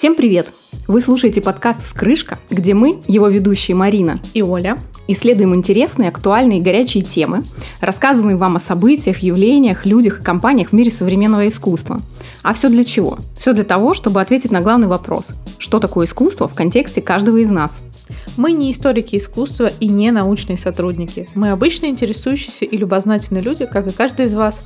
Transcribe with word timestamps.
Всем 0.00 0.14
привет! 0.14 0.46
Вы 0.88 1.02
слушаете 1.02 1.42
подкаст 1.42 1.82
«Вскрышка», 1.82 2.38
где 2.48 2.72
мы, 2.72 3.02
его 3.06 3.28
ведущие 3.28 3.74
Марина 3.74 4.18
и 4.32 4.40
Оля, 4.40 4.78
исследуем 5.12 5.54
интересные, 5.54 6.08
актуальные 6.08 6.58
и 6.58 6.62
горячие 6.62 7.02
темы, 7.02 7.42
рассказываем 7.80 8.38
вам 8.38 8.56
о 8.56 8.60
событиях, 8.60 9.18
явлениях, 9.18 9.86
людях 9.86 10.20
и 10.20 10.24
компаниях 10.24 10.70
в 10.70 10.72
мире 10.72 10.90
современного 10.90 11.48
искусства. 11.48 12.00
А 12.42 12.54
все 12.54 12.68
для 12.68 12.84
чего? 12.84 13.18
Все 13.38 13.52
для 13.52 13.64
того, 13.64 13.94
чтобы 13.94 14.20
ответить 14.20 14.50
на 14.50 14.60
главный 14.60 14.88
вопрос– 14.88 15.32
что 15.58 15.78
такое 15.78 16.06
искусство 16.06 16.48
в 16.48 16.54
контексте 16.54 17.00
каждого 17.00 17.36
из 17.36 17.50
нас– 17.50 17.82
мы 18.36 18.52
не 18.52 18.72
историки 18.72 19.16
искусства 19.16 19.70
и 19.80 19.88
не 19.88 20.10
научные 20.10 20.58
сотрудники. 20.58 21.28
Мы 21.34 21.50
обычные 21.50 21.90
интересующиеся 21.90 22.64
и 22.64 22.76
любознательные 22.76 23.42
люди, 23.42 23.66
как 23.66 23.86
и 23.86 23.92
каждый 23.92 24.26
из 24.26 24.34
вас. 24.34 24.64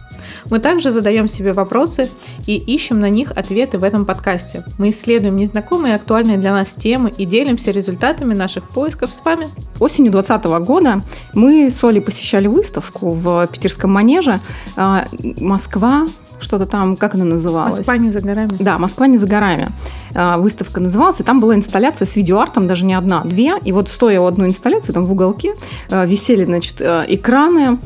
Мы 0.50 0.58
также 0.60 0.90
задаем 0.90 1.28
себе 1.28 1.52
вопросы 1.52 2.08
и 2.46 2.56
ищем 2.56 3.00
на 3.00 3.10
них 3.10 3.32
ответы 3.32 3.78
в 3.78 3.84
этом 3.84 4.04
подкасте. 4.04 4.64
Мы 4.78 4.90
исследуем 4.90 5.36
незнакомые 5.36 5.92
и 5.92 5.96
актуальные 5.96 6.38
для 6.38 6.52
нас 6.52 6.74
темы 6.74 7.12
и 7.16 7.24
делимся 7.24 7.70
результатами 7.70 8.34
наших 8.34 8.68
поисков 8.68 9.12
с 9.12 9.24
вами. 9.24 9.48
Осенью 9.80 10.12
2020 10.12 10.33
года 10.38 11.02
мы 11.32 11.70
с 11.70 11.82
Олей 11.84 12.00
посещали 12.00 12.46
выставку 12.46 13.12
в 13.12 13.46
Питерском 13.48 13.92
манеже 13.92 14.40
а, 14.76 15.06
«Москва 15.38 16.06
что-то 16.40 16.66
там, 16.66 16.96
как 16.96 17.14
она 17.14 17.24
называлась? 17.24 17.78
Москва 17.78 17.96
не 17.96 18.10
за 18.10 18.20
горами. 18.20 18.50
Да, 18.58 18.78
Москва 18.78 19.06
не 19.06 19.16
за 19.16 19.26
горами. 19.26 19.68
А, 20.14 20.36
выставка 20.36 20.80
называлась, 20.80 21.20
и 21.20 21.22
там 21.22 21.40
была 21.40 21.54
инсталляция 21.54 22.06
с 22.06 22.16
видеоартом, 22.16 22.66
даже 22.66 22.84
не 22.84 22.94
одна, 22.94 23.22
а 23.22 23.26
две. 23.26 23.54
И 23.64 23.72
вот 23.72 23.88
стоя 23.88 24.20
у 24.20 24.26
одной 24.26 24.48
инсталляции, 24.48 24.92
там 24.92 25.06
в 25.06 25.12
уголке 25.12 25.54
а, 25.90 26.04
висели, 26.04 26.44
значит, 26.44 26.80
экраны, 26.80 27.78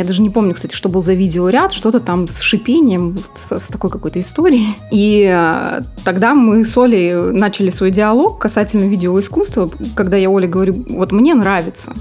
я 0.00 0.06
даже 0.06 0.22
не 0.22 0.30
помню, 0.30 0.54
кстати, 0.54 0.74
что 0.74 0.88
был 0.88 1.02
за 1.02 1.12
видеоряд, 1.12 1.72
что-то 1.72 2.00
там 2.00 2.26
с 2.26 2.40
шипением, 2.40 3.16
с, 3.36 3.52
с 3.52 3.68
такой 3.68 3.90
какой-то 3.90 4.20
историей. 4.20 4.74
И 4.90 5.28
тогда 6.04 6.34
мы 6.34 6.64
с 6.64 6.76
Олей 6.76 7.14
начали 7.14 7.70
свой 7.70 7.90
диалог 7.90 8.38
касательно 8.38 8.88
видеоискусства, 8.88 9.70
когда 9.94 10.16
я 10.16 10.30
Оле 10.30 10.48
говорю, 10.48 10.84
вот 10.88 11.12
мне 11.12 11.34
нравится 11.34 11.92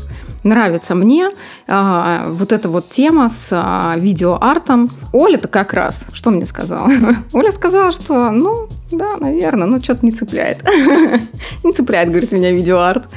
нравится 0.43 0.95
мне 0.95 1.31
а, 1.67 2.29
вот 2.29 2.53
эта 2.53 2.69
вот 2.69 2.89
тема 2.89 3.29
с 3.29 3.49
а, 3.51 3.95
видеоартом. 3.97 4.89
Оля-то 5.11 5.49
как 5.49 5.73
раз, 5.73 6.05
что 6.13 6.31
мне 6.31 6.45
сказала? 6.45 6.89
Оля 7.33 7.51
сказала, 7.51 7.91
что, 7.91 8.31
ну, 8.31 8.69
да, 8.89 9.17
наверное, 9.17 9.67
но 9.67 9.81
что-то 9.81 10.05
не 10.05 10.13
цепляет. 10.13 10.63
не 11.63 11.73
цепляет, 11.73 12.09
говорит, 12.09 12.31
меня 12.31 12.51
видеоарт. 12.51 13.09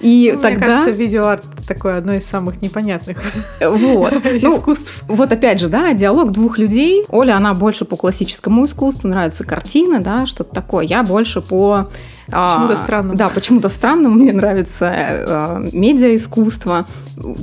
И 0.00 0.32
ну, 0.34 0.40
тогда... 0.40 0.66
Мне 0.66 0.66
кажется, 0.66 0.90
видеоарт 0.90 1.44
такое 1.66 1.96
одно 1.98 2.14
из 2.14 2.26
самых 2.26 2.62
непонятных 2.62 3.18
вот. 3.60 4.14
ну, 4.42 4.56
искусств. 4.56 5.04
Вот 5.06 5.30
опять 5.30 5.60
же, 5.60 5.68
да, 5.68 5.92
диалог 5.92 6.32
двух 6.32 6.58
людей. 6.58 7.04
Оля, 7.08 7.36
она 7.36 7.54
больше 7.54 7.84
по 7.84 7.96
классическому 7.96 8.64
искусству, 8.64 9.08
нравятся 9.08 9.44
картины, 9.44 10.00
да, 10.00 10.26
что-то 10.26 10.54
такое. 10.54 10.84
Я 10.84 11.02
больше 11.02 11.42
по 11.42 11.90
Почему-то 12.30 12.76
странно. 12.76 13.14
Да, 13.14 13.28
почему-то 13.28 13.68
странно. 13.68 14.08
Мне 14.08 14.32
нравится 14.32 14.92
э, 14.92 15.68
медиаискусство, 15.72 16.86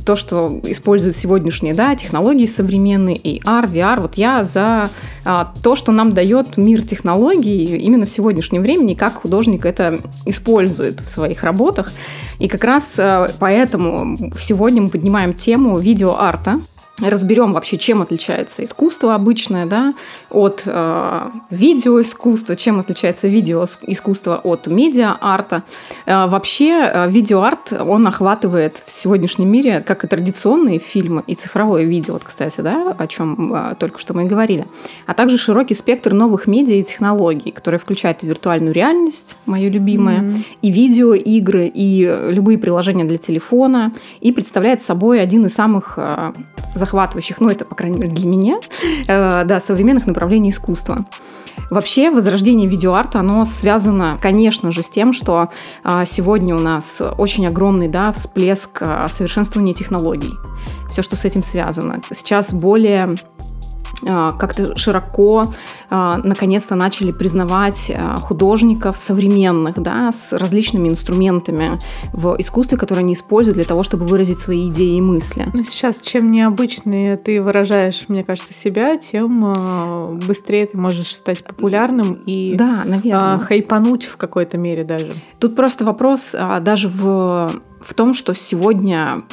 то, 0.05 0.15
что 0.15 0.59
используют 0.63 1.15
сегодняшние 1.15 1.73
да, 1.73 1.95
технологии 1.95 2.45
современные, 2.45 3.17
AR, 3.17 3.71
VR. 3.71 3.99
Вот 4.01 4.15
я 4.15 4.43
за 4.43 4.89
э, 5.25 5.45
то, 5.61 5.75
что 5.75 5.91
нам 5.91 6.11
дает 6.11 6.57
мир 6.57 6.81
технологий 6.81 7.77
именно 7.77 8.05
в 8.05 8.09
сегодняшнем 8.09 8.61
времени, 8.61 8.93
как 8.93 9.21
художник 9.21 9.65
это 9.65 9.99
использует 10.25 11.01
в 11.01 11.09
своих 11.09 11.43
работах. 11.43 11.91
И 12.39 12.47
как 12.47 12.63
раз 12.63 12.97
э, 12.97 13.27
поэтому 13.39 14.31
сегодня 14.39 14.81
мы 14.81 14.89
поднимаем 14.89 15.33
тему 15.33 15.77
видеоарта 15.77 16.59
разберем 16.99 17.53
вообще, 17.53 17.77
чем 17.77 18.01
отличается 18.01 18.63
искусство 18.63 19.13
обычное 19.13 19.65
да, 19.67 19.93
от 20.31 20.63
э, 20.65 21.29
видеоискусства, 21.51 22.55
чем 22.55 22.79
отличается 22.79 23.27
видеоискусство 23.27 24.37
от 24.43 24.65
медиа-арта. 24.65 25.63
Э, 26.05 26.25
вообще 26.25 26.89
э, 26.91 27.09
видеоарт, 27.09 27.73
он 27.73 28.07
охватывает 28.07 28.81
в 28.83 28.89
сегодняшнем 28.89 29.49
мире 29.49 29.83
как 29.85 30.03
и 30.03 30.07
традиционные 30.07 30.79
фильмы, 30.79 31.23
и 31.27 31.35
цифровое 31.35 31.83
видео, 31.83 32.13
вот, 32.13 32.23
кстати, 32.23 32.61
да, 32.61 32.95
о 32.97 33.07
чем 33.07 33.53
э, 33.53 33.75
только 33.79 33.99
что 33.99 34.15
мы 34.15 34.23
и 34.23 34.27
говорили, 34.27 34.65
а 35.05 35.13
также 35.13 35.37
широкий 35.37 35.75
спектр 35.75 36.13
новых 36.13 36.47
медиа 36.47 36.75
и 36.75 36.83
технологий, 36.83 37.51
которые 37.51 37.79
включают 37.79 38.23
виртуальную 38.23 38.73
реальность, 38.73 39.35
мое 39.45 39.69
любимое, 39.69 40.21
mm-hmm. 40.21 40.45
и 40.63 40.71
видеоигры, 40.71 41.71
и 41.71 42.11
любые 42.29 42.57
приложения 42.57 43.03
для 43.03 43.17
телефона, 43.17 43.93
и 44.19 44.31
представляет 44.31 44.81
собой 44.81 45.21
один 45.21 45.45
из 45.45 45.53
самых 45.53 45.93
э, 45.97 46.33
захватывающих, 46.87 47.41
ну 47.41 47.49
это, 47.49 47.65
по 47.65 47.75
крайней 47.75 47.99
мере, 47.99 48.11
для 48.11 48.27
меня, 48.27 48.59
э, 49.07 49.43
да, 49.43 49.59
современных 49.59 50.07
направлений 50.07 50.51
искусства. 50.51 51.05
Вообще, 51.69 52.11
возрождение 52.11 52.69
видеоарта, 52.69 53.19
оно 53.19 53.45
связано, 53.45 54.17
конечно 54.21 54.71
же, 54.71 54.83
с 54.83 54.89
тем, 54.89 55.11
что 55.11 55.49
э, 55.83 56.03
сегодня 56.05 56.55
у 56.55 56.59
нас 56.59 57.01
очень 57.17 57.45
огромный 57.45 57.89
да, 57.89 58.13
всплеск 58.13 58.81
э, 58.81 59.07
совершенствования 59.09 59.73
технологий. 59.73 60.33
Все, 60.89 61.01
что 61.01 61.17
с 61.17 61.25
этим 61.25 61.43
связано. 61.43 61.99
Сейчас 62.13 62.53
более 62.53 63.03
а, 63.03 63.15
как-то 64.03 64.75
широко 64.75 65.51
а, 65.89 66.19
наконец-то 66.23 66.75
начали 66.75 67.11
признавать 67.11 67.91
а, 67.95 68.17
художников 68.17 68.97
современных, 68.97 69.79
да, 69.79 70.11
с 70.11 70.33
различными 70.33 70.89
инструментами 70.89 71.79
в 72.13 72.35
искусстве, 72.37 72.77
которые 72.77 73.03
они 73.03 73.13
используют 73.13 73.55
для 73.55 73.65
того, 73.65 73.83
чтобы 73.83 74.05
выразить 74.05 74.39
свои 74.39 74.69
идеи 74.69 74.97
и 74.97 75.01
мысли. 75.01 75.49
Ну, 75.53 75.63
сейчас, 75.63 75.97
чем 75.99 76.29
необычнее 76.29 77.17
ты 77.17 77.41
выражаешь, 77.41 78.05
мне 78.09 78.23
кажется, 78.23 78.53
себя, 78.53 78.97
тем 78.97 80.19
быстрее 80.27 80.67
ты 80.67 80.77
можешь 80.77 81.15
стать 81.15 81.43
популярным 81.43 82.21
и 82.25 82.55
да, 82.55 82.83
наверное. 82.85 83.39
хайпануть 83.39 84.05
в 84.05 84.17
какой-то 84.17 84.57
мере 84.57 84.83
даже. 84.83 85.13
Тут 85.39 85.55
просто 85.55 85.85
вопрос 85.85 86.35
даже 86.61 86.89
в, 86.89 87.51
в 87.81 87.93
том, 87.93 88.13
что 88.13 88.35
сегодня 88.35 89.23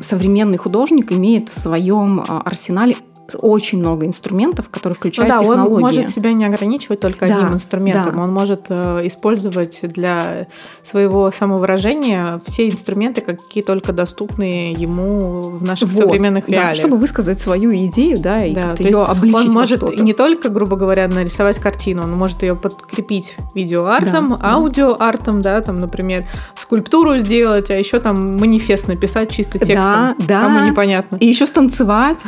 современный 0.00 0.58
художник 0.58 1.12
имеет 1.12 1.48
в 1.48 1.58
своем 1.58 2.24
арсенале 2.26 2.96
очень 3.40 3.78
много 3.78 4.06
инструментов, 4.06 4.68
которые 4.68 4.96
включают 4.96 5.32
ну, 5.32 5.38
да, 5.38 5.40
технологии. 5.40 5.74
Он 5.74 5.80
может 5.80 6.08
себя 6.10 6.32
не 6.32 6.44
ограничивать 6.44 7.00
только 7.00 7.26
да, 7.26 7.36
одним 7.36 7.54
инструментом. 7.54 8.16
Да. 8.16 8.22
Он 8.22 8.32
может 8.32 8.66
э, 8.68 9.06
использовать 9.06 9.80
для 9.82 10.42
своего 10.84 11.30
самовыражения 11.30 12.40
все 12.44 12.68
инструменты, 12.68 13.20
какие 13.20 13.62
только 13.62 13.92
доступны 13.92 14.74
ему 14.76 15.42
в 15.42 15.62
наших 15.62 15.90
вот, 15.90 16.04
современных 16.04 16.48
реалиях. 16.48 16.70
Да, 16.70 16.74
чтобы 16.74 16.96
высказать 16.96 17.40
свою 17.40 17.74
идею, 17.74 18.18
да, 18.18 18.44
и 18.44 18.54
да, 18.54 18.74
ее 18.78 19.02
обличить 19.04 19.36
Он 19.36 19.50
может 19.50 19.98
не 19.98 20.12
только, 20.12 20.48
грубо 20.48 20.76
говоря, 20.76 21.08
нарисовать 21.08 21.58
картину, 21.58 22.02
он 22.02 22.12
может 22.12 22.42
ее 22.42 22.54
подкрепить 22.56 23.36
видеоартом, 23.54 24.28
да, 24.28 24.52
аудиоартом, 24.52 25.42
да, 25.42 25.60
там, 25.60 25.76
например, 25.76 26.26
скульптуру 26.56 27.18
сделать, 27.18 27.70
а 27.70 27.78
еще 27.78 28.00
там 28.00 28.38
манифест 28.38 28.88
написать 28.88 29.30
чисто 29.30 29.58
текстом, 29.58 29.76
да, 29.76 30.16
да. 30.18 30.42
кому 30.42 30.66
непонятно. 30.66 31.16
И 31.16 31.26
еще 31.26 31.46
станцевать, 31.46 32.18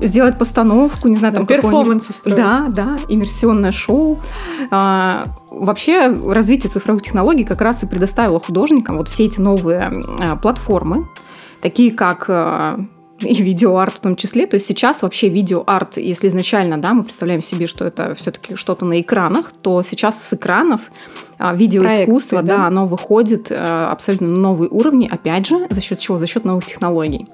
сделать 0.00 0.38
постановку, 0.48 1.08
не 1.08 1.14
знаю, 1.14 1.34
там 1.34 1.46
перформанс 1.46 2.08
устроить. 2.08 2.36
Да, 2.36 2.68
да, 2.68 2.96
иммерсионное 3.08 3.72
шоу. 3.72 4.18
А, 4.70 5.24
вообще 5.50 6.14
развитие 6.26 6.70
цифровых 6.70 7.02
технологий 7.02 7.44
как 7.44 7.60
раз 7.60 7.82
и 7.82 7.86
предоставило 7.86 8.40
художникам 8.40 8.96
вот 8.96 9.08
все 9.08 9.26
эти 9.26 9.40
новые 9.40 9.90
а, 10.20 10.36
платформы, 10.36 11.08
такие 11.60 11.92
как 11.92 12.24
а, 12.28 12.80
и 13.20 13.42
видеоарт 13.42 13.94
в 13.94 14.00
том 14.00 14.16
числе. 14.16 14.46
То 14.46 14.54
есть 14.54 14.66
сейчас 14.66 15.02
вообще 15.02 15.28
видеоарт, 15.28 15.98
если 15.98 16.28
изначально 16.28 16.78
да, 16.78 16.94
мы 16.94 17.02
представляем 17.02 17.42
себе, 17.42 17.66
что 17.66 17.84
это 17.84 18.14
все-таки 18.14 18.56
что-то 18.56 18.84
на 18.84 19.00
экранах, 19.00 19.52
то 19.60 19.82
сейчас 19.82 20.22
с 20.22 20.32
экранов 20.32 20.80
а, 21.38 21.54
видеоискусство, 21.54 22.36
Проекты, 22.36 22.52
да? 22.52 22.58
да, 22.58 22.66
оно 22.66 22.86
выходит 22.86 23.52
абсолютно 23.52 24.28
на 24.28 24.38
новые 24.38 24.70
уровни, 24.70 25.08
опять 25.10 25.46
же, 25.46 25.66
за 25.68 25.80
счет 25.80 25.98
чего? 25.98 26.16
За 26.16 26.26
счет 26.26 26.44
новых 26.44 26.64
технологий. 26.64 27.26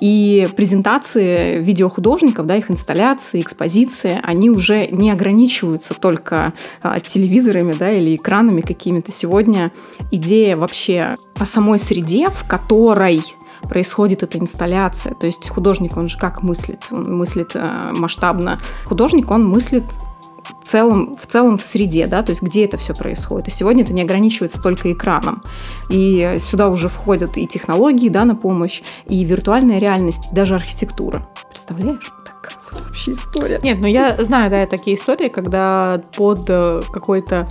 И 0.00 0.48
презентации 0.56 1.60
видеохудожников, 1.62 2.46
да, 2.46 2.56
их 2.56 2.70
инсталляции, 2.70 3.40
экспозиции, 3.40 4.18
они 4.22 4.50
уже 4.50 4.86
не 4.86 5.10
ограничиваются 5.10 5.94
только 5.94 6.54
а, 6.82 7.00
телевизорами 7.00 7.72
да, 7.72 7.90
или 7.92 8.16
экранами 8.16 8.62
какими-то. 8.62 9.12
Сегодня 9.12 9.72
идея 10.10 10.56
вообще 10.56 11.14
о 11.38 11.44
самой 11.44 11.78
среде, 11.78 12.28
в 12.28 12.46
которой 12.48 13.22
происходит 13.68 14.22
эта 14.22 14.38
инсталляция. 14.38 15.14
То 15.14 15.26
есть 15.26 15.48
художник, 15.48 15.96
он 15.96 16.08
же 16.08 16.18
как 16.18 16.42
мыслит? 16.42 16.84
Он 16.90 17.18
мыслит 17.18 17.50
э, 17.54 17.92
масштабно. 17.94 18.58
Художник, 18.86 19.30
он 19.30 19.46
мыслит 19.46 19.84
в 20.62 20.66
целом, 20.66 21.14
в 21.14 21.26
целом 21.26 21.58
в 21.58 21.62
среде, 21.62 22.06
да, 22.06 22.22
то 22.22 22.30
есть 22.30 22.42
где 22.42 22.64
это 22.64 22.78
все 22.78 22.94
происходит. 22.94 23.48
И 23.48 23.50
сегодня 23.50 23.82
это 23.82 23.92
не 23.92 24.02
ограничивается 24.02 24.60
только 24.60 24.92
экраном. 24.92 25.42
И 25.88 26.36
сюда 26.38 26.68
уже 26.68 26.88
входят 26.88 27.36
и 27.36 27.46
технологии, 27.46 28.08
да, 28.08 28.24
на 28.24 28.34
помощь, 28.34 28.82
и 29.06 29.24
виртуальная 29.24 29.78
реальность, 29.78 30.28
и 30.30 30.34
даже 30.34 30.54
архитектура. 30.54 31.28
Представляешь? 31.48 32.12
Так 32.24 32.52
вот 32.70 32.82
вообще 32.82 33.12
история. 33.12 33.60
Нет, 33.62 33.78
ну 33.80 33.86
я 33.86 34.16
знаю, 34.22 34.50
да, 34.50 34.66
такие 34.66 34.96
истории, 34.96 35.28
когда 35.28 36.02
под 36.16 36.40
э, 36.48 36.82
какой-то 36.92 37.48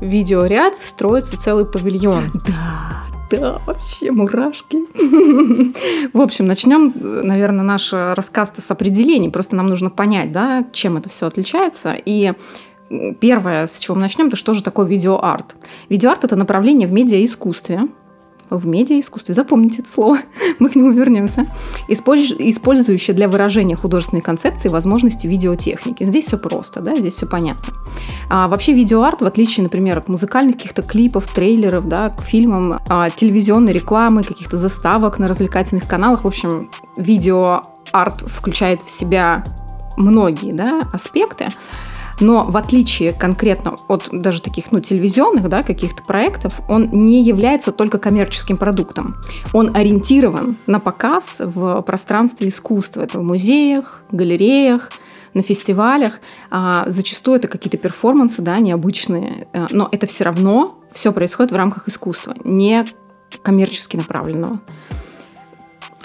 видеоряд 0.00 0.74
строится 0.76 1.38
целый 1.38 1.66
павильон. 1.66 2.24
Да, 2.46 3.04
да, 3.30 3.60
вообще 3.66 4.10
мурашки. 4.10 4.78
В 6.12 6.20
общем, 6.20 6.46
начнем, 6.46 6.92
наверное, 6.94 7.64
наш 7.64 7.92
рассказ 7.92 8.52
с 8.56 8.70
определений. 8.70 9.28
Просто 9.30 9.56
нам 9.56 9.66
нужно 9.68 9.90
понять, 9.90 10.32
да, 10.32 10.66
чем 10.72 10.96
это 10.96 11.08
все 11.08 11.26
отличается. 11.26 11.94
И 12.04 12.32
первое, 13.20 13.66
с 13.66 13.78
чего 13.78 13.94
мы 13.94 14.02
начнем, 14.02 14.26
это 14.28 14.36
что 14.36 14.52
же 14.54 14.62
такое 14.62 14.86
видеоарт? 14.86 15.56
Видеоарт– 15.88 16.24
это 16.26 16.36
направление 16.36 16.88
в 16.88 16.92
медиаискусстве, 16.92 17.82
в 18.50 18.66
медиаискусстве, 18.66 19.34
запомните 19.34 19.82
это 19.82 19.90
слово, 19.90 20.18
мы 20.58 20.68
к 20.68 20.76
нему 20.76 20.90
вернемся, 20.90 21.46
использующее 21.88 23.14
для 23.14 23.28
выражения 23.28 23.76
художественной 23.76 24.22
концепции 24.22 24.68
возможности 24.68 25.26
видеотехники. 25.26 26.04
Здесь 26.04 26.26
все 26.26 26.38
просто, 26.38 26.80
да, 26.80 26.94
здесь 26.94 27.14
все 27.14 27.26
понятно. 27.26 27.74
А 28.28 28.48
вообще 28.48 28.72
видеоарт, 28.72 29.22
в 29.22 29.26
отличие, 29.26 29.64
например, 29.64 29.98
от 29.98 30.08
музыкальных 30.08 30.56
каких-то 30.56 30.82
клипов, 30.82 31.26
трейлеров, 31.32 31.88
да, 31.88 32.10
к 32.10 32.22
фильмам, 32.22 32.80
а, 32.88 33.10
телевизионной 33.10 33.72
рекламы, 33.72 34.22
каких-то 34.22 34.58
заставок 34.58 35.18
на 35.18 35.28
развлекательных 35.28 35.86
каналах, 35.86 36.24
в 36.24 36.26
общем, 36.26 36.70
видеоарт 36.96 38.20
включает 38.26 38.80
в 38.80 38.90
себя 38.90 39.44
многие 39.96 40.52
да, 40.52 40.82
аспекты. 40.92 41.48
Но 42.20 42.44
в 42.44 42.56
отличие 42.56 43.12
конкретно 43.12 43.76
от 43.88 44.08
даже 44.12 44.42
таких 44.42 44.72
ну, 44.72 44.80
телевизионных 44.80 45.48
да, 45.48 45.62
каких-то 45.62 46.02
проектов, 46.02 46.60
он 46.68 46.88
не 46.92 47.22
является 47.22 47.72
только 47.72 47.98
коммерческим 47.98 48.56
продуктом. 48.56 49.14
Он 49.52 49.74
ориентирован 49.74 50.56
на 50.66 50.80
показ 50.80 51.40
в 51.40 51.80
пространстве 51.82 52.48
искусства. 52.48 53.02
Это 53.02 53.18
в 53.18 53.22
музеях, 53.22 54.02
галереях, 54.10 54.90
на 55.34 55.42
фестивалях. 55.42 56.20
А 56.50 56.84
зачастую 56.88 57.38
это 57.38 57.48
какие-то 57.48 57.78
перформансы, 57.78 58.42
да, 58.42 58.58
необычные. 58.58 59.48
Э, 59.52 59.66
но 59.70 59.88
это 59.90 60.06
все 60.06 60.24
равно 60.24 60.78
все 60.92 61.12
происходит 61.12 61.52
в 61.52 61.56
рамках 61.56 61.88
искусства, 61.88 62.34
не 62.44 62.84
коммерчески 63.42 63.96
направленного. 63.96 64.60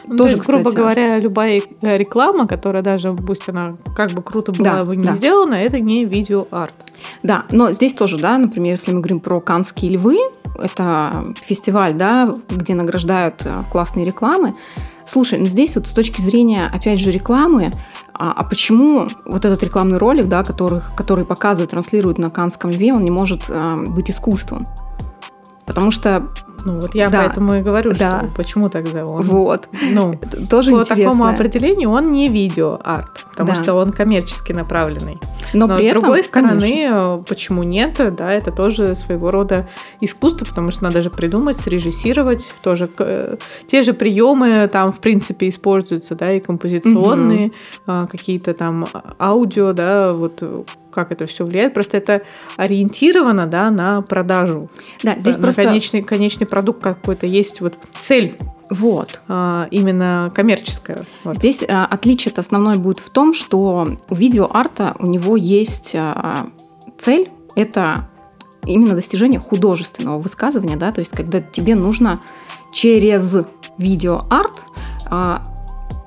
Ну, 0.07 0.17
Тоже, 0.17 0.33
то 0.33 0.37
есть, 0.37 0.49
грубо 0.49 0.71
говоря, 0.71 1.19
любая 1.19 1.61
э, 1.81 1.97
реклама, 1.97 2.47
которая 2.47 2.83
даже, 2.83 3.13
пусть 3.13 3.49
она 3.49 3.77
как 3.95 4.11
бы 4.11 4.21
круто 4.21 4.51
была 4.51 4.77
да, 4.77 4.83
бы 4.83 4.95
не 4.95 5.05
да. 5.05 5.13
сделана, 5.13 5.55
это 5.55 5.79
не 5.79 6.05
видеоарт. 6.05 6.75
Да, 7.23 7.45
но 7.51 7.71
здесь 7.71 7.93
тоже, 7.93 8.17
да, 8.17 8.37
например, 8.37 8.71
если 8.71 8.91
мы 8.91 8.99
говорим 8.99 9.19
про 9.19 9.39
Канские 9.39 9.91
львы, 9.91 10.19
это 10.59 11.23
фестиваль, 11.41 11.93
да, 11.93 12.29
где 12.49 12.75
награждают 12.75 13.41
э, 13.45 13.63
классные 13.71 14.05
рекламы. 14.05 14.53
Слушай, 15.07 15.39
ну 15.39 15.45
здесь 15.45 15.75
вот 15.75 15.87
с 15.87 15.91
точки 15.91 16.21
зрения, 16.21 16.69
опять 16.71 16.99
же, 16.99 17.11
рекламы, 17.11 17.71
а, 18.17 18.31
а 18.31 18.43
почему 18.43 19.07
вот 19.25 19.45
этот 19.45 19.61
рекламный 19.61 19.97
ролик, 19.97 20.27
да, 20.27 20.43
который, 20.43 20.81
который 20.95 21.25
показывает, 21.25 21.71
транслирует 21.71 22.17
на 22.17 22.29
Канском 22.29 22.71
льве, 22.71 22.93
он 22.93 23.03
не 23.03 23.11
может 23.11 23.43
э, 23.49 23.85
быть 23.87 24.09
искусством? 24.09 24.65
Потому 25.65 25.91
что 25.91 26.29
ну 26.65 26.79
вот 26.79 26.95
я 26.95 27.09
да. 27.09 27.19
поэтому 27.19 27.55
и 27.55 27.61
говорю, 27.61 27.91
да. 27.91 28.19
что 28.19 28.29
почему 28.35 28.69
тогда 28.69 29.05
он... 29.05 29.23
Вот. 29.23 29.69
Ну, 29.91 30.15
тоже 30.49 30.71
по 30.71 30.79
интересно. 30.79 30.95
такому 30.95 31.25
определению 31.27 31.91
он 31.91 32.11
не 32.11 32.27
видео-арт, 32.27 33.25
потому 33.29 33.51
да. 33.51 33.61
что 33.61 33.73
он 33.75 33.91
коммерчески 33.91 34.51
направленный. 34.51 35.19
Но, 35.53 35.67
Но 35.67 35.77
при 35.77 35.83
с 35.83 35.85
этом, 35.87 36.01
другой 36.01 36.23
стороны, 36.23 36.59
конечно. 36.59 37.23
почему 37.27 37.63
нет? 37.63 38.01
Да, 38.15 38.31
это 38.31 38.51
тоже 38.51 38.95
своего 38.95 39.29
рода 39.29 39.69
искусство, 40.01 40.45
потому 40.45 40.71
что 40.71 40.83
надо 40.83 41.01
же 41.01 41.09
придумать, 41.09 41.57
срежиссировать, 41.57 42.51
тоже 42.63 42.89
э, 42.97 43.37
те 43.67 43.83
же 43.83 43.93
приемы 43.93 44.67
там 44.67 44.91
в 44.91 44.99
принципе 44.99 45.49
используются, 45.49 46.15
да, 46.15 46.31
и 46.31 46.39
композиционные, 46.39 47.51
угу. 47.85 48.07
какие-то 48.07 48.53
там 48.53 48.87
аудио, 49.19 49.73
да, 49.73 50.13
вот 50.13 50.43
как 50.95 51.11
это 51.11 51.27
все 51.27 51.45
влияет. 51.45 51.73
Просто 51.73 51.97
это 51.97 52.21
ориентировано 52.55 53.45
да, 53.45 53.69
на 53.69 54.01
продажу. 54.01 54.69
Да, 55.03 55.15
здесь 55.17 55.35
на 55.35 55.43
просто... 55.43 55.63
конечный, 55.63 56.01
конечный 56.01 56.47
продукт 56.55 56.81
какой-то 56.81 57.25
есть, 57.27 57.59
вот 57.59 57.77
цель 57.99 58.37
вот. 58.69 59.19
А, 59.27 59.67
именно 59.71 60.31
коммерческая. 60.33 61.05
Вот. 61.25 61.35
Здесь 61.35 61.65
а, 61.67 61.85
отличие 61.85 62.33
основное 62.33 62.77
будет 62.77 62.99
в 62.99 63.09
том, 63.09 63.33
что 63.33 63.85
у 64.09 64.15
видеоарта 64.15 64.95
у 64.99 65.05
него 65.05 65.35
есть 65.35 65.91
а, 65.95 66.47
цель– 66.97 67.27
это 67.57 68.07
именно 68.65 68.95
достижение 68.95 69.41
художественного 69.41 70.21
высказывания, 70.21 70.77
да, 70.77 70.93
то 70.93 70.99
есть 70.99 71.11
когда 71.11 71.41
тебе 71.41 71.75
нужно 71.75 72.21
через 72.73 73.45
видеоарт 73.77 74.63
а, 75.07 75.43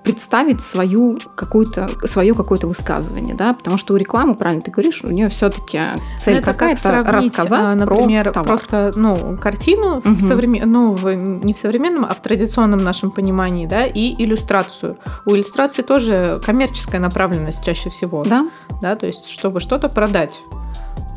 представить 0.09 0.63
свою 0.63 1.19
какую-то, 1.35 1.87
свое 2.07 2.33
какое-то 2.33 2.67
высказывание, 2.67 3.35
да, 3.35 3.53
потому 3.53 3.77
что 3.77 3.93
у 3.93 3.99
рекламы, 3.99 4.37
правильно 4.37 4.63
ты 4.63 4.71
говоришь, 4.71 5.05
у 5.05 5.09
нее 5.09 5.29
все-таки 5.29 5.81
цель 6.19 6.37
ну, 6.37 6.43
какая-то 6.43 6.83
как 6.83 7.13
рассказать, 7.13 7.75
например, 7.75 8.25
про 8.25 8.33
товар. 8.33 8.47
просто, 8.47 8.93
ну, 8.97 9.37
картину 9.37 9.99
угу. 9.99 10.09
в 10.09 10.23
современ... 10.23 10.73
ну, 10.73 10.95
в... 10.95 11.13
не 11.13 11.53
в 11.53 11.59
современном, 11.59 12.07
а 12.07 12.15
в 12.15 12.23
традиционном 12.23 12.79
нашем 12.79 13.11
понимании, 13.11 13.67
да, 13.67 13.85
и 13.85 14.15
иллюстрацию. 14.17 14.97
У 15.27 15.35
иллюстрации 15.35 15.83
тоже 15.83 16.39
коммерческая 16.43 17.03
направленность 17.03 17.63
чаще 17.63 17.91
всего, 17.91 18.25
да, 18.25 18.47
да, 18.81 18.97
то 18.97 19.07
есть 19.07 19.29
чтобы 19.29 19.61
что-то 19.61 19.91
продать. 19.91 20.41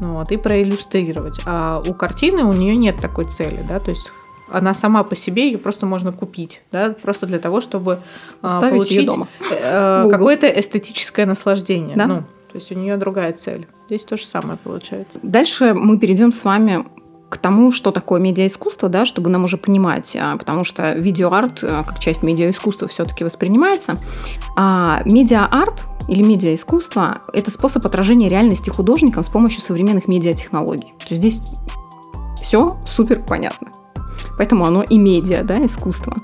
Вот, 0.01 0.31
и 0.31 0.37
проиллюстрировать. 0.37 1.39
А 1.45 1.81
у 1.87 1.93
картины 1.93 2.43
у 2.43 2.51
нее 2.51 2.75
нет 2.75 2.99
такой 2.99 3.23
цели, 3.23 3.63
да, 3.65 3.79
то 3.79 3.91
есть 3.91 4.11
она 4.51 4.73
сама 4.73 5.03
по 5.03 5.15
себе, 5.15 5.47
ее 5.47 5.57
просто 5.57 5.85
можно 5.85 6.11
купить, 6.11 6.61
да, 6.71 6.95
просто 7.01 7.25
для 7.25 7.39
того, 7.39 7.61
чтобы 7.61 7.99
Оставить 8.41 8.73
получить 8.73 9.05
дома. 9.07 9.27
Э, 9.49 10.07
какое-то 10.11 10.47
эстетическое 10.47 11.25
наслаждение. 11.25 11.95
Да? 11.95 12.07
Ну, 12.07 12.23
то 12.51 12.57
есть 12.57 12.71
у 12.71 12.75
нее 12.75 12.97
другая 12.97 13.33
цель. 13.33 13.67
Здесь 13.87 14.03
то 14.03 14.17
же 14.17 14.25
самое 14.25 14.57
получается. 14.57 15.19
Дальше 15.23 15.73
мы 15.73 15.97
перейдем 15.97 16.31
с 16.31 16.43
вами 16.43 16.85
к 17.29 17.37
тому, 17.37 17.71
что 17.71 17.91
такое 17.91 18.19
медиаискусство, 18.19 18.89
да, 18.89 19.05
чтобы 19.05 19.29
нам 19.29 19.45
уже 19.45 19.55
понимать, 19.55 20.17
а, 20.19 20.35
потому 20.35 20.65
что 20.65 20.93
видеоарт 20.93 21.63
а, 21.63 21.83
как 21.83 21.99
часть 21.99 22.23
медиаискусства 22.23 22.89
все-таки 22.89 23.23
воспринимается. 23.23 23.95
А 24.57 25.01
медиа-арт 25.05 25.85
или 26.09 26.23
медиаискусство– 26.23 27.19
это 27.33 27.49
способ 27.49 27.85
отражения 27.85 28.27
реальности 28.27 28.69
художником 28.69 29.23
с 29.23 29.29
помощью 29.29 29.61
современных 29.61 30.09
медиатехнологий. 30.09 30.93
То 30.99 31.15
есть 31.15 31.21
здесь 31.21 31.41
все 32.41 32.71
супер 32.85 33.23
понятно 33.25 33.69
поэтому 34.37 34.65
оно 34.65 34.83
и 34.83 34.97
медиа, 34.97 35.43
да, 35.43 35.65
искусство. 35.65 36.17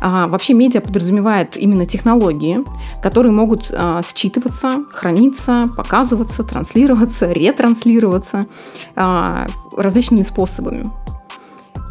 А, 0.00 0.26
вообще 0.28 0.54
медиа 0.54 0.80
подразумевает 0.80 1.56
именно 1.56 1.86
технологии, 1.86 2.58
которые 3.02 3.32
могут 3.32 3.70
а, 3.72 4.00
считываться, 4.02 4.84
храниться, 4.92 5.66
показываться, 5.76 6.42
транслироваться, 6.42 7.32
ретранслироваться 7.32 8.46
а, 8.94 9.46
различными 9.76 10.22
способами. 10.22 10.84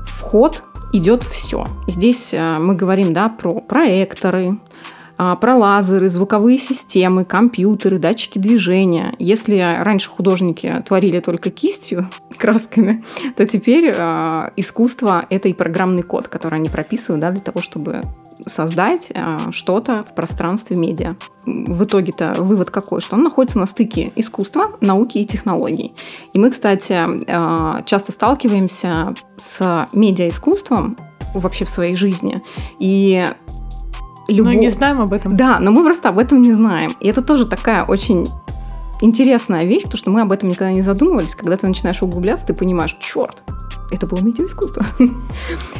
Вход 0.05 0.63
идет 0.93 1.23
все. 1.23 1.67
Здесь 1.87 2.33
а, 2.33 2.59
мы 2.59 2.75
говорим 2.75 3.13
да, 3.13 3.29
про 3.29 3.59
проекторы, 3.61 4.57
про 5.17 5.55
лазеры, 5.55 6.09
звуковые 6.09 6.57
системы, 6.57 7.25
компьютеры, 7.25 7.99
датчики 7.99 8.37
движения. 8.37 9.13
Если 9.19 9.57
раньше 9.81 10.09
художники 10.09 10.83
творили 10.85 11.19
только 11.19 11.49
кистью, 11.51 12.09
красками, 12.37 13.03
то 13.35 13.45
теперь 13.45 13.93
э, 13.95 14.49
искусство– 14.55 15.25
это 15.29 15.49
и 15.49 15.53
программный 15.53 16.03
код, 16.03 16.27
который 16.27 16.55
они 16.55 16.69
прописывают 16.69 17.21
да, 17.21 17.31
для 17.31 17.41
того, 17.41 17.61
чтобы 17.61 18.01
создать 18.45 19.11
э, 19.13 19.37
что-то 19.51 20.03
в 20.03 20.13
пространстве 20.13 20.75
медиа. 20.75 21.15
В 21.45 21.85
итоге-то 21.85 22.33
вывод 22.37 22.69
какой? 22.69 23.01
Что 23.01 23.15
он 23.15 23.23
находится 23.23 23.59
на 23.59 23.67
стыке 23.67 24.11
искусства, 24.15 24.71
науки 24.81 25.19
и 25.19 25.25
технологий. 25.25 25.93
И 26.33 26.39
мы, 26.39 26.49
кстати, 26.49 26.97
часто 27.85 28.11
сталкиваемся 28.11 29.13
с 29.37 29.87
медиаискусством 29.93 30.97
вообще 31.33 31.65
в 31.65 31.69
своей 31.69 31.95
жизни. 31.95 32.41
И 32.79 33.25
любовь. 34.27 34.53
Мы 34.53 34.59
не 34.59 34.71
знаем 34.71 35.01
об 35.01 35.13
этом. 35.13 35.35
Да, 35.35 35.59
но 35.59 35.71
мы 35.71 35.83
просто 35.83 36.09
об 36.09 36.17
этом 36.17 36.41
не 36.41 36.53
знаем. 36.53 36.91
И 36.99 37.07
это 37.07 37.21
тоже 37.21 37.45
такая 37.47 37.83
очень 37.83 38.29
интересная 39.01 39.65
вещь, 39.65 39.83
потому 39.83 39.97
что 39.97 40.09
мы 40.11 40.21
об 40.21 40.31
этом 40.31 40.49
никогда 40.49 40.71
не 40.71 40.81
задумывались. 40.81 41.35
Когда 41.35 41.55
ты 41.55 41.67
начинаешь 41.67 42.01
углубляться, 42.01 42.47
ты 42.47 42.53
понимаешь, 42.53 42.97
черт, 42.99 43.43
это 43.91 44.07
было 44.07 44.19
медиаискусство. 44.19 44.85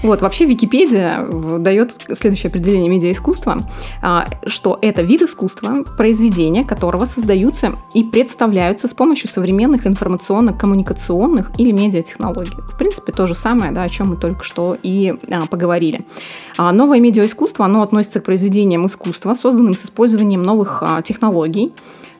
вот, 0.03 0.21
вообще 0.21 0.45
Википедия 0.45 1.25
дает 1.59 2.05
следующее 2.13 2.49
определение 2.49 2.89
медиаискусства, 2.89 3.57
а, 4.01 4.27
что 4.45 4.77
это 4.81 5.01
вид 5.01 5.23
искусства, 5.23 5.83
произведения 5.97 6.63
которого 6.63 7.05
создаются 7.05 7.71
и 7.93 8.03
представляются 8.03 8.87
с 8.87 8.93
помощью 8.93 9.29
современных 9.29 9.87
информационно-коммуникационных 9.87 11.51
или 11.57 11.71
медиатехнологий. 11.71 12.57
В 12.67 12.77
принципе, 12.77 13.11
то 13.11 13.27
же 13.27 13.35
самое, 13.35 13.71
да, 13.71 13.83
о 13.83 13.89
чем 13.89 14.09
мы 14.09 14.17
только 14.17 14.43
что 14.43 14.77
и 14.81 15.15
а, 15.29 15.45
поговорили. 15.47 16.05
А, 16.57 16.71
новое 16.71 16.99
медиаискусство, 16.99 17.65
оно 17.65 17.81
относится 17.81 18.19
к 18.19 18.23
произведениям 18.23 18.85
искусства, 18.85 19.33
созданным 19.33 19.75
с 19.75 19.85
использованием 19.85 20.41
новых 20.41 20.83
технологий, 21.03 21.73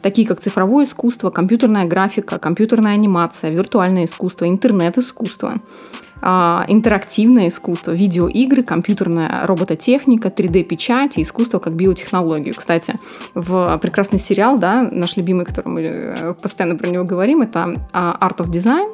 такие 0.06 0.28
как 0.28 0.40
цифровое 0.40 0.84
искусство, 0.84 1.32
компьютерная 1.32 1.88
графика, 1.88 2.38
компьютерная 2.38 2.94
анимация, 2.94 3.50
виртуальное 3.50 4.06
искусство, 4.06 4.48
интернет-искусство, 4.48 5.54
а, 6.22 6.64
интерактивное 6.68 7.48
искусство, 7.48 7.92
видеоигры, 7.92 8.62
компьютерная 8.62 9.48
робототехника, 9.48 10.28
3D-печать 10.28 11.18
и 11.18 11.24
искусство 11.24 11.58
как 11.58 11.74
биотехнологию. 11.74 12.54
Кстати, 12.54 12.94
в 13.34 13.80
прекрасный 13.82 14.20
сериал, 14.20 14.60
да, 14.60 14.88
наш 14.92 15.18
любимый, 15.18 15.44
который 15.44 15.70
мы 15.70 15.82
э, 15.82 16.34
постоянно 16.40 16.76
про 16.76 16.88
него 16.88 17.04
говорим, 17.04 17.42
это 17.42 17.82
а, 17.92 18.16
Art 18.22 18.38
of 18.38 18.52
Design, 18.52 18.94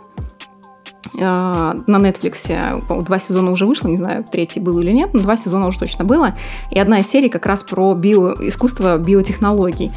а, 1.20 1.76
на 1.88 1.98
Netflix 1.98 3.04
два 3.04 3.20
сезона 3.20 3.52
уже 3.52 3.66
вышло, 3.66 3.90
не 3.90 3.98
знаю, 3.98 4.24
третий 4.24 4.62
был 4.62 4.80
или 4.80 4.92
нет, 4.92 5.14
но 5.14 5.20
два 5.20 5.36
сезона 5.36 5.68
уже 5.68 5.78
точно 5.78 6.06
было. 6.06 6.30
И 6.70 6.80
одна 6.80 7.00
из 7.00 7.08
серий 7.08 7.28
как 7.28 7.46
раз 7.46 7.64
про 7.64 7.94
биоискусство 7.96 8.98
биотехнологий 8.98 9.92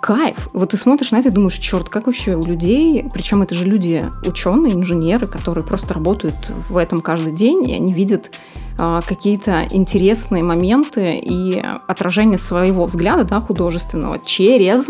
кайф. 0.00 0.48
Вот 0.52 0.70
ты 0.70 0.76
смотришь 0.76 1.10
на 1.10 1.18
это 1.18 1.28
и 1.28 1.32
думаешь, 1.32 1.58
черт, 1.58 1.88
как 1.88 2.06
вообще 2.06 2.34
у 2.34 2.44
людей, 2.44 3.06
причем 3.12 3.42
это 3.42 3.54
же 3.54 3.64
люди 3.64 4.04
ученые, 4.24 4.74
инженеры, 4.74 5.26
которые 5.26 5.64
просто 5.64 5.94
работают 5.94 6.36
в 6.68 6.76
этом 6.76 7.00
каждый 7.00 7.32
день, 7.32 7.68
и 7.68 7.74
они 7.74 7.92
видят 7.92 8.30
а, 8.78 9.02
какие-то 9.02 9.66
интересные 9.70 10.42
моменты 10.42 11.18
и 11.18 11.62
отражение 11.86 12.38
своего 12.38 12.86
взгляда 12.86 13.24
да, 13.24 13.40
художественного 13.40 14.18
через 14.18 14.88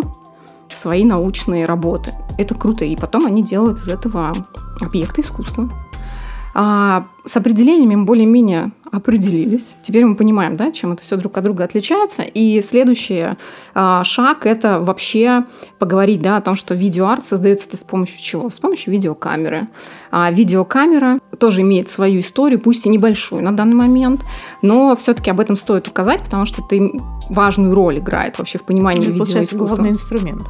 свои 0.68 1.04
научные 1.04 1.66
работы. 1.66 2.14
Это 2.38 2.54
круто. 2.54 2.84
И 2.84 2.94
потом 2.96 3.26
они 3.26 3.42
делают 3.42 3.80
из 3.80 3.88
этого 3.88 4.32
объекты 4.80 5.22
искусства. 5.22 5.68
А 6.54 7.06
с 7.24 7.36
определениями 7.36 7.94
мы 7.94 8.04
более-менее 8.04 8.72
определились. 8.90 9.76
Теперь 9.82 10.04
мы 10.04 10.16
понимаем, 10.16 10.56
да, 10.56 10.72
чем 10.72 10.92
это 10.92 11.02
все 11.02 11.16
друг 11.16 11.36
от 11.38 11.44
друга 11.44 11.64
отличается. 11.64 12.22
И 12.22 12.60
следующий 12.60 13.36
а, 13.74 14.02
шаг– 14.02 14.38
это 14.46 14.80
вообще 14.80 15.44
поговорить 15.78 16.22
да, 16.22 16.38
о 16.38 16.40
том, 16.40 16.56
что 16.56 16.74
видеоарт 16.74 17.24
создается 17.24 17.76
с 17.76 17.84
помощью 17.84 18.18
чего? 18.18 18.50
С 18.50 18.58
помощью 18.58 18.92
видеокамеры. 18.92 19.68
А 20.10 20.30
видеокамера 20.32 21.20
тоже 21.38 21.60
имеет 21.60 21.88
свою 21.88 22.20
историю, 22.20 22.58
пусть 22.58 22.84
и 22.86 22.88
небольшую 22.88 23.44
на 23.44 23.52
данный 23.52 23.76
момент, 23.76 24.24
но 24.60 24.96
все-таки 24.96 25.30
об 25.30 25.38
этом 25.38 25.56
стоит 25.56 25.86
указать, 25.86 26.20
потому 26.24 26.46
что 26.46 26.62
это 26.68 26.84
важную 27.28 27.74
роль 27.74 27.98
играет 27.98 28.38
вообще 28.38 28.58
в 28.58 28.64
понимании 28.64 29.06
видеоискусства. 29.06 29.56
главный 29.56 29.90
инструмент. 29.90 30.42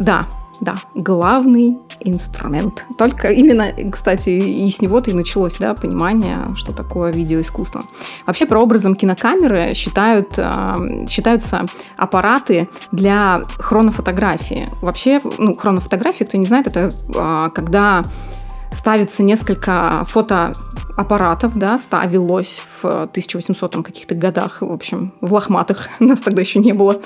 Да, 0.00 0.26
да, 0.60 0.74
главный 0.94 1.78
инструмент. 2.00 2.86
Только 2.96 3.28
именно, 3.28 3.70
кстати, 3.90 4.30
и 4.30 4.70
с 4.70 4.80
него-то 4.80 5.10
и 5.10 5.14
началось, 5.14 5.56
да, 5.58 5.74
понимание, 5.74 6.54
что 6.56 6.72
такое 6.72 7.12
видеоискусство. 7.12 7.82
Вообще, 8.26 8.46
прообразом 8.46 8.94
кинокамеры 8.94 9.74
считают, 9.74 10.34
э, 10.36 11.06
считаются 11.08 11.66
аппараты 11.96 12.68
для 12.92 13.40
хронофотографии. 13.58 14.68
Вообще, 14.82 15.20
ну, 15.38 15.54
хронофотография, 15.54 16.26
кто 16.26 16.36
не 16.38 16.46
знает, 16.46 16.66
это 16.66 16.90
э, 17.14 17.48
когда 17.54 18.02
ставится 18.72 19.22
несколько 19.22 20.04
фотоаппаратов, 20.06 21.56
да, 21.56 21.78
ставилось 21.78 22.62
в 22.82 23.02
1800 23.04 23.84
каких-то 23.84 24.14
годах, 24.14 24.60
в 24.60 24.70
общем, 24.70 25.14
в 25.20 25.32
лохматых, 25.32 25.88
нас 25.98 26.20
тогда 26.20 26.42
еще 26.42 26.58
не 26.58 26.72
было, 26.72 27.00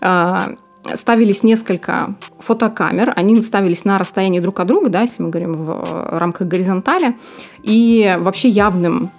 а, 0.00 0.54
ставились 0.94 1.42
несколько 1.42 2.14
фотокамер, 2.38 3.12
они 3.16 3.40
ставились 3.42 3.84
на 3.84 3.98
расстоянии 3.98 4.40
друг 4.40 4.60
от 4.60 4.66
друга, 4.66 4.90
да, 4.90 5.02
если 5.02 5.22
мы 5.22 5.30
говорим 5.30 5.54
в 5.54 6.18
рамках 6.18 6.46
горизонтали, 6.46 7.16
и 7.62 8.16
вообще 8.18 8.48
явным 8.48 9.10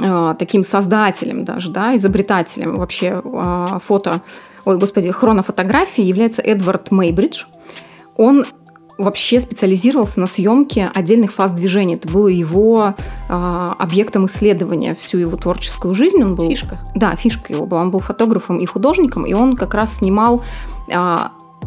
э, 0.00 0.34
таким 0.38 0.62
создателем 0.62 1.44
даже, 1.44 1.70
да, 1.70 1.96
изобретателем 1.96 2.78
вообще 2.78 3.20
э, 3.24 3.78
фото, 3.82 4.22
ой, 4.64 4.78
господи, 4.78 5.10
хронофотографии 5.10 6.02
является 6.02 6.42
Эдвард 6.42 6.90
Мейбридж. 6.90 7.44
Он 8.16 8.44
вообще 9.00 9.40
специализировался 9.40 10.20
на 10.20 10.26
съемке 10.26 10.90
отдельных 10.94 11.32
фаз 11.32 11.52
движения. 11.52 11.94
Это 11.94 12.08
было 12.08 12.28
его 12.28 12.94
э, 13.28 13.32
объектом 13.78 14.26
исследования 14.26 14.94
всю 14.94 15.18
его 15.18 15.36
творческую 15.36 15.94
жизнь. 15.94 16.22
Он 16.22 16.34
был, 16.34 16.48
фишка. 16.48 16.78
Да, 16.94 17.14
фишка 17.16 17.52
его 17.52 17.66
была. 17.66 17.80
Он 17.80 17.90
был 17.90 18.00
фотографом 18.00 18.58
и 18.58 18.66
художником, 18.66 19.24
и 19.24 19.32
он 19.32 19.54
как 19.54 19.74
раз 19.74 19.96
снимал 19.96 20.42
э, 20.88 21.16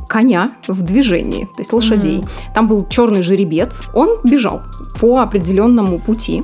коня 0.08 0.54
в 0.68 0.82
движении, 0.82 1.46
то 1.46 1.60
есть 1.60 1.74
лошадей. 1.74 2.20
Mm-hmm. 2.20 2.54
Там 2.54 2.68
был 2.68 2.86
черный 2.88 3.24
жеребец. 3.24 3.84
Он 3.94 4.20
бежал 4.24 4.62
по 5.00 5.20
определенному 5.20 6.00
пути. 6.00 6.44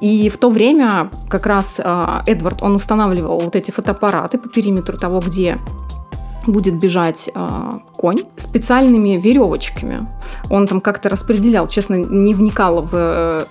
И 0.00 0.28
в 0.30 0.38
то 0.38 0.50
время 0.50 1.10
как 1.28 1.46
раз 1.46 1.80
э, 1.82 2.22
Эдвард, 2.26 2.62
он 2.62 2.74
устанавливал 2.74 3.38
вот 3.38 3.54
эти 3.54 3.70
фотоаппараты 3.70 4.38
по 4.38 4.48
периметру 4.48 4.98
того, 4.98 5.20
где 5.20 5.58
будет 6.46 6.78
бежать 6.78 7.30
э, 7.34 7.48
конь 7.96 8.20
специальными 8.36 9.18
веревочками. 9.18 10.08
Он 10.50 10.66
там 10.66 10.80
как-то 10.80 11.08
распределял, 11.08 11.66
честно, 11.66 11.94
не 11.94 12.34
вникала 12.34 12.82
в 12.82 12.90
э, 12.92 13.44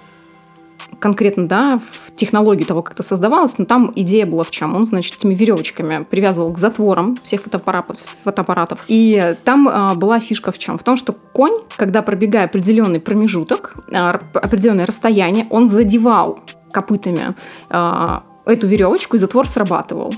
конкретно, 1.00 1.48
да, 1.48 1.80
в 1.80 2.14
технологию 2.14 2.66
того, 2.66 2.82
как 2.82 2.94
это 2.94 3.04
создавалось, 3.04 3.58
но 3.58 3.66
там 3.66 3.92
идея 3.96 4.26
была 4.26 4.44
в 4.44 4.52
чем? 4.52 4.76
Он, 4.76 4.86
значит, 4.86 5.16
этими 5.18 5.34
веревочками 5.34 6.04
привязывал 6.04 6.54
к 6.54 6.60
затворам 6.60 7.18
всех 7.24 7.42
фотоаппаратов, 7.42 7.98
фотоаппаратов. 8.24 8.84
И 8.88 9.36
там 9.44 9.68
э, 9.68 9.96
была 9.96 10.20
фишка 10.20 10.52
в 10.52 10.60
чем? 10.60 10.78
В 10.78 10.84
том, 10.84 10.96
что 10.96 11.14
конь, 11.14 11.56
когда 11.76 12.02
пробегая 12.02 12.46
определенный 12.46 13.00
промежуток, 13.00 13.76
э, 13.90 13.98
определенное 14.34 14.86
расстояние, 14.86 15.48
он 15.50 15.70
задевал 15.70 16.40
копытами 16.72 17.36
э, 17.70 18.20
эту 18.46 18.68
веревочку, 18.68 19.18
и 19.18 19.20
затвор 19.20 19.48
срабатывал. 19.48 20.14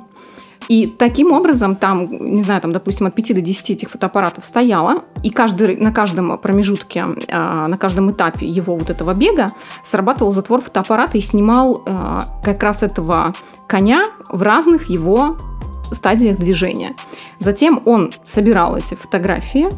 И 0.67 0.87
таким 0.87 1.31
образом 1.31 1.75
там, 1.75 2.07
не 2.07 2.43
знаю, 2.43 2.61
там, 2.61 2.71
допустим, 2.71 3.07
от 3.07 3.15
5 3.15 3.35
до 3.35 3.41
10 3.41 3.69
этих 3.71 3.89
фотоаппаратов 3.89 4.45
стояло, 4.45 5.03
и 5.23 5.29
каждый, 5.29 5.77
на 5.77 5.91
каждом 5.91 6.37
промежутке, 6.37 7.05
а, 7.29 7.67
на 7.67 7.77
каждом 7.77 8.11
этапе 8.11 8.45
его 8.45 8.75
вот 8.75 8.89
этого 8.89 9.13
бега 9.13 9.51
срабатывал 9.83 10.31
затвор 10.31 10.61
фотоаппарата 10.61 11.17
и 11.17 11.21
снимал 11.21 11.83
а, 11.85 12.39
как 12.43 12.61
раз 12.63 12.83
этого 12.83 13.33
коня 13.67 14.03
в 14.29 14.41
разных 14.41 14.89
его 14.89 15.37
стадиях 15.91 16.37
движения. 16.37 16.95
Затем 17.39 17.81
он 17.85 18.11
собирал 18.23 18.75
эти 18.75 18.95
фотографии, 18.95 19.69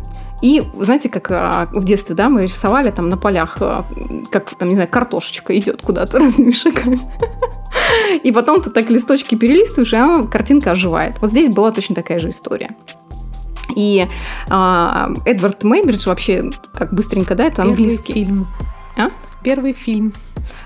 и 0.46 0.62
знаете, 0.78 1.10
как 1.10 1.32
а, 1.32 1.68
в 1.74 1.84
детстве, 1.86 2.14
да, 2.14 2.30
мы 2.30 2.44
рисовали 2.44 2.92
там 2.92 3.10
на 3.10 3.18
полях, 3.18 3.58
как 4.30 4.56
там, 4.56 4.70
не 4.70 4.76
знаю, 4.76 4.88
картошечка 4.88 5.58
идет 5.58 5.82
куда-то 5.82 6.20
разными 6.20 6.52
шагами. 6.52 7.00
И 8.24 8.32
потом 8.32 8.62
ты 8.62 8.70
так 8.70 8.92
листочки 8.92 9.34
перелистываешь, 9.34 9.92
и 9.94 9.96
она, 9.96 10.28
картинка 10.28 10.72
оживает. 10.72 11.20
Вот 11.20 11.32
здесь 11.32 11.50
была 11.50 11.72
точно 11.72 11.96
такая 11.96 12.20
же 12.20 12.30
история. 12.30 12.70
И 13.76 14.06
э, 14.52 15.08
Эдвард 15.26 15.64
Мейбридж 15.64 16.08
вообще, 16.08 16.52
как 16.76 16.94
быстренько, 16.94 17.34
да, 17.34 17.46
это 17.46 17.64
английский. 17.64 18.14
Первый 18.14 18.26
фильм. 18.26 18.48
А? 18.98 19.10
Первый 19.42 19.74
фильм. 19.74 20.14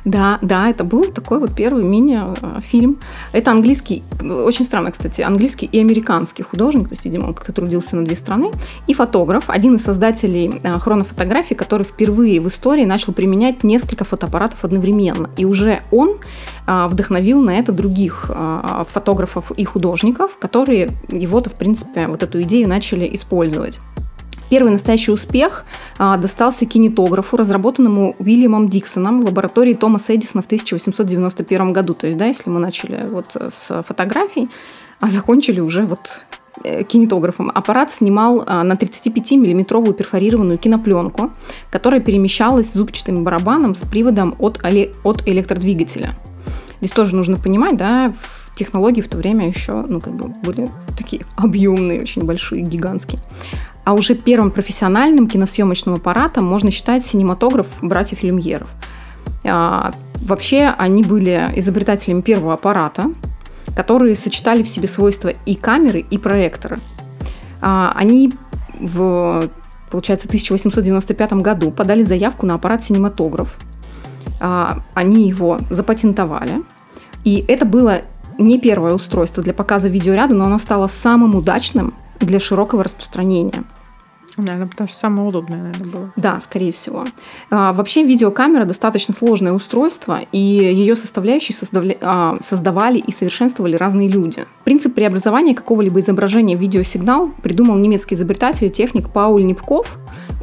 Да, 0.06 0.40
да, 0.42 0.70
это 0.70 0.84
был 0.84 1.12
такой 1.12 1.40
вот 1.40 1.54
первый 1.54 1.84
мини-фильм. 1.84 2.98
Это 3.32 3.52
английский, 3.52 4.04
очень 4.22 4.66
странно, 4.66 4.92
кстати, 4.92 5.22
английский 5.22 5.66
и 5.66 5.80
американский 5.80 6.44
художник, 6.44 6.90
то 6.90 6.94
есть, 6.94 7.06
видимо, 7.06 7.28
он 7.28 7.34
как-то 7.34 7.54
трудился 7.54 7.96
на 7.96 8.06
две 8.06 8.16
страны, 8.16 8.52
и 8.88 8.94
фотограф, 8.94 9.46
один 9.50 9.76
из 9.76 9.84
создателей 9.84 10.60
э, 10.64 10.80
хронофотографии, 10.80 11.54
который 11.54 11.84
впервые 11.84 12.40
в 12.40 12.48
истории 12.48 12.86
начал 12.86 13.14
применять 13.14 13.64
несколько 13.64 14.04
фотоаппаратов 14.06 14.64
одновременно. 14.64 15.30
И 15.38 15.46
уже 15.46 15.80
он 15.92 16.16
э, 16.68 16.88
вдохновил 16.88 17.42
на 17.42 17.58
это 17.58 17.72
других 17.72 18.30
э, 18.34 18.84
фотографов 18.90 19.52
и 19.52 19.64
художников, 19.64 20.38
которые 20.38 20.90
его-то, 21.10 21.50
в 21.50 21.54
принципе, 21.54 22.08
вот 22.08 22.24
эту 22.24 22.42
идею 22.42 22.68
начали 22.68 23.10
использовать. 23.14 23.80
Первый 24.50 24.72
настоящий 24.72 25.12
успех 25.12 25.66
а, 25.98 26.18
достался 26.18 26.66
кинетографу, 26.66 27.38
разработанному 27.38 28.16
Уильямом 28.20 28.68
Диксоном 28.68 29.22
в 29.22 29.26
лаборатории 29.26 29.74
Томаса 29.74 30.16
Эдисона 30.16 30.42
в 30.42 30.48
1891 30.48 31.74
году. 31.74 31.94
То 31.94 32.08
есть, 32.08 32.18
да, 32.18 32.26
если 32.26 32.50
мы 32.50 32.60
начали 32.60 33.06
вот 33.10 33.28
с 33.36 33.84
фотографий, 33.84 34.50
а 35.00 35.08
закончили 35.08 35.60
уже 35.60 35.84
вот 35.84 36.22
э, 36.64 36.84
кинетографом. 36.84 37.52
Аппарат 37.54 37.92
снимал 37.92 38.44
а, 38.46 38.64
на 38.64 38.74
35-миллиметровую 38.74 39.94
перфорированную 39.94 40.58
кинопленку, 40.58 41.32
которая 41.70 42.02
перемещалась 42.02 42.74
зубчатым 42.74 43.24
барабаном 43.24 43.76
с 43.76 43.84
приводом 43.84 44.36
от, 44.40 44.60
от 45.04 45.28
электродвигателя. 45.28 46.10
Здесь 46.80 46.92
тоже 46.92 47.16
нужно 47.16 47.38
понимать, 47.38 47.78
да, 47.78 48.14
технологии 48.56 49.02
в 49.02 49.08
то 49.08 49.18
время 49.18 49.48
еще, 49.48 49.82
ну, 49.88 50.02
как 50.02 50.14
бы 50.16 50.28
были 50.44 50.70
такие 50.98 51.24
объемные, 51.38 52.02
очень 52.02 52.26
большие, 52.26 52.62
гигантские. 52.62 53.20
А 53.90 53.94
уже 53.94 54.14
первым 54.14 54.52
профессиональным 54.52 55.28
киносъемочным 55.28 55.96
аппаратом 55.96 56.46
можно 56.46 56.70
считать 56.70 57.04
синематограф 57.04 57.66
братьев 57.82 58.22
Люмьеров. 58.22 58.70
А, 59.44 59.94
вообще 60.22 60.76
они 60.78 61.02
были 61.02 61.50
изобретателями 61.56 62.22
первого 62.22 62.54
аппарата, 62.54 63.06
которые 63.76 64.14
сочетали 64.14 64.62
в 64.62 64.70
себе 64.70 64.88
свойства 64.88 65.30
и 65.30 65.56
камеры, 65.56 66.06
и 66.08 66.20
проектора. 66.20 66.78
А, 67.62 67.92
они 67.96 68.32
в, 68.80 69.50
получается, 69.90 70.28
1895 70.28 71.34
году 71.42 71.72
подали 71.72 72.04
заявку 72.04 72.46
на 72.46 72.54
аппарат 72.54 72.84
синематограф. 72.84 73.58
А, 74.40 74.78
они 74.94 75.28
его 75.28 75.58
запатентовали. 75.72 76.62
И 77.24 77.44
это 77.48 77.66
было 77.66 78.02
не 78.38 78.60
первое 78.60 78.94
устройство 78.94 79.42
для 79.42 79.56
показа 79.56 79.88
видеоряда, 79.88 80.36
но 80.36 80.46
оно 80.46 80.60
стало 80.60 80.86
самым 80.86 81.34
удачным 81.34 81.96
для 82.20 82.40
широкого 82.40 82.84
распространения– 82.84 83.64
Наверное, 84.40 84.68
потому 84.68 84.88
что 84.88 84.98
самое 84.98 85.28
удобное, 85.28 85.58
наверное, 85.58 85.88
было. 85.88 86.12
Да, 86.16 86.40
скорее 86.44 86.72
всего. 86.72 87.06
А, 87.50 87.74
вообще 87.74 88.04
видеокамера 88.04 88.66
достаточно 88.66 89.14
сложное 89.14 89.54
устройство, 89.54 90.20
и 90.32 90.40
ее 90.40 90.96
составляющие 90.96 91.56
создавали, 91.56 91.98
а, 92.02 92.38
создавали 92.42 93.00
и 93.00 93.12
совершенствовали 93.12 93.76
разные 93.76 94.08
люди. 94.08 94.46
Принцип 94.64 94.94
преобразования 94.96 95.54
какого-либо 95.54 96.00
изображения 96.00 96.56
в 96.56 96.60
видеосигнал 96.60 97.32
придумал 97.44 97.76
немецкий 97.78 98.16
изобретатель 98.16 98.68
и 98.68 98.72
техник 98.72 99.12
Пауль 99.12 99.46
Непков. 99.46 99.98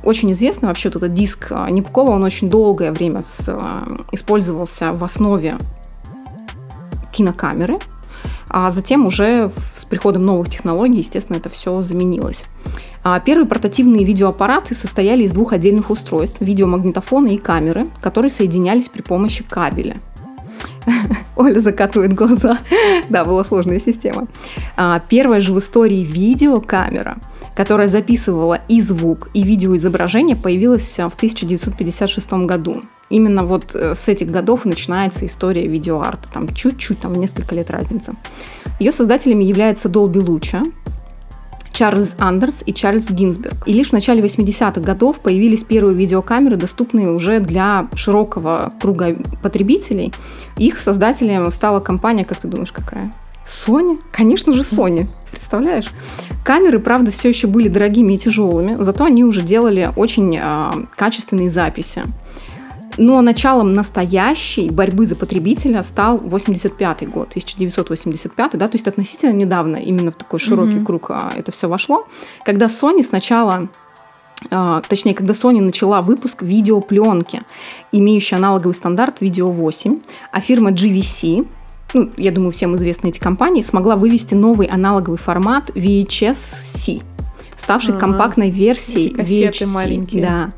Очень 0.05 0.33
известный 0.33 0.69
вообще 0.69 0.89
вот 0.91 0.97
этот 0.97 1.15
диск 1.15 1.49
а, 1.51 1.71
Непкова, 1.71 2.11
он 2.13 2.23
очень 2.23 2.51
долгое 2.51 2.93
время 2.93 3.23
с, 3.23 3.49
а, 3.49 3.83
использовался 4.13 4.93
в 4.93 5.03
основе 5.03 5.59
кинокамеры, 7.13 7.79
а 8.49 8.71
затем 8.71 9.07
уже 9.07 9.51
с 9.75 9.85
приходом 9.85 10.25
новых 10.25 10.51
технологий, 10.51 10.99
естественно, 10.99 11.37
это 11.37 11.49
все 11.49 11.83
заменилось. 11.83 12.45
А 13.09 13.21
первые 13.21 13.47
портативные 13.47 14.05
видеоаппараты 14.05 14.75
состояли 14.75 15.23
из 15.23 15.31
двух 15.31 15.53
отдельных 15.53 15.91
устройств– 15.91 16.39
видеомагнитофона 16.41 17.29
и 17.29 17.37
камеры, 17.37 17.87
которые 18.01 18.33
соединялись 18.33 18.89
при 18.89 19.01
помощи 19.01 19.45
кабеля. 19.49 19.95
Оля 21.37 21.61
закатывает 21.61 22.15
глаза. 22.15 22.59
Да, 23.09 23.25
была 23.25 23.45
сложная 23.45 23.79
система. 23.79 24.27
А, 24.77 25.01
первая 25.09 25.39
же 25.39 25.53
в 25.53 25.61
истории 25.61 26.03
видеокамера, 26.03 27.19
которая 27.55 27.87
записывала 27.87 28.59
и 28.67 28.83
звук, 28.83 29.29
и 29.35 29.45
видеоизображение, 29.45 30.35
появилась 30.35 30.97
в 30.97 31.15
1956 31.15 32.33
году. 32.33 32.81
Именно 33.09 33.45
вот 33.45 33.77
э, 33.77 33.95
с 33.95 34.09
этих 34.09 34.33
годов 34.33 34.65
начинается 34.65 35.27
история 35.27 35.69
видеоарта. 35.69 36.29
Там 36.35 36.49
чуть-чуть, 36.49 36.99
там 36.99 37.15
несколько 37.15 37.55
лет 37.55 37.71
разница. 37.71 38.17
Ее 38.81 38.91
создателями 38.91 39.45
являются 39.45 39.89
Долби 39.89 40.19
Луча, 40.19 40.65
Чарльз 41.77 42.17
Андерс 42.19 42.63
и 42.65 42.73
Чарльз 42.73 43.11
Гинзберг. 43.11 43.69
И 43.69 43.73
лишь 43.75 43.91
в 43.91 43.93
начале 43.93 44.23
80-х 44.23 44.81
годов 44.81 45.21
появились 45.21 45.63
первые 45.63 45.95
видеокамеры, 45.95 46.57
доступные 46.57 47.11
уже 47.11 47.39
для 47.39 47.87
широкого 47.95 48.73
круга 48.81 49.15
потребителей. 49.43 50.11
Их 50.57 50.81
создателем 50.81 51.51
стала 51.51 51.81
компания, 51.81 52.25
как 52.25 52.39
ты 52.39 52.49
думаешь, 52.49 52.73
какая? 52.73 53.13
Sony? 53.45 53.99
Конечно 54.11 54.55
же, 54.55 54.63
Sony. 54.63 55.07
Представляешь? 55.31 55.93
Камеры, 56.45 56.79
правда, 56.79 57.11
все 57.11 57.29
еще 57.29 57.47
были 57.47 57.69
дорогими 57.69 58.15
и 58.15 58.19
тяжелыми, 58.19 58.83
зато 58.83 59.05
они 59.05 59.23
уже 59.23 59.43
делали 59.43 59.91
очень 59.97 60.35
э, 60.35 60.71
качественные 60.97 61.51
записи. 61.51 62.03
Но 62.99 63.21
началом 63.21 63.75
настоящей 63.75 64.71
борьбы 64.71 65.05
за 65.05 65.17
потребителя 65.17 65.83
стал 65.83 66.19
85 66.19 67.09
год, 67.09 67.29
1985, 67.29 68.53
да, 68.53 68.69
то 68.69 68.75
есть 68.75 68.89
относительно 68.89 69.33
недавно 69.33 69.77
именно 69.77 70.11
в 70.11 70.15
такой 70.15 70.39
широкий 70.39 70.79
mm-hmm. 70.79 70.85
круг 70.85 71.11
а, 71.11 71.33
это 71.37 71.53
все 71.53 71.69
вошло, 71.69 72.07
когда 72.45 72.67
Sony 72.67 73.03
сначала 73.03 73.69
а, 74.51 74.83
точнее, 74.89 75.15
когда 75.15 75.33
Sony 75.33 75.61
начала 75.61 76.03
выпуск 76.03 76.43
видеопленки, 76.43 77.43
имеющей 77.93 78.37
аналоговый 78.37 78.75
стандарт 78.75 79.23
Video 79.23 79.51
8, 79.51 79.99
а 80.33 80.41
фирма 80.41 80.71
GVC, 80.71 81.47
ну, 81.95 82.11
я 82.17 82.33
думаю, 82.33 82.53
всем 82.53 82.75
известны 82.75 83.09
эти 83.09 83.19
компании, 83.19 83.63
смогла 83.63 83.97
вывести 83.97 84.35
новый 84.35 84.67
аналоговый 84.67 85.19
формат 85.19 85.71
VHS-C, 85.71 87.01
ставший 87.57 87.95
ага. 87.95 88.01
компактной 88.01 88.51
версией 88.51 89.15
VHS. 89.15 90.21
Да. 90.21 90.51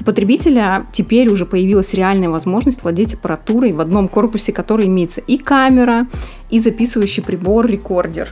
У 0.00 0.04
потребителя 0.04 0.86
теперь 0.92 1.28
уже 1.28 1.46
появилась 1.46 1.94
реальная 1.94 2.28
возможность 2.28 2.82
владеть 2.82 3.14
аппаратурой 3.14 3.72
в 3.72 3.80
одном 3.80 4.08
корпусе, 4.08 4.52
который 4.52 4.86
имеется 4.86 5.20
и 5.20 5.38
камера, 5.38 6.06
и 6.50 6.60
записывающий 6.60 7.22
прибор, 7.22 7.66
рекордер. 7.66 8.28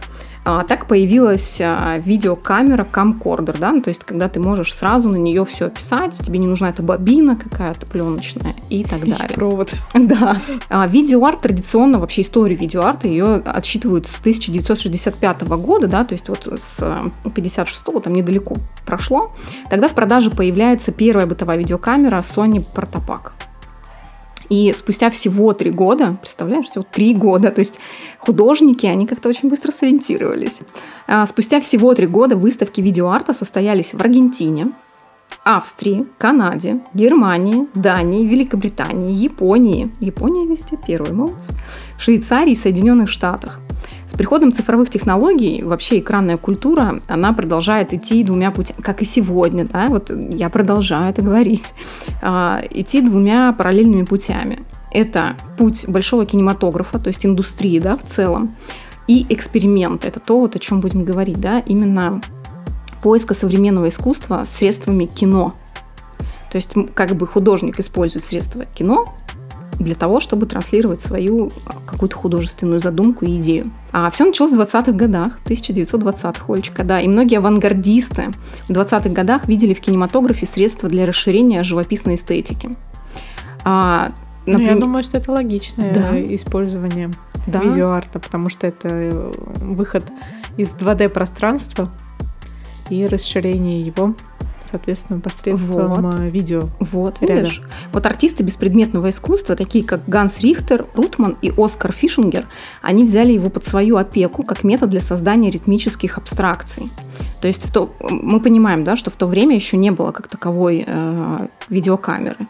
А, 0.47 0.63
так 0.65 0.87
появилась 0.87 1.59
а, 1.61 1.97
видеокамера 1.99 2.85
камкордер, 2.85 3.59
да, 3.59 3.73
ну, 3.73 3.81
то 3.81 3.89
есть 3.89 4.05
когда 4.05 4.29
ты 4.29 4.41
можешь 4.41 4.75
сразу 4.75 5.09
на 5.09 5.17
нее 5.17 5.47
все 5.47 5.67
описать, 5.67 6.15
тебе 6.19 6.39
не 6.39 6.47
нужна 6.47 6.69
эта 6.69 6.83
бобина 6.83 7.35
какая-то 7.35 7.87
пленочная 7.87 8.55
и 8.69 8.85
так 8.85 9.01
далее. 9.01 9.29
И 9.31 9.33
провод. 9.33 9.75
Да. 9.95 10.43
А, 10.69 10.87
видеоарт 10.87 11.41
традиционно, 11.41 11.99
вообще 11.99 12.21
историю 12.21 12.59
видеоарта, 12.59 13.09
ее 13.09 13.37
отсчитывают 13.37 14.07
с 14.07 14.19
1965 14.21 15.43
года, 15.49 15.87
да, 15.87 16.05
то 16.05 16.13
есть 16.13 16.29
вот 16.29 16.47
с 16.61 16.79
56-го, 17.25 18.01
там 18.01 18.13
недалеко 18.13 18.55
прошло. 18.85 19.33
Тогда 19.71 19.89
в 19.89 19.95
продаже 19.95 20.31
появляется 20.31 20.93
первая 20.93 21.27
бытовая 21.27 21.57
видеокамера 21.57 22.19
Sony 22.19 22.63
Protopak. 22.75 23.33
И 24.49 24.73
спустя 24.77 25.11
всего 25.11 25.53
три 25.53 25.71
года, 25.71 26.15
представляешь, 26.21 26.67
всего 26.67 26.85
три 26.91 27.15
года, 27.15 27.51
то 27.51 27.61
есть 27.61 27.79
художники, 28.19 28.87
они 28.87 29.07
как-то 29.07 29.29
очень 29.29 29.49
быстро 29.49 29.73
сориентировались. 29.73 30.61
А 31.07 31.27
спустя 31.27 31.61
всего 31.61 31.95
три 31.95 32.07
года 32.07 32.37
выставки 32.37 32.81
видеоарта 32.81 33.33
состоялись 33.33 33.95
в 33.95 34.01
Аргентине, 34.01 34.73
Австрии, 35.45 36.07
Канаде, 36.19 36.81
Германии, 36.95 37.67
Дании, 37.75 38.27
Великобритании, 38.27 39.15
Японии, 39.15 39.91
Япония 40.01 40.47
везде 40.47 40.79
первый, 40.87 41.13
молодцы, 41.13 41.55
Швейцарии 41.99 42.55
Соединенных 42.55 43.11
Штатах. 43.11 43.61
С 44.15 44.17
приходом 44.17 44.53
цифровых 44.53 44.91
технологий 44.91 45.65
вообще 45.65 45.99
экранная 45.99 46.37
культура, 46.37 47.01
она 47.09 47.33
продолжает 47.33 47.93
идти 47.93 48.23
двумя 48.23 48.53
путями, 48.53 48.81
как 48.81 49.03
и 49.03 49.05
сегодня, 49.05 49.65
да, 49.67 49.89
вот 49.89 50.09
я 50.33 50.49
продолжаю 50.51 51.11
это 51.11 51.21
говорить, 51.21 51.75
а, 52.23 52.63
идти 52.71 53.01
двумя 53.01 53.53
параллельными 53.53 54.05
путями. 54.05 54.61
Это 54.93 55.35
путь 55.59 55.89
большого 55.89 56.27
кинематографа, 56.27 57.01
то 57.01 57.09
есть 57.09 57.27
индустрии, 57.27 57.81
да, 57.81 57.97
в 57.97 58.05
целом, 58.05 58.55
и 59.09 59.27
эксперимент. 59.31 60.05
Это 60.05 60.21
то, 60.21 60.39
вот, 60.39 60.55
о 60.55 60.61
чем 60.61 60.79
будем 60.79 61.03
говорить, 61.03 61.41
да, 61.41 61.59
именно 61.67 62.23
поиска 63.03 63.35
современного 63.35 63.89
искусства 63.89 64.45
средствами 64.47 65.07
кино. 65.07 65.55
То 66.53 66.57
есть 66.57 66.71
как 66.95 67.17
бы 67.17 67.27
художник 67.27 67.81
использует 67.81 68.23
средства 68.23 68.65
кино 68.65 69.13
для 69.81 69.97
того, 69.97 70.21
чтобы 70.21 70.47
транслировать 70.47 71.03
свою 71.03 71.51
а, 71.67 71.75
какую-то 71.85 72.17
художественную 72.17 72.79
задумку 72.79 73.25
и 73.25 73.41
идею. 73.41 73.73
А 73.97 74.11
все 74.11 74.25
началось 74.25 74.51
в 74.51 74.61
20-х 74.61 74.91
годах, 74.91 75.39
1920-х, 75.45 76.53
Олечка, 76.53 76.83
да, 76.83 77.01
и 77.01 77.07
многие 77.07 77.39
авангардисты 77.39 78.33
в 78.67 78.71
20-х 78.71 79.09
годах 79.11 79.47
видели 79.47 79.73
в 79.73 79.81
кинематографе 79.81 80.47
средства 80.47 80.89
для 80.89 81.07
расширения 81.07 81.63
живописной 81.63 82.17
эстетики. 82.17 82.71
А, 83.63 84.11
например... 84.47 84.71
ну, 84.71 84.75
я 84.75 84.81
думаю, 84.81 85.05
что 85.05 85.19
это 85.19 85.31
логичное 85.31 85.95
да. 85.95 86.21
использование 86.35 87.13
да. 87.47 87.61
видеоарта, 87.61 88.19
потому 88.19 88.49
что 88.49 88.67
это 88.67 88.89
э, 88.89 89.33
выход 89.61 90.05
из 90.57 90.75
2D-пространства 90.75 91.89
и 92.91 93.07
расширение 93.07 93.81
его 93.81 94.17
соответственно, 94.75 95.21
посредством 95.21 95.95
вот. 95.95 96.19
Э, 96.19 96.29
видео. 96.29 96.63
Вот, 96.81 97.21
рядом. 97.21 97.45
видишь? 97.45 97.63
Вот 97.93 98.05
артисты 98.07 98.43
беспредметного 98.43 99.11
искусства, 99.11 99.55
такие 99.55 99.85
как 99.85 100.01
Ганс 100.09 100.41
Рихтер, 100.41 100.87
Рутман 100.95 101.37
и 101.43 101.53
Оскар 101.57 101.93
Фишингер, 101.93 102.47
они 102.83 103.05
взяли 103.05 103.33
его 103.33 103.51
под 103.51 103.65
свою 103.65 103.97
опеку 103.97 104.43
как 104.43 104.65
метод 104.65 104.91
для 104.91 104.99
создания 104.99 105.49
ритмических 105.51 106.19
абстракций. 106.19 106.91
То 107.41 107.47
есть 107.47 107.65
в 107.65 107.73
то, 107.73 107.95
мы 108.01 108.41
понимаем, 108.41 108.83
да, 108.83 108.97
что 108.97 109.11
в 109.11 109.17
то 109.17 109.27
время 109.27 109.55
еще 109.55 109.77
не 109.77 109.93
было 109.93 110.11
как 110.11 110.27
таковой 110.27 110.85
э, 110.85 111.47
видеокамеры. 111.69 112.49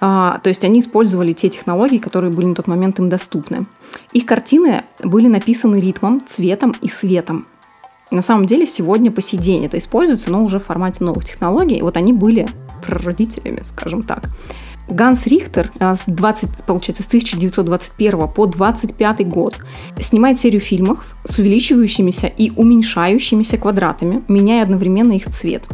А, 0.00 0.38
то 0.42 0.48
есть 0.48 0.64
они 0.64 0.80
использовали 0.80 1.32
те 1.32 1.48
технологии, 1.48 1.98
которые 1.98 2.30
были 2.30 2.46
на 2.46 2.54
тот 2.54 2.66
момент 2.66 2.98
им 2.98 3.08
доступны. 3.08 3.64
Их 4.12 4.26
картины 4.26 4.82
были 5.02 5.28
написаны 5.28 5.80
ритмом, 5.80 6.20
цветом 6.28 6.74
и 6.82 6.88
светом. 6.88 7.46
На 8.10 8.22
самом 8.22 8.46
деле 8.46 8.66
сегодня 8.66 9.10
по 9.10 9.20
сей 9.20 9.38
день 9.38 9.64
это 9.66 9.78
используется, 9.78 10.30
но 10.30 10.42
уже 10.42 10.58
в 10.58 10.64
формате 10.64 11.04
новых 11.04 11.24
технологий. 11.24 11.76
И 11.76 11.82
вот 11.82 11.96
они 11.96 12.12
были 12.12 12.48
прародителями, 12.84 13.60
скажем 13.64 14.02
так. 14.02 14.28
Ганс 14.88 15.26
Рихтер 15.26 15.70
а, 15.78 15.94
с 15.94 16.04
20, 16.06 16.64
получается, 16.64 17.02
с 17.02 17.06
1921 17.06 18.28
по 18.28 18.46
25 18.46 19.28
год 19.28 19.58
снимает 20.00 20.38
серию 20.38 20.62
фильмов 20.62 21.04
с 21.24 21.38
увеличивающимися 21.38 22.26
и 22.26 22.50
уменьшающимися 22.56 23.58
квадратами, 23.58 24.20
меняя 24.28 24.62
одновременно 24.62 25.12
их 25.12 25.26
цвет. 25.26 25.64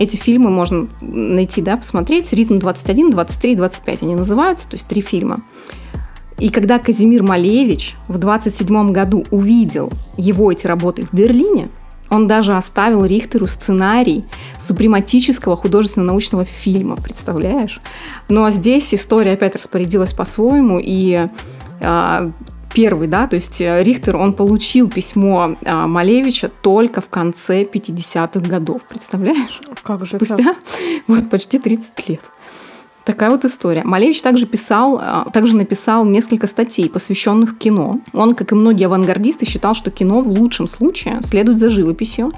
Эти 0.00 0.16
фильмы 0.16 0.50
можно 0.50 0.88
найти, 1.00 1.62
да, 1.62 1.76
посмотреть. 1.76 2.32
Ритм 2.32 2.58
21, 2.58 3.10
23, 3.10 3.54
25 3.54 4.02
они 4.02 4.14
называются, 4.14 4.66
то 4.66 4.74
есть 4.74 4.86
три 4.86 5.02
фильма. 5.02 5.36
И 6.40 6.48
когда 6.48 6.78
Казимир 6.78 7.22
Малевич 7.22 7.94
в 8.08 8.18
27 8.18 8.92
году 8.92 9.24
увидел 9.30 9.90
его 10.16 10.50
эти 10.50 10.66
работы 10.66 11.04
в 11.04 11.12
Берлине, 11.12 11.68
он 12.08 12.26
даже 12.26 12.56
оставил 12.56 13.04
Рихтеру 13.04 13.46
сценарий 13.46 14.24
супрематического 14.58 15.56
художественно-научного 15.56 16.44
фильма, 16.44 16.96
представляешь? 16.96 17.78
Но 18.28 18.50
здесь 18.50 18.92
история 18.94 19.32
опять 19.32 19.54
распорядилась 19.54 20.12
по-своему, 20.12 20.80
и 20.82 21.28
э, 21.80 22.30
первый, 22.74 23.06
да, 23.06 23.28
то 23.28 23.36
есть 23.36 23.60
Рихтер, 23.60 24.16
он 24.16 24.32
получил 24.32 24.88
письмо 24.88 25.56
э, 25.60 25.74
Малевича 25.86 26.50
только 26.62 27.00
в 27.00 27.08
конце 27.08 27.62
50-х 27.62 28.40
годов, 28.40 28.82
представляешь? 28.88 29.60
Как 29.82 30.04
же 30.04 30.16
Спустя 30.16 30.34
это? 30.34 30.56
вот 31.06 31.30
почти 31.30 31.58
30 31.58 32.08
лет. 32.08 32.22
Такая 33.10 33.30
вот 33.30 33.44
история. 33.44 33.82
Малевич 33.82 34.22
также 34.22 34.46
писал, 34.46 35.00
а, 35.02 35.28
также 35.32 35.56
написал 35.56 36.04
несколько 36.04 36.46
статей, 36.46 36.88
посвященных 36.88 37.58
кино. 37.58 37.98
Он, 38.12 38.36
как 38.36 38.52
и 38.52 38.54
многие 38.54 38.84
авангардисты, 38.84 39.46
считал, 39.46 39.74
что 39.74 39.90
кино 39.90 40.20
в 40.20 40.28
лучшем 40.28 40.68
случае 40.68 41.20
следует 41.24 41.58
за 41.58 41.70
живописью. 41.70 42.30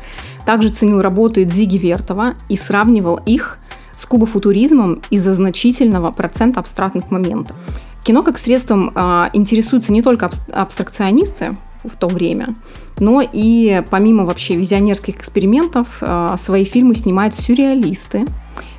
Также 0.46 0.70
ценил 0.70 1.02
работы 1.02 1.44
Дзиги 1.44 1.76
Вертова 1.76 2.36
и 2.48 2.56
сравнивал 2.56 3.20
их 3.26 3.58
с 3.94 4.06
кубофутуризмом 4.06 5.02
из-за 5.10 5.34
значительного 5.34 6.10
процента 6.10 6.60
абстрактных 6.60 7.10
моментов. 7.10 7.54
Кино 8.02 8.22
как 8.22 8.38
средством 8.38 8.92
э, 8.94 9.24
интересуются 9.34 9.92
не 9.92 10.00
только 10.00 10.30
абстракционисты 10.52 11.54
в 11.84 11.98
то 11.98 12.08
время, 12.08 12.54
но 12.98 13.22
и 13.30 13.82
помимо 13.90 14.24
вообще 14.24 14.56
визионерских 14.56 15.16
экспериментов 15.16 15.98
э, 16.00 16.36
свои 16.38 16.64
фильмы 16.64 16.94
снимают 16.94 17.34
сюрреалисты, 17.34 18.24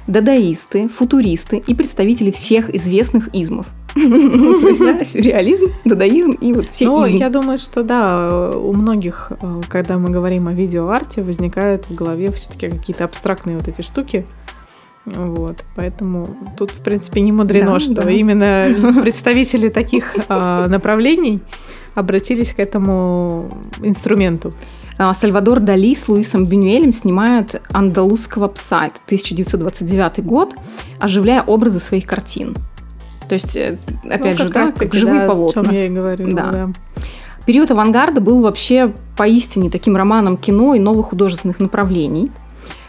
дадаисты, 0.07 0.87
футуристы 0.89 1.63
и 1.65 1.73
представители 1.73 2.31
всех 2.31 2.73
известных 2.73 3.29
измов. 3.33 3.67
То 3.93 3.99
есть, 4.67 4.79
да, 4.79 5.03
сюрреализм, 5.03 5.67
дадаизм 5.85 6.31
и 6.31 6.51
вот 6.51 6.65
все 6.67 6.85
Ну, 6.85 7.05
я 7.05 7.29
думаю, 7.29 7.57
что 7.59 7.83
да, 7.83 8.51
у 8.51 8.73
многих, 8.73 9.31
э, 9.39 9.61
когда 9.69 9.97
мы 9.99 10.09
говорим 10.09 10.47
о 10.47 10.53
видеоарте, 10.53 11.21
возникают 11.21 11.85
в 11.89 11.95
голове 11.95 12.31
все-таки 12.31 12.69
какие-то 12.69 13.03
абстрактные 13.03 13.57
вот 13.57 13.67
эти 13.67 13.81
штуки. 13.81 14.25
Вот, 15.05 15.63
поэтому 15.75 16.27
тут, 16.57 16.71
в 16.71 16.81
принципе, 16.81 17.21
не 17.21 17.31
мудрено, 17.31 17.73
Да, 17.73 17.79
что 17.79 18.01
да. 18.03 18.09
именно 18.09 19.01
представители 19.01 19.69
таких 19.69 20.15
а, 20.29 20.67
направлений 20.67 21.41
обратились 21.93 22.53
к 22.53 22.59
этому 22.59 23.51
инструменту. 23.81 24.53
А, 24.97 25.13
Сальвадор 25.13 25.59
Дали 25.59 25.95
с 25.95 26.07
Луисом 26.07 26.45
Бенюэлем 26.45 26.91
снимают 26.91 27.61
«Андалузского 27.71 28.47
пса». 28.47 28.87
Это 28.87 28.95
1929 29.05 30.23
год, 30.23 30.55
оживляя 30.99 31.41
образы 31.43 31.79
своих 31.79 32.05
картин. 32.05 32.55
То 33.27 33.33
есть, 33.33 33.55
э, 33.55 33.77
опять 34.05 34.37
Ну, 34.37 34.45
же, 34.45 34.51
как 34.51 34.73
да, 34.73 34.79
как 34.79 34.93
живые 34.93 35.21
да, 35.21 35.27
полотна. 35.27 35.61
О 35.61 35.65
чем 35.65 35.73
я 35.73 35.85
и 35.85 35.89
говорю. 35.89 36.33
Да. 36.33 36.51
Да. 36.51 36.69
Период 37.45 37.71
авангарда 37.71 38.21
был 38.21 38.41
вообще 38.41 38.93
поистине 39.17 39.69
таким 39.69 39.95
романом 39.95 40.37
кино 40.37 40.75
и 40.75 40.79
новых 40.79 41.07
художественных 41.07 41.59
направлений. 41.59 42.31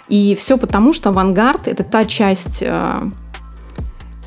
И 0.09 0.37
все 0.39 0.59
потому, 0.59 0.93
что 0.93 1.09
авангард– 1.09 1.67
это 1.69 1.83
та 1.83 2.05
часть 2.05 2.63
э, 2.63 3.01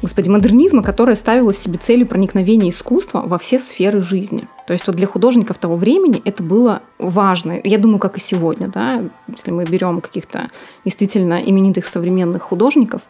господи, 0.02 0.30
модернизма, 0.30 0.84
которая 0.84 1.16
ставила 1.16 1.54
себе 1.54 1.78
целью 1.78 2.08
проникновения 2.08 2.70
искусства 2.70 3.24
во 3.26 3.38
все 3.38 3.60
сферы 3.60 4.02
жизни. 4.02 4.48
То 4.66 4.74
есть 4.74 4.86
вот 4.88 4.96
для 4.96 5.08
художников 5.08 5.58
того 5.58 5.76
времени 5.76 6.22
это 6.26 6.44
было 6.44 6.82
важно. 7.00 7.60
Я 7.64 7.78
думаю, 7.78 8.00
как 8.00 8.18
и 8.18 8.20
сегодня, 8.20 8.68
да, 8.68 9.02
если 9.28 9.52
мы 9.52 9.66
берем 9.66 10.02
каких-то 10.02 10.50
действительно 10.86 11.36
именитых 11.36 11.88
современных 11.88 12.42
художников, 12.42 13.02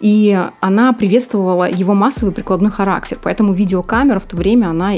и 0.00 0.40
она 0.60 0.92
приветствовала 0.92 1.68
его 1.68 1.94
массовый 1.94 2.32
прикладной 2.32 2.70
характер. 2.70 3.18
Поэтому 3.22 3.52
видеокамера 3.52 4.18
в 4.18 4.24
то 4.24 4.36
время, 4.36 4.68
она 4.68 4.94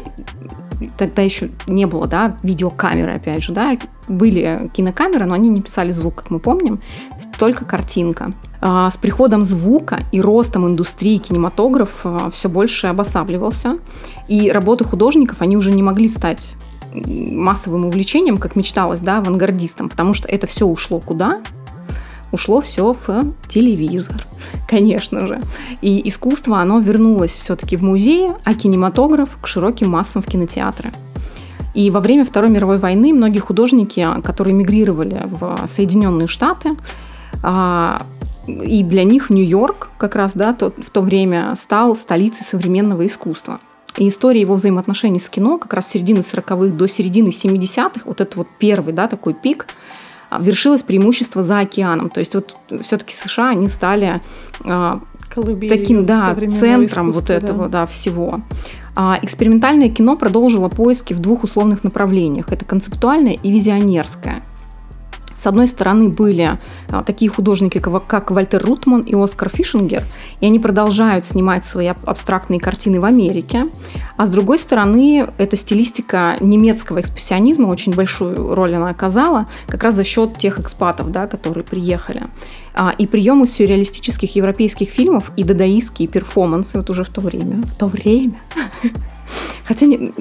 тогда 0.97 1.23
еще 1.23 1.51
не 1.67 1.87
было, 1.87 2.07
да, 2.07 2.37
видеокамеры, 2.43 3.13
опять 3.13 3.43
же, 3.43 3.53
да, 3.53 3.77
были 4.09 4.71
кинокамеры, 4.73 5.27
но 5.27 5.35
они 5.35 5.49
не 5.49 5.61
писали 5.61 5.91
звук, 5.91 6.17
как 6.17 6.31
мы 6.31 6.39
помним, 6.39 6.81
только 7.39 7.65
картинка. 7.65 8.33
А, 8.65 8.91
С 8.91 8.97
приходом 8.97 9.43
звука 9.43 9.99
и 10.13 10.21
ростом 10.21 10.67
индустрии 10.69 11.19
кинематограф 11.19 12.07
все 12.33 12.49
больше 12.49 12.87
обосабливался, 12.87 13.75
и 14.29 14.51
работы 14.51 14.85
художников, 14.85 15.43
они 15.43 15.57
уже 15.57 15.73
не 15.73 15.83
могли 15.83 16.09
стать 16.09 16.55
массовым 16.95 17.87
увлечением, 17.87 18.37
как 18.37 18.55
мечталось, 18.55 19.01
да, 19.01 19.19
авангардистам, 19.19 19.89
потому 19.89 20.15
что 20.15 20.29
это 20.29 20.47
все 20.47 20.67
ушло 20.67 21.01
куда? 21.01 21.37
Ушло 22.31 22.61
все 22.61 22.95
в 22.95 23.25
телевизор, 23.49 24.25
конечно 24.69 25.27
же. 25.27 25.41
И 25.81 26.09
искусство, 26.09 26.61
оно 26.61 26.79
вернулось 26.79 27.33
все-таки 27.33 27.77
в 27.77 27.83
музеи, 27.83 28.31
а 28.45 28.55
кинематограф 28.55 29.37
к 29.41 29.47
широким 29.49 29.91
массам 29.91 30.23
в 30.23 30.27
кинотеатры. 30.27 30.93
И 31.75 31.91
во 31.91 31.99
время 31.99 32.25
Второй 32.25 32.51
мировой 32.51 32.79
войны 32.79 33.13
многие 33.13 33.41
художники, 33.41 34.07
которые 34.23 34.55
мигрировали 34.55 35.27
в 35.27 35.67
Соединенные 35.69 36.29
Штаты, 36.29 36.77
а, 37.43 38.03
и 38.47 38.83
для 38.83 39.05
них 39.05 39.31
Нью-Йорк 39.31 39.91
как 39.99 40.17
раз 40.17 40.33
да, 40.35 40.53
тот, 40.53 40.75
в 40.77 40.91
то 40.91 41.01
время 41.01 41.55
стал 41.57 41.97
столицей 41.97 42.45
современного 42.45 43.07
искусства. 43.07 43.61
И 43.97 44.09
история 44.09 44.41
его 44.41 44.55
взаимоотношений 44.55 45.21
с 45.21 45.29
кино 45.29 45.59
как 45.59 45.75
раз 45.75 45.87
с 45.87 45.91
середины 45.91 46.21
40-х 46.21 46.77
до 46.77 46.89
середины 46.89 47.29
70-х, 47.29 48.01
вот 48.05 48.21
это 48.21 48.39
вот 48.39 48.49
первый 48.59 48.95
да, 48.95 49.07
такой 49.07 49.35
пик, 49.35 49.67
а, 50.31 50.41
вершилось 50.41 50.83
преимущество 50.83 51.43
за 51.43 51.61
океаном. 51.61 52.09
То 52.09 52.21
есть 52.21 52.35
вот 52.35 52.57
все-таки 52.83 53.15
США, 53.15 53.51
они 53.51 53.67
стали 53.69 54.21
а, 54.65 55.01
Колыбелью 55.29 55.79
таким, 55.79 56.07
да, 56.07 56.35
центром 56.59 57.13
вот 57.13 57.31
этого, 57.31 57.69
да, 57.69 57.87
всего. 57.87 58.41
А 58.95 59.19
экспериментальное 59.23 59.89
кино 59.89 60.17
продолжило 60.17 60.69
поиски 60.69 61.15
в 61.15 61.21
двух 61.21 61.45
условных 61.45 61.85
направлениях. 61.85 62.53
Это 62.53 62.65
концептуальное 62.65 63.35
и 63.35 63.51
визионерское. 63.51 64.43
С 65.43 65.47
одной 65.49 65.67
стороны 65.67 66.09
были 66.09 66.57
а, 66.89 67.03
такие 67.03 67.29
художники, 67.29 67.79
как, 67.79 68.31
Вальтер 68.31 68.65
Рутман 68.65 69.01
и 69.01 69.13
Оскар 69.17 69.49
Фишингер, 69.49 70.05
и 70.41 70.47
они 70.47 70.61
продолжают 70.61 71.27
снимать 71.27 71.65
свои 71.65 71.89
аб- 71.89 72.09
абстрактные 72.09 72.61
картины 72.61 73.01
в 73.01 73.05
Америке. 73.05 73.67
А 74.17 74.29
с 74.29 74.31
другой 74.31 74.61
стороны, 74.61 75.27
эта 75.39 75.57
стилистика 75.57 76.37
немецкого 76.39 77.01
экспрессионизма 77.01 77.67
очень 77.67 77.93
большую 77.93 78.55
роль 78.55 78.77
она 78.77 78.91
оказала, 78.91 79.47
как 79.67 79.83
раз 79.83 79.97
за 79.97 80.05
счет 80.05 80.39
тех 80.39 80.61
экспатов, 80.61 81.11
да, 81.11 81.27
которые 81.27 81.65
приехали. 81.65 82.23
А, 82.73 82.95
И 82.97 83.09
приемы 83.09 83.49
сюрреалистических 83.49 84.37
европейских 84.37 84.91
фильмов 84.91 85.33
и 85.37 85.43
дадаистские 85.43 86.07
перформансы 86.07 86.79
вот 86.79 86.89
уже 86.89 87.03
в 87.03 87.09
то 87.09 87.21
время. 87.21 87.63
В 87.63 87.75
то 87.77 87.87
время. 87.87 88.41
Хотя, 89.65 89.87
не- 89.87 90.13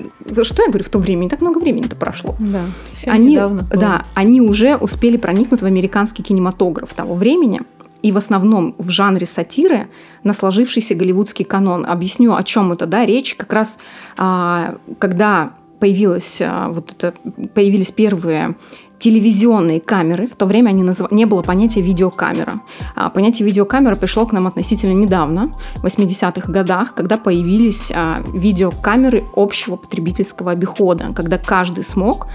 что 0.43 0.61
я 0.63 0.67
говорю 0.69 0.83
в 0.85 0.89
то 0.89 0.99
время? 0.99 1.23
Не 1.23 1.29
так 1.29 1.41
много 1.41 1.59
времени-то 1.59 1.95
прошло 1.95 2.35
Да, 2.39 2.61
они, 3.07 3.33
недавно 3.35 3.63
было. 3.63 3.79
да, 3.81 4.03
они 4.13 4.41
уже 4.41 4.75
успели 4.75 5.17
проникнуть 5.17 5.61
в 5.61 5.65
американский 5.65 6.23
кинематограф 6.23 6.93
того 6.93 7.15
времени, 7.15 7.61
и 8.03 8.11
в 8.11 8.17
основном 8.17 8.73
в 8.79 8.89
жанре 8.89 9.25
сатиры 9.27 9.87
на 10.23 10.33
сложившийся 10.33 10.95
голливудский 10.95 11.45
канон. 11.45 11.85
Объясню, 11.85 12.35
о 12.35 12.43
чем 12.43 12.71
это, 12.71 12.85
да, 12.87 13.05
речь 13.05 13.35
как 13.35 13.53
раз, 13.53 13.77
а, 14.17 14.75
когда 14.99 15.53
появилась, 15.79 16.37
а, 16.41 16.69
вот 16.69 16.93
это, 16.97 17.13
появились 17.53 17.91
первые 17.91 18.55
телевизионные 19.01 19.81
камеры. 19.81 20.27
В 20.27 20.35
то 20.35 20.45
время 20.45 20.69
они 20.69 20.83
назыв... 20.83 21.11
не 21.11 21.25
было 21.25 21.41
понятия 21.41 21.81
видеокамера. 21.81 22.55
А 22.95 23.09
понятие 23.09 23.47
видеокамера 23.47 23.95
пришло 23.95 24.25
к 24.27 24.31
нам 24.31 24.47
относительно 24.47 24.93
недавно, 24.93 25.51
в 25.77 25.85
80-х 25.85 26.51
годах, 26.51 26.93
когда 26.93 27.17
появились 27.17 27.91
а, 27.93 28.21
видеокамеры 28.31 29.23
общего 29.35 29.75
потребительского 29.75 30.51
обихода, 30.51 31.05
когда 31.15 31.39
каждый 31.39 31.83
смог 31.83 32.27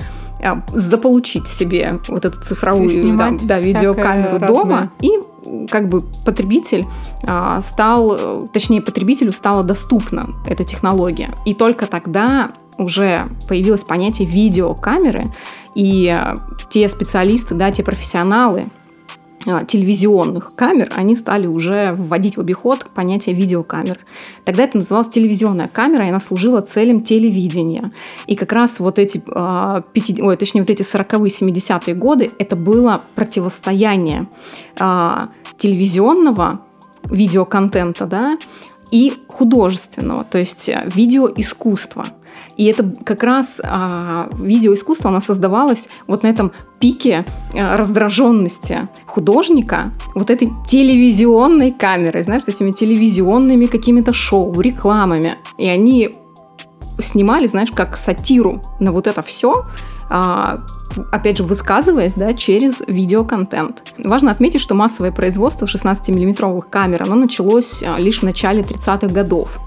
а, 0.42 0.62
заполучить 0.72 1.46
себе 1.46 2.00
вот 2.08 2.24
эту 2.24 2.40
цифровую 2.44 2.88
да, 3.44 3.58
всякое 3.58 3.60
видеокамеру 3.60 4.38
разное. 4.38 4.48
дома 4.48 4.90
и 5.00 5.10
как 5.70 5.88
бы 5.88 6.02
потребитель 6.24 6.84
а, 7.22 7.62
стал, 7.62 8.48
точнее 8.52 8.82
потребителю 8.82 9.30
стала 9.30 9.62
доступна 9.62 10.26
эта 10.48 10.64
технология. 10.64 11.32
И 11.44 11.54
только 11.54 11.86
тогда 11.86 12.48
уже 12.76 13.22
появилось 13.48 13.84
понятие 13.84 14.26
видеокамеры, 14.28 15.24
и 15.76 16.08
э, 16.08 16.34
те 16.70 16.88
специалисты, 16.88 17.54
да, 17.54 17.70
те 17.70 17.82
профессионалы 17.82 18.68
э, 19.44 19.60
телевизионных 19.68 20.56
камер, 20.56 20.90
они 20.96 21.14
стали 21.14 21.46
уже 21.46 21.92
вводить 21.92 22.38
в 22.38 22.40
обиход 22.40 22.86
понятие 22.94 23.34
видеокамер. 23.34 23.98
Тогда 24.46 24.64
это 24.64 24.78
называлось 24.78 25.10
телевизионная 25.10 25.68
камера, 25.68 26.06
и 26.06 26.08
она 26.08 26.18
служила 26.18 26.62
целям 26.62 27.02
телевидения. 27.02 27.92
И 28.26 28.36
как 28.36 28.52
раз 28.52 28.80
вот 28.80 28.98
эти, 28.98 29.22
э, 29.26 29.82
пяти- 29.92 30.22
ой, 30.22 30.36
точнее, 30.38 30.62
вот 30.62 30.70
эти 30.70 30.82
40-е, 30.82 31.30
70-е 31.30 31.94
годы, 31.94 32.30
это 32.38 32.56
было 32.56 33.02
противостояние 33.14 34.28
э, 34.80 35.10
телевизионного 35.58 36.62
видеоконтента, 37.04 38.06
да, 38.06 38.38
и 38.90 39.12
художественного, 39.28 40.24
то 40.24 40.38
есть 40.38 40.68
э, 40.68 40.82
видеоискусства. 40.94 42.06
И 42.56 42.64
это 42.66 42.92
как 43.04 43.22
раз 43.22 43.60
а, 43.62 44.28
видеоискусство, 44.38 45.10
оно 45.10 45.20
создавалось 45.20 45.88
вот 46.06 46.22
на 46.22 46.28
этом 46.28 46.52
пике 46.78 47.24
а, 47.54 47.76
раздраженности 47.76 48.80
художника, 49.06 49.92
вот 50.14 50.30
этой 50.30 50.50
телевизионной 50.68 51.72
камерой, 51.72 52.22
знаешь, 52.22 52.42
этими 52.46 52.70
телевизионными 52.70 53.66
какими-то 53.66 54.12
шоу, 54.12 54.58
рекламами. 54.60 55.36
И 55.58 55.68
они 55.68 56.14
снимали, 56.98 57.46
знаешь, 57.46 57.70
как 57.70 57.96
сатиру 57.96 58.62
на 58.80 58.92
вот 58.92 59.06
это 59.06 59.22
все, 59.22 59.64
опять 61.12 61.38
же, 61.38 61.44
высказываясь 61.44 62.14
да, 62.14 62.34
через 62.34 62.82
видеоконтент. 62.86 63.92
Важно 63.98 64.30
отметить, 64.30 64.60
что 64.60 64.74
массовое 64.74 65.12
производство 65.12 65.66
16-миллиметровых 65.66 66.68
камер 66.70 67.02
оно 67.02 67.14
началось 67.14 67.82
а, 67.82 67.98
лишь 67.98 68.20
в 68.20 68.22
начале 68.22 68.62
30-х 68.62 69.08
годов. 69.08 69.58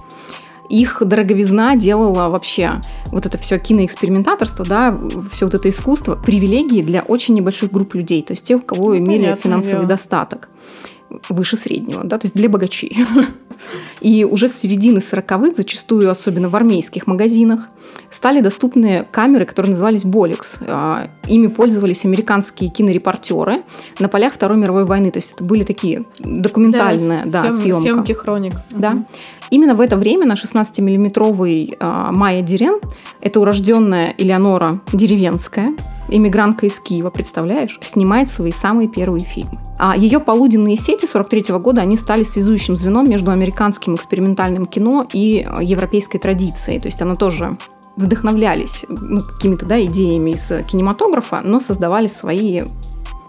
Их 0.69 1.01
дороговизна 1.03 1.75
делала 1.75 2.29
вообще 2.29 2.73
вот 3.07 3.25
это 3.25 3.39
все 3.39 3.57
киноэкспериментаторство, 3.57 4.63
да, 4.63 4.95
все 5.31 5.45
вот 5.45 5.55
это 5.55 5.67
искусство, 5.69 6.15
привилегии 6.15 6.83
для 6.83 7.01
очень 7.01 7.33
небольших 7.33 7.71
групп 7.71 7.95
людей, 7.95 8.21
то 8.21 8.33
есть 8.33 8.45
тех, 8.45 8.59
у 8.59 8.63
кого 8.63 8.89
Ну, 8.89 8.97
имели 8.97 9.35
финансовый 9.41 9.77
дело. 9.77 9.87
достаток 9.87 10.49
выше 11.29 11.57
среднего, 11.57 12.03
да, 12.03 12.17
то 12.17 12.25
есть 12.25 12.35
для 12.35 12.49
богачей. 12.49 12.97
И 14.01 14.23
уже 14.23 14.47
с 14.47 14.53
середины 14.57 14.99
40-х, 14.99 15.53
зачастую 15.55 16.09
особенно 16.09 16.47
в 16.49 16.55
армейских 16.55 17.07
магазинах, 17.07 17.67
стали 18.09 18.39
доступны 18.41 19.05
камеры, 19.11 19.45
которые 19.45 19.71
назывались 19.71 20.05
Болекс. 20.05 20.55
А, 20.61 21.09
Ими 21.27 21.47
пользовались 21.47 22.05
американские 22.05 22.69
кинорепортеры 22.69 23.55
на 23.99 24.07
полях 24.07 24.33
Второй 24.33 24.57
мировой 24.57 24.85
войны. 24.85 25.11
То 25.11 25.17
есть 25.17 25.33
это 25.35 25.43
были 25.43 25.63
такие 25.63 26.05
документальные 26.19 27.23
да, 27.25 27.45
съем- 27.47 27.53
съемка. 27.53 27.81
съемки 27.81 28.11
хроник. 28.13 28.53
Да. 28.71 28.91
Мгм. 28.91 29.05
Именно 29.49 29.75
в 29.75 29.81
это 29.81 29.97
время 29.97 30.25
на 30.25 30.33
16-миллиметровый 30.33 31.75
а, 31.79 32.11
Майя 32.11 32.41
Дирен, 32.41 32.79
это 33.21 33.39
урожденная 33.39 34.13
Элеонора 34.17 34.81
Деревенская, 34.93 35.73
иммигрантка 36.09 36.65
из 36.65 36.79
Киева, 36.79 37.09
представляешь, 37.09 37.77
снимает 37.81 38.29
свои 38.29 38.51
самые 38.51 38.87
первые 38.87 39.25
фильмы. 39.25 39.51
А 39.77 39.95
ее 39.95 40.19
полуденные 40.19 40.77
сети 40.77 41.05
43 41.05 41.41
-го 41.53 41.59
года, 41.59 41.81
они 41.81 41.97
стали 41.97 42.23
связующим 42.23 42.77
звеном 42.77 43.09
между 43.09 43.31
американским 43.31 43.95
экспериментальным 43.95 44.65
кино 44.65 45.07
и 45.13 45.45
европейской 45.61 46.19
традицией. 46.19 46.79
То 46.79 46.87
есть 46.87 47.01
она 47.01 47.15
тоже 47.15 47.57
вдохновлялись 47.95 48.85
ну, 48.87 49.21
какими-то 49.21 49.65
да, 49.65 49.83
идеями 49.85 50.31
из 50.31 50.51
кинематографа, 50.67 51.41
но 51.43 51.59
создавали 51.59 52.07
свои 52.07 52.61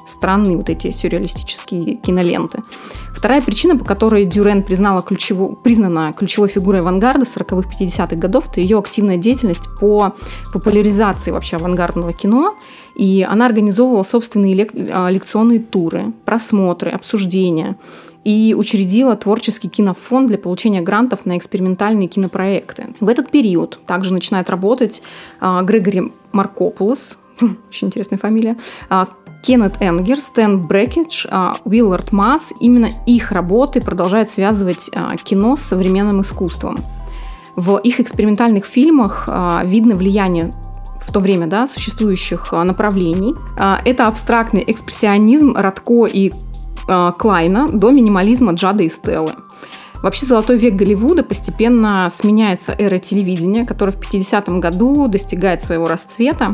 странные 0.07 0.57
вот 0.57 0.71
эти 0.71 0.91
сюрреалистические 0.91 1.97
киноленты. 1.97 2.63
Вторая 3.21 3.43
причина, 3.43 3.77
по 3.77 3.85
которой 3.85 4.25
Дюрен 4.25 4.63
признала 4.63 5.03
ключево, 5.03 5.55
признана 5.55 6.11
ключевой 6.17 6.49
фигурой 6.49 6.81
авангарда 6.81 7.27
40-х, 7.27 7.69
50-х 7.69 8.17
годов, 8.17 8.49
это 8.49 8.63
ее 8.63 8.79
активная 8.79 9.19
деятельность 9.19 9.69
по 9.79 10.15
популяризации 10.55 11.31
вообще 11.31 11.57
авангардного 11.57 12.15
кино. 12.15 12.57
И 12.97 13.23
она 13.29 13.45
организовывала 13.45 14.05
собственные 14.05 14.55
лек- 14.55 14.73
а, 14.75 15.11
лекционные 15.11 15.61
туры, 15.61 16.15
просмотры, 16.25 16.93
обсуждения 16.93 17.77
и 18.25 18.55
учредила 18.57 19.15
творческий 19.17 19.69
кинофонд 19.69 20.29
для 20.29 20.39
получения 20.39 20.81
грантов 20.81 21.27
на 21.27 21.37
экспериментальные 21.37 22.09
кинопроекты. 22.09 22.95
В 23.01 23.09
этот 23.11 23.31
период 23.31 23.81
также 23.87 24.15
начинает 24.15 24.49
работать 24.49 25.03
а, 25.41 25.61
Грегори 25.61 26.11
Маркопулос, 26.33 27.19
очень 27.69 27.89
интересная 27.89 28.19
фамилия, 28.19 28.57
а, 28.89 29.09
Кеннет 29.43 29.77
Энгер, 29.81 30.21
Стэн 30.21 30.61
Брекетч, 30.63 31.27
а, 31.31 31.55
Уиллард 31.65 32.13
Масс, 32.13 32.53
именно 32.61 32.91
их 33.07 33.33
работы 33.33 33.81
продолжают 33.81 34.29
связывать 34.29 34.91
а, 34.95 35.17
кино 35.17 35.57
с 35.57 35.63
современным 35.63 36.21
искусством. 36.21 36.77
В 37.57 37.79
их 37.79 38.01
экспериментальных 38.01 38.67
фильмах 38.67 39.25
а, 39.29 39.63
видно 39.65 39.95
влияние 39.95 40.51
в 41.01 41.13
то 41.13 41.21
время 41.21 41.47
да, 41.47 41.67
существующих 41.67 42.53
направлений. 42.53 43.35
Это 43.57 44.07
абстрактный 44.07 44.63
экспрессионизм 44.67 45.57
Радко 45.57 46.07
и 46.07 46.31
Клайна 47.19 47.69
до 47.69 47.91
минимализма 47.91 48.53
Джада 48.53 48.85
и 48.85 48.89
Стеллы. 48.89 49.33
Вообще 50.03 50.27
золотой 50.27 50.57
век 50.57 50.75
Голливуда 50.75 51.23
постепенно 51.23 52.09
сменяется 52.11 52.73
эра 52.79 52.99
телевидения, 52.99 53.67
которая 53.67 53.95
в 53.95 53.99
50-м 53.99 54.61
году 54.61 55.09
достигает 55.09 55.63
своего 55.63 55.87
расцвета. 55.87 56.53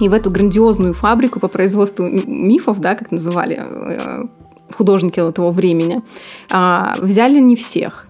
И 0.00 0.08
в 0.08 0.12
эту 0.12 0.30
грандиозную 0.30 0.94
фабрику 0.94 1.40
по 1.40 1.48
производству 1.48 2.04
мифов, 2.06 2.80
да, 2.80 2.94
как 2.94 3.10
называли 3.10 3.58
э, 3.58 4.24
художники 4.76 5.20
того 5.32 5.50
времени, 5.50 6.02
а, 6.50 6.94
взяли 6.98 7.40
не 7.40 7.56
всех. 7.56 8.07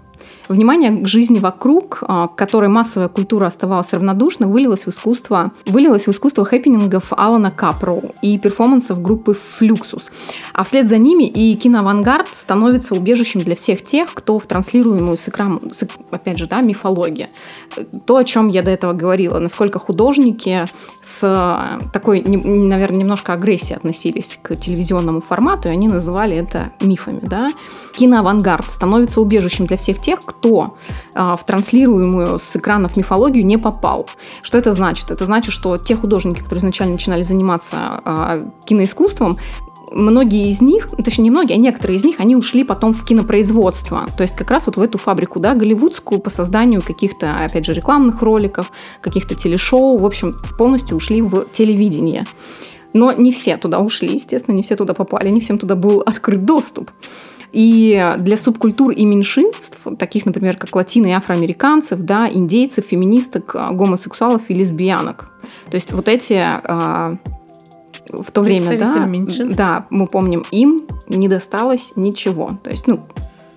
Внимание 0.48 0.90
к 0.90 1.06
жизни 1.06 1.38
вокруг, 1.38 2.02
а, 2.02 2.28
к 2.28 2.34
которой 2.34 2.70
массовая 2.70 3.08
культура 3.08 3.46
оставалась 3.46 3.92
равнодушна, 3.92 4.46
вылилось 4.46 4.86
в 4.86 4.88
искусство, 4.88 5.52
вылилось 5.66 6.06
в 6.06 6.10
искусство 6.10 6.44
хэппинингов 6.44 7.12
Алана 7.12 7.50
Капроу 7.50 8.12
и 8.22 8.38
перформансов 8.38 9.02
группы 9.02 9.34
Флюксус. 9.34 10.10
А 10.54 10.64
вслед 10.64 10.88
за 10.88 10.96
ними 10.96 11.24
и 11.24 11.54
киноавангард 11.54 12.28
становится 12.28 12.94
убежищем 12.94 13.40
для 13.40 13.56
всех 13.56 13.82
тех, 13.82 14.12
кто 14.14 14.38
в 14.38 14.46
транслируемую 14.46 15.18
с 15.18 15.28
экрана, 15.28 15.60
опять 16.10 16.38
же, 16.38 16.46
да, 16.46 16.62
мифология. 16.62 17.28
То, 18.06 18.16
о 18.16 18.24
чем 18.24 18.48
я 18.48 18.62
до 18.62 18.70
этого 18.70 18.94
говорила, 18.94 19.38
насколько 19.38 19.78
художники 19.78 20.64
с 21.02 21.78
такой, 21.92 22.22
наверное, 22.22 23.00
немножко 23.00 23.34
агрессией 23.34 23.76
относились 23.76 24.38
к 24.40 24.54
телевизионному 24.54 25.20
формату, 25.20 25.68
и 25.68 25.72
они 25.72 25.88
называли 25.88 26.36
это 26.36 26.72
мифами. 26.80 27.20
Да? 27.22 27.50
Киноавангард 27.96 28.70
становится 28.70 29.20
убежищем 29.20 29.66
для 29.66 29.76
всех 29.76 30.00
тех, 30.00 30.20
кто 30.20 30.37
никто 30.38 30.76
а, 31.14 31.34
в 31.34 31.44
транслируемую 31.44 32.38
с 32.38 32.56
экранов 32.56 32.96
мифологию 32.96 33.44
не 33.44 33.58
попал. 33.58 34.06
Что 34.42 34.58
это 34.58 34.72
значит? 34.72 35.10
Это 35.10 35.24
значит, 35.24 35.52
что 35.52 35.78
те 35.78 35.96
художники, 35.96 36.40
которые 36.40 36.60
изначально 36.60 36.94
начинали 36.94 37.22
заниматься 37.22 37.76
а, 38.04 38.38
киноискусством, 38.64 39.36
многие 39.90 40.48
из 40.48 40.60
них, 40.60 40.88
точнее 41.02 41.24
не 41.24 41.30
многие, 41.30 41.54
а 41.54 41.56
некоторые 41.56 41.96
из 41.96 42.04
них, 42.04 42.20
они 42.20 42.36
ушли 42.36 42.64
потом 42.64 42.92
в 42.92 43.04
кинопроизводство. 43.04 44.06
То 44.16 44.22
есть 44.22 44.36
как 44.36 44.50
раз 44.50 44.66
вот 44.66 44.76
в 44.76 44.82
эту 44.82 44.98
фабрику, 44.98 45.40
да, 45.40 45.54
голливудскую 45.54 46.20
по 46.20 46.30
созданию 46.30 46.82
каких-то, 46.82 47.44
опять 47.44 47.64
же, 47.64 47.72
рекламных 47.72 48.22
роликов, 48.22 48.70
каких-то 49.00 49.34
телешоу, 49.34 49.96
в 49.96 50.04
общем, 50.04 50.34
полностью 50.58 50.96
ушли 50.96 51.22
в 51.22 51.46
телевидение. 51.52 52.24
Но 52.94 53.12
не 53.12 53.32
все 53.32 53.56
туда 53.56 53.80
ушли, 53.80 54.14
естественно, 54.14 54.54
не 54.54 54.62
все 54.62 54.74
туда 54.74 54.94
попали, 54.94 55.28
не 55.28 55.40
всем 55.40 55.58
туда 55.58 55.74
был 55.74 56.00
открыт 56.00 56.44
доступ. 56.44 56.90
И 57.52 58.14
для 58.18 58.36
субкультур 58.36 58.92
и 58.92 59.04
меньшинств, 59.04 59.78
таких, 59.98 60.26
например, 60.26 60.56
как 60.56 60.74
латино 60.76 61.06
и 61.06 61.10
афроамериканцев, 61.12 62.00
да, 62.00 62.28
индейцев, 62.28 62.84
феминисток, 62.86 63.54
гомосексуалов 63.72 64.42
и 64.48 64.54
лесбиянок. 64.54 65.30
То 65.70 65.74
есть 65.74 65.92
вот 65.92 66.08
эти 66.08 66.34
а, 66.38 67.16
в 68.12 68.30
то 68.32 68.40
время, 68.40 68.78
да, 68.78 69.06
да, 69.56 69.86
мы 69.90 70.06
помним, 70.06 70.44
им 70.50 70.86
не 71.08 71.28
досталось 71.28 71.92
ничего. 71.96 72.50
То 72.62 72.70
есть, 72.70 72.86
ну, 72.86 73.00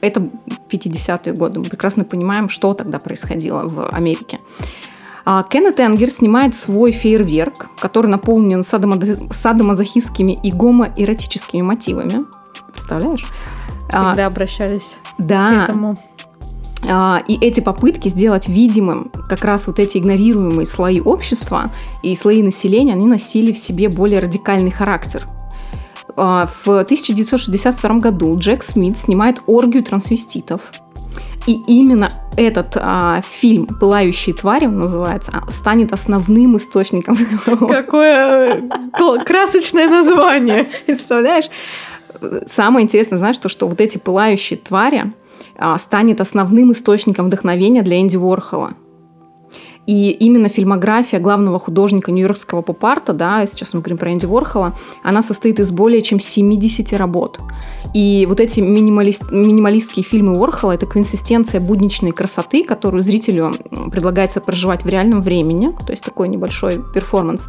это 0.01 0.29
50-е 0.69 1.33
годы. 1.33 1.59
Мы 1.59 1.65
прекрасно 1.65 2.03
понимаем, 2.03 2.49
что 2.49 2.73
тогда 2.73 2.99
происходило 2.99 3.67
в 3.67 3.89
Америке. 3.89 4.39
А 5.23 5.43
Кеннет 5.43 5.79
Энгер 5.79 6.09
снимает 6.09 6.55
свой 6.55 6.91
фейерверк, 6.91 7.67
который 7.79 8.07
наполнен 8.07 8.63
садомазохистскими 8.63 10.39
и 10.43 10.51
гомоэротическими 10.51 11.61
мотивами. 11.61 12.25
Представляешь? 12.71 13.25
Всегда 13.91 14.25
а, 14.25 14.27
обращались 14.27 14.97
да. 15.17 15.49
к 15.49 15.69
этому. 15.69 15.95
А, 16.89 17.21
и 17.27 17.37
эти 17.39 17.59
попытки 17.59 18.07
сделать 18.07 18.47
видимым 18.47 19.11
как 19.29 19.43
раз 19.43 19.67
вот 19.67 19.79
эти 19.79 19.97
игнорируемые 19.97 20.65
слои 20.65 20.99
общества 20.99 21.71
и 22.01 22.15
слои 22.15 22.41
населения, 22.41 22.93
они 22.93 23.05
носили 23.05 23.51
в 23.51 23.57
себе 23.57 23.89
более 23.89 24.19
радикальный 24.19 24.71
характер. 24.71 25.25
А, 26.15 26.49
в 26.63 26.67
1962 26.67 27.99
году 27.99 28.35
Джек 28.37 28.63
Смит 28.63 28.97
снимает 28.97 29.41
«Оргию 29.45 29.83
трансвеститов», 29.83 30.61
и 31.47 31.53
именно 31.67 32.09
этот 32.37 32.77
а, 32.79 33.21
фильм 33.21 33.65
«Пылающие 33.65 34.35
твари» 34.35 34.67
он 34.67 34.79
называется, 34.79 35.43
станет 35.49 35.91
основным 35.91 36.57
источником. 36.57 37.17
Какое 37.45 38.69
красочное 39.25 39.89
название! 39.89 40.67
Представляешь? 40.85 41.49
Самое 42.47 42.83
интересное, 42.83 43.17
знаешь, 43.17 43.37
то, 43.37 43.49
что 43.49 43.67
вот 43.67 43.81
эти 43.81 43.97
пылающие 43.97 44.57
твари 44.57 45.13
а, 45.57 45.77
станет 45.77 46.21
основным 46.21 46.71
источником 46.71 47.27
вдохновения 47.27 47.81
для 47.81 47.99
Энди 48.01 48.17
Уорхола. 48.17 48.73
И 49.87 50.11
именно 50.11 50.47
фильмография 50.47 51.19
главного 51.19 51.57
художника 51.57 52.11
нью-йоркского 52.11 52.61
поп-арта, 52.61 53.13
да, 53.13 53.45
сейчас 53.47 53.73
мы 53.73 53.79
говорим 53.79 53.97
про 53.97 54.13
Энди 54.13 54.25
Уорхола, 54.25 54.75
она 55.03 55.23
состоит 55.23 55.59
из 55.59 55.71
более 55.71 56.03
чем 56.03 56.19
70 56.19 56.93
работ. 56.93 57.39
И 57.95 58.25
вот 58.29 58.39
эти 58.39 58.59
минималист, 58.59 59.31
минималистские 59.31 60.05
фильмы 60.05 60.37
Уорхола– 60.37 60.71
это 60.73 60.85
консистенция 60.85 61.59
будничной 61.59 62.11
красоты, 62.11 62.63
которую 62.63 63.01
зрителю 63.01 63.53
предлагается 63.91 64.39
проживать 64.39 64.83
в 64.83 64.87
реальном 64.87 65.21
времени, 65.21 65.75
то 65.85 65.91
есть 65.91 66.03
такой 66.03 66.27
небольшой 66.29 66.81
перформанс. 66.93 67.47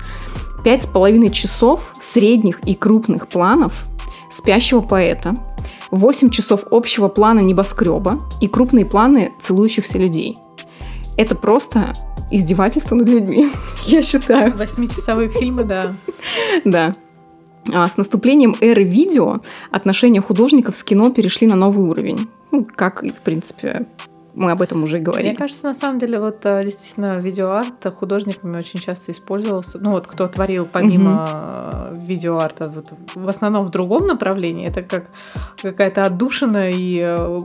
Пять 0.64 0.85
с 0.85 0.87
половиной 0.87 1.30
часов 1.30 1.92
средних 2.00 2.61
и 2.66 2.74
крупных 2.74 3.28
планов 3.28 3.92
спящего 4.33 4.81
поэта, 4.81 5.35
8 5.90 6.31
часов 6.31 6.64
общего 6.71 7.09
плана 7.09 7.40
небоскреба 7.40 8.18
и 8.40 8.49
крупные 8.49 8.87
планы 8.87 9.33
целующихся 9.38 9.99
людей. 9.99 10.37
Это 11.16 11.35
просто 11.35 11.92
издевательство 12.31 12.95
над 12.95 13.09
людьми, 13.09 13.51
я 13.85 14.03
считаю. 14.03 14.57
Восьмичасовые 14.57 15.29
фильмы, 15.29 15.64
да. 15.64 15.95
Да. 16.64 16.95
А 17.73 17.87
с 17.87 17.97
наступлением 17.97 18.57
эры 18.61 18.83
видео 18.83 19.40
отношения 19.71 20.21
художников 20.21 20.75
с 20.75 20.83
кино 20.83 21.11
перешли 21.11 21.47
на 21.47 21.55
новый 21.55 21.88
уровень. 21.88 22.29
Ну, 22.51 22.64
как 22.64 23.05
и, 23.05 23.11
в 23.11 23.21
принципе, 23.21 23.87
мы 24.35 24.51
об 24.51 24.62
этом 24.62 24.83
уже 24.83 24.99
говорили. 24.99 25.29
Мне 25.29 25.37
кажется, 25.37 25.66
на 25.66 25.75
самом 25.75 25.99
деле, 25.99 26.18
вот 26.18 26.45
э, 26.45 26.64
действительно 26.64 27.18
видеоарт 27.18 27.85
художниками 27.95 28.57
очень 28.57 28.81
часто 28.81 29.12
использовался. 29.12 29.79
Ну 29.79 29.90
вот 29.90 30.07
кто 30.07 30.27
творил 30.27 30.66
помимо 30.71 31.90
угу. 31.92 32.01
видеоарта, 32.07 32.68
вот, 32.68 32.92
в 33.14 33.29
основном 33.29 33.66
в 33.66 33.71
другом 33.71 34.07
направлении, 34.07 34.66
это 34.66 34.83
как 34.83 35.07
какая-то 35.61 36.05
отдушина 36.05 36.71
и 36.71 36.99
э, 36.99 37.38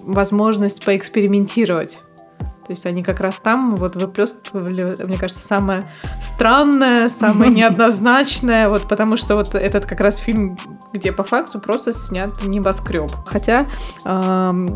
возможность 0.00 0.84
поэкспериментировать. 0.84 2.02
То 2.66 2.72
есть 2.72 2.84
они 2.84 3.04
как 3.04 3.20
раз 3.20 3.36
там 3.36 3.76
вот 3.76 3.94
выплескивали, 3.94 5.06
мне 5.06 5.16
кажется, 5.16 5.40
самое 5.40 5.88
странное, 6.20 7.08
самое 7.08 7.48
неоднозначное, 7.54 8.68
вот 8.68 8.88
потому 8.88 9.16
что 9.16 9.36
вот 9.36 9.54
этот 9.54 9.86
как 9.86 10.00
раз 10.00 10.16
фильм, 10.16 10.58
где 10.92 11.12
по 11.12 11.22
факту 11.22 11.60
просто 11.60 11.92
снят 11.92 12.30
небоскреб. 12.42 13.12
Хотя, 13.24 13.68
э, 14.04 14.66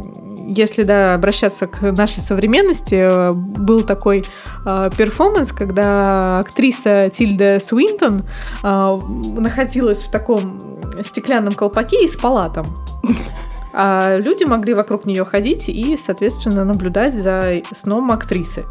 если 0.47 0.85
да, 0.85 1.15
обращаться 1.15 1.67
к 1.67 1.83
нашей 1.91 2.21
современности, 2.21 2.95
э, 2.95 3.33
был 3.33 3.83
такой 3.83 4.25
э, 4.67 4.91
перформанс, 4.97 5.51
когда 5.51 6.39
актриса 6.39 7.11
Тильда 7.11 7.59
Суинтон 7.61 8.23
э, 8.63 8.99
находилась 9.37 10.05
в 10.05 10.13
таком 10.13 10.61
стеклянном 11.03 11.55
колпаке 11.55 12.05
и 12.05 12.09
спала 12.09 12.51
там. 12.51 12.67
А 13.73 14.19
люди 14.19 14.45
могли 14.45 14.75
вокруг 14.75 15.05
нее 15.05 15.25
ходить 15.25 15.69
и, 15.69 15.97
соответственно, 15.97 16.65
наблюдать 16.65 17.15
за 17.15 17.63
сном 17.73 18.11
актрисы. 18.13 18.65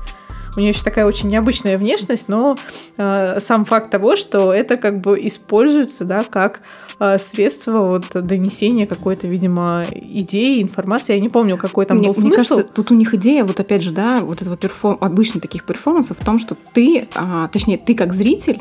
У 0.55 0.59
нее 0.59 0.71
еще 0.71 0.83
такая 0.83 1.05
очень 1.05 1.29
необычная 1.29 1.77
внешность, 1.77 2.27
но 2.27 2.57
э, 2.97 3.39
сам 3.39 3.65
факт 3.65 3.91
того, 3.91 4.15
что 4.15 4.53
это 4.53 4.77
как 4.77 4.99
бы 4.99 5.19
используется, 5.25 6.05
да, 6.05 6.23
как 6.23 6.61
э, 6.99 7.17
средство 7.19 7.79
вот 7.81 8.05
донесения 8.13 8.87
какой-то, 8.87 9.27
видимо, 9.27 9.85
идеи, 9.91 10.61
информации. 10.61 11.13
Я 11.13 11.21
не 11.21 11.29
помню, 11.29 11.57
какой 11.57 11.85
там 11.85 11.99
мне, 11.99 12.07
был 12.07 12.13
смысл. 12.13 12.27
Мне 12.27 12.35
кажется, 12.35 12.63
тут 12.63 12.91
у 12.91 12.95
них 12.95 13.13
идея, 13.13 13.45
вот 13.45 13.59
опять 13.59 13.83
же, 13.83 13.91
да, 13.91 14.17
вот 14.21 14.41
этого 14.41 14.57
перформ... 14.57 14.97
обычно 15.01 15.39
таких 15.39 15.65
перформансов 15.65 16.17
в 16.19 16.25
том, 16.25 16.39
что 16.39 16.57
ты, 16.73 17.07
а, 17.15 17.47
точнее, 17.49 17.77
ты 17.77 17.93
как 17.93 18.13
зритель, 18.13 18.59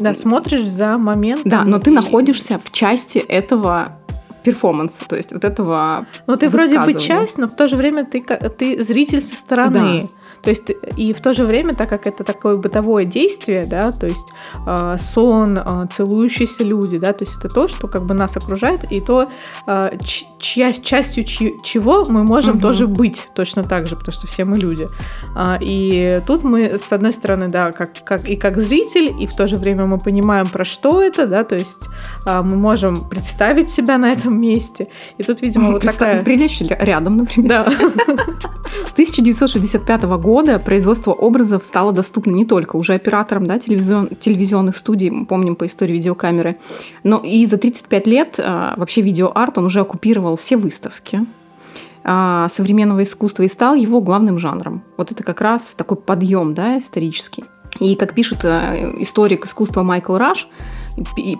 да, 0.00 0.14
смотришь 0.14 0.66
за 0.66 0.96
моментом. 0.96 1.50
Да, 1.50 1.64
но 1.64 1.78
ты 1.78 1.90
находишься 1.90 2.58
в 2.62 2.70
части 2.70 3.18
этого 3.18 3.99
перформанса, 4.42 5.06
то 5.08 5.16
есть 5.16 5.32
вот 5.32 5.44
этого. 5.44 6.06
Ну, 6.26 6.36
ты 6.36 6.48
вроде 6.48 6.80
бы 6.80 6.94
часть, 6.94 7.38
но 7.38 7.48
в 7.48 7.54
то 7.54 7.68
же 7.68 7.76
время 7.76 8.04
ты, 8.04 8.20
ты 8.20 8.82
зритель 8.82 9.20
со 9.20 9.36
стороны. 9.36 10.00
Да. 10.00 10.06
То 10.42 10.50
есть 10.50 10.70
и 10.96 11.12
в 11.12 11.20
то 11.20 11.34
же 11.34 11.44
время, 11.44 11.74
так 11.74 11.88
как 11.88 12.06
это 12.06 12.24
такое 12.24 12.56
бытовое 12.56 13.04
действие, 13.04 13.64
да, 13.68 13.92
то 13.92 14.06
есть 14.06 14.28
э, 14.66 14.96
сон, 14.98 15.58
э, 15.58 15.86
целующиеся 15.90 16.64
люди, 16.64 16.98
да, 16.98 17.12
то 17.12 17.24
есть 17.24 17.36
это 17.38 17.52
то, 17.52 17.68
что 17.68 17.88
как 17.88 18.04
бы 18.04 18.14
нас 18.14 18.36
окружает, 18.36 18.90
и 18.90 19.00
то, 19.00 19.28
э, 19.66 19.98
чья, 20.38 20.72
частью 20.72 21.24
чь, 21.24 21.62
чего 21.62 22.04
мы 22.04 22.24
можем 22.24 22.54
угу. 22.54 22.62
тоже 22.62 22.86
быть 22.86 23.28
точно 23.34 23.62
так 23.62 23.86
же, 23.86 23.96
потому 23.96 24.14
что 24.14 24.26
все 24.26 24.44
мы 24.44 24.58
люди. 24.58 24.86
А, 25.34 25.58
и 25.60 26.22
тут 26.26 26.42
мы, 26.42 26.78
с 26.78 26.92
одной 26.92 27.12
стороны, 27.12 27.48
да, 27.48 27.72
как, 27.72 28.04
как 28.04 28.28
и 28.28 28.36
как 28.36 28.58
зритель, 28.58 29.12
и 29.20 29.26
в 29.26 29.34
то 29.34 29.46
же 29.46 29.56
время 29.56 29.86
мы 29.86 29.98
понимаем, 29.98 30.46
про 30.46 30.64
что 30.64 31.02
это, 31.02 31.26
да, 31.26 31.44
то 31.44 31.54
есть 31.54 31.88
а, 32.26 32.42
мы 32.42 32.56
можем 32.56 33.08
представить 33.08 33.70
себя 33.70 33.98
на 33.98 34.10
этом 34.10 34.40
месте. 34.40 34.88
И 35.18 35.22
тут, 35.22 35.42
видимо, 35.42 35.72
вот 35.72 35.82
такая... 35.82 36.24
Прилечь 36.24 36.60
рядом, 36.60 37.16
например. 37.16 37.48
Да. 37.48 37.72
1965 38.92 40.02
года 40.02 40.29
года 40.30 40.60
производство 40.60 41.10
образов 41.10 41.64
стало 41.64 41.92
доступно 41.92 42.30
не 42.30 42.44
только 42.44 42.76
уже 42.76 42.94
операторам 42.94 43.48
да, 43.48 43.58
телевизион, 43.58 44.10
телевизионных 44.20 44.76
студий, 44.76 45.26
помним 45.26 45.56
по 45.56 45.66
истории 45.66 45.94
видеокамеры, 45.94 46.56
но 47.02 47.18
и 47.18 47.44
за 47.46 47.58
35 47.58 48.06
лет 48.06 48.38
а, 48.38 48.74
вообще 48.76 49.00
видеоарт, 49.00 49.58
он 49.58 49.64
уже 49.64 49.80
оккупировал 49.80 50.36
все 50.36 50.56
выставки 50.56 51.26
а, 52.04 52.48
современного 52.48 53.02
искусства 53.02 53.42
и 53.42 53.48
стал 53.48 53.74
его 53.74 54.00
главным 54.00 54.38
жанром. 54.38 54.84
Вот 54.96 55.10
это 55.10 55.24
как 55.24 55.40
раз 55.40 55.74
такой 55.76 55.96
подъем 55.96 56.54
да, 56.54 56.78
исторический. 56.78 57.42
И 57.78 57.94
как 57.94 58.14
пишет 58.14 58.40
э, 58.42 58.94
историк 58.98 59.46
искусства 59.46 59.82
Майкл 59.82 60.16
Раш, 60.16 60.48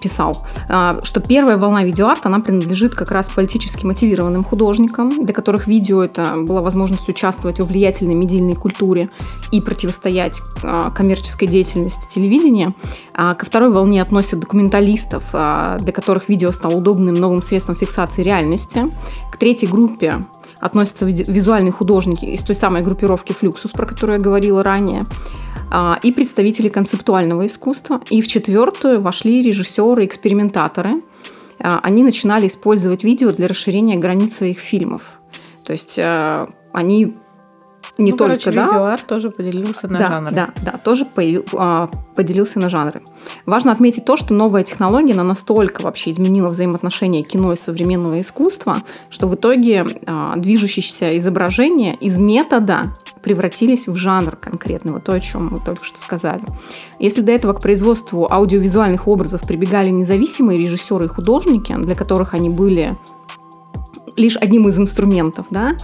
писал, 0.00 0.46
а, 0.68 1.00
что 1.02 1.20
первая 1.20 1.56
волна 1.56 1.84
видеоарта, 1.84 2.28
она 2.28 2.38
принадлежит 2.38 2.94
как 2.94 3.10
раз 3.10 3.28
политически 3.28 3.84
мотивированным 3.84 4.44
художникам, 4.44 5.24
для 5.24 5.34
которых 5.34 5.66
видео 5.66 6.02
это 6.02 6.36
была 6.36 6.60
возможность 6.62 7.08
участвовать 7.08 7.60
в 7.60 7.66
влиятельной 7.66 8.14
медийной 8.14 8.54
культуре 8.54 9.10
и 9.50 9.60
противостоять 9.60 10.40
а, 10.62 10.90
коммерческой 10.90 11.48
деятельности 11.48 12.08
телевидения. 12.08 12.74
А 13.12 13.34
ко 13.34 13.44
второй 13.44 13.70
волне 13.70 14.00
относят 14.00 14.40
документалистов, 14.40 15.24
для 15.32 15.92
которых 15.92 16.28
видео 16.28 16.52
стало 16.52 16.76
удобным 16.76 17.14
новым 17.14 17.42
средством 17.42 17.76
фиксации 17.76 18.22
реальности. 18.22 18.84
К 19.30 19.36
третьей 19.36 19.68
группе 19.68 20.20
относятся 20.60 21.04
визуальные 21.04 21.72
художники 21.72 22.24
из 22.24 22.42
той 22.42 22.54
самой 22.54 22.82
группировки 22.82 23.32
«Флюксус», 23.32 23.72
про 23.72 23.86
которую 23.86 24.18
я 24.18 24.24
говорила 24.24 24.62
ранее. 24.62 25.02
А, 25.70 25.98
и 26.02 26.12
представители 26.12 26.68
концептуального 26.68 27.46
искусства. 27.46 28.00
И 28.10 28.22
в 28.22 28.28
четвертую 28.28 29.00
вошли 29.00 29.42
режиссеры, 29.42 30.04
экспериментаторы. 30.04 31.02
А, 31.58 31.80
они 31.82 32.02
начинали 32.02 32.46
использовать 32.46 33.04
видео 33.04 33.32
для 33.32 33.46
расширения 33.46 33.96
границ 33.96 34.36
своих 34.36 34.58
фильмов. 34.58 35.20
То 35.66 35.72
есть 35.72 35.98
а, 36.02 36.50
они 36.72 37.14
не 37.98 38.12
ну, 38.12 38.16
только, 38.16 38.38
короче, 38.38 38.52
да. 38.52 38.64
видеоарт 38.64 39.06
тоже 39.06 39.30
поделился 39.30 39.88
на 39.88 39.98
да, 39.98 40.08
жанры. 40.08 40.34
Да, 40.34 40.50
да, 40.64 40.78
тоже 40.78 41.04
появил, 41.04 41.44
поделился 42.14 42.58
на 42.58 42.68
жанры. 42.68 43.00
Важно 43.46 43.72
отметить 43.72 44.04
то, 44.04 44.16
что 44.16 44.32
новая 44.32 44.62
технология 44.62 45.12
она 45.12 45.24
настолько 45.24 45.82
вообще 45.82 46.10
изменила 46.10 46.48
взаимоотношения 46.48 47.22
кино 47.22 47.52
и 47.52 47.56
современного 47.56 48.20
искусства, 48.20 48.78
что 49.10 49.26
в 49.26 49.34
итоге 49.34 49.84
движущееся 50.36 51.16
изображение 51.18 51.94
из 51.94 52.18
метода 52.18 52.84
превратились 53.22 53.86
в 53.86 53.96
жанр 53.96 54.36
конкретный, 54.36 54.92
вот 54.92 55.04
то, 55.04 55.12
о 55.12 55.20
чем 55.20 55.48
мы 55.48 55.58
только 55.58 55.84
что 55.84 55.98
сказали. 55.98 56.42
Если 56.98 57.20
до 57.20 57.32
этого 57.32 57.52
к 57.52 57.60
производству 57.60 58.26
аудиовизуальных 58.30 59.08
образов 59.08 59.42
прибегали 59.42 59.90
независимые 59.90 60.58
режиссеры 60.58 61.04
и 61.04 61.08
художники, 61.08 61.74
для 61.76 61.94
которых 61.94 62.34
они 62.34 62.48
были 62.48 62.96
лишь 64.20 64.36
одним 64.36 64.68
из 64.68 64.78
инструментов, 64.78 65.46
да, 65.50 65.76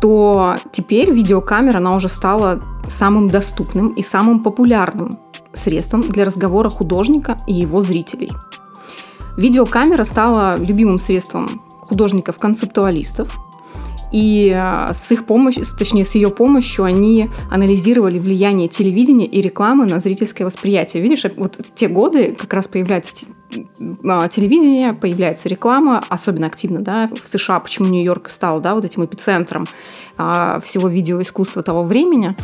то 0.00 0.56
теперь 0.72 1.10
видеокамера, 1.10 1.78
она 1.78 1.94
уже 1.94 2.08
стала 2.08 2.60
самым 2.86 3.28
доступным 3.28 3.88
и 3.88 4.02
самым 4.02 4.42
популярным 4.42 5.10
средством 5.52 6.02
для 6.02 6.24
разговора 6.24 6.68
художника 6.68 7.36
и 7.46 7.54
его 7.54 7.82
зрителей. 7.82 8.32
Видеокамера 9.36 10.04
стала 10.04 10.56
любимым 10.58 10.98
средством 10.98 11.62
художников-концептуалистов, 11.80 13.38
и 14.14 14.54
э, 14.56 14.94
с 14.94 15.10
их 15.10 15.26
помощью, 15.26 15.64
точнее, 15.76 16.04
с 16.04 16.14
ее 16.14 16.30
помощью 16.30 16.84
они 16.84 17.30
анализировали 17.50 18.20
влияние 18.20 18.68
телевидения 18.68 19.26
и 19.26 19.40
рекламы 19.40 19.86
на 19.86 19.98
зрительское 19.98 20.46
восприятие. 20.46 21.02
Видишь, 21.02 21.24
вот 21.36 21.56
в 21.56 21.74
те 21.74 21.88
годы 21.88 22.36
как 22.38 22.52
раз 22.54 22.68
появляется 22.68 23.26
а, 24.04 24.28
телевидение, 24.28 24.92
появляется 24.92 25.48
реклама, 25.48 26.00
особенно 26.08 26.46
активно, 26.46 26.80
да, 26.80 27.10
в 27.20 27.26
США, 27.26 27.58
почему 27.58 27.88
Нью-Йорк 27.88 28.28
стал, 28.28 28.60
да, 28.60 28.76
вот 28.76 28.84
этим 28.84 29.04
эпицентром 29.04 29.66
а, 30.16 30.60
всего 30.60 30.86
видеоискусства 30.86 31.64
того 31.64 31.82
времени. 31.82 32.36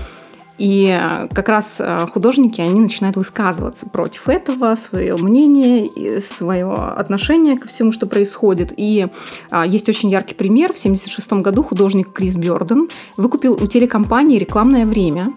И 0.58 0.86
э, 0.86 1.28
как 1.32 1.48
раз 1.48 1.76
э, 1.78 2.06
художники, 2.12 2.60
они 2.60 2.80
начинают 2.80 3.16
высказываться 3.16 3.88
против 3.88 4.28
этого, 4.28 4.74
свое 4.74 5.16
мнение, 5.16 5.86
свое 6.20 6.72
отношение 6.72 7.58
ко 7.58 7.66
всему, 7.66 7.92
что 7.92 8.06
происходит. 8.06 8.72
И 8.76 9.06
а, 9.50 9.66
есть 9.66 9.88
очень 9.88 10.10
яркий 10.10 10.34
пример. 10.34 10.72
В 10.72 10.78
1976 10.78 11.32
году 11.44 11.62
художник 11.62 12.12
Крис 12.12 12.36
Бёрден 12.36 12.88
выкупил 13.16 13.54
у 13.54 13.66
телекомпании 13.66 14.38
рекламное 14.38 14.86
время 14.86 15.32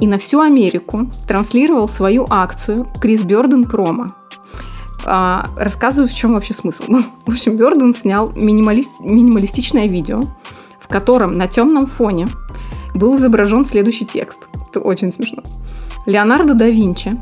и 0.00 0.06
на 0.06 0.18
всю 0.18 0.40
Америку 0.40 1.02
транслировал 1.28 1.88
свою 1.88 2.26
акцию 2.28 2.86
Крис 3.00 3.22
Бёрден 3.22 3.64
промо. 3.64 4.06
А, 5.06 5.46
рассказываю, 5.56 6.08
в 6.08 6.14
чем 6.14 6.34
вообще 6.34 6.54
смысл. 6.54 6.84
В 7.26 7.30
общем, 7.30 7.56
Бёрден 7.56 7.92
снял 7.92 8.32
минималист, 8.34 9.00
минималистичное 9.00 9.86
видео, 9.86 10.22
в 10.80 10.88
котором 10.88 11.34
на 11.34 11.46
темном 11.46 11.86
фоне 11.86 12.26
был 12.94 13.16
изображен 13.16 13.64
следующий 13.64 14.06
текст. 14.06 14.48
Это 14.68 14.80
очень 14.80 15.12
смешно. 15.12 15.42
Леонардо 16.06 16.54
да 16.54 16.68
Винчи, 16.68 17.14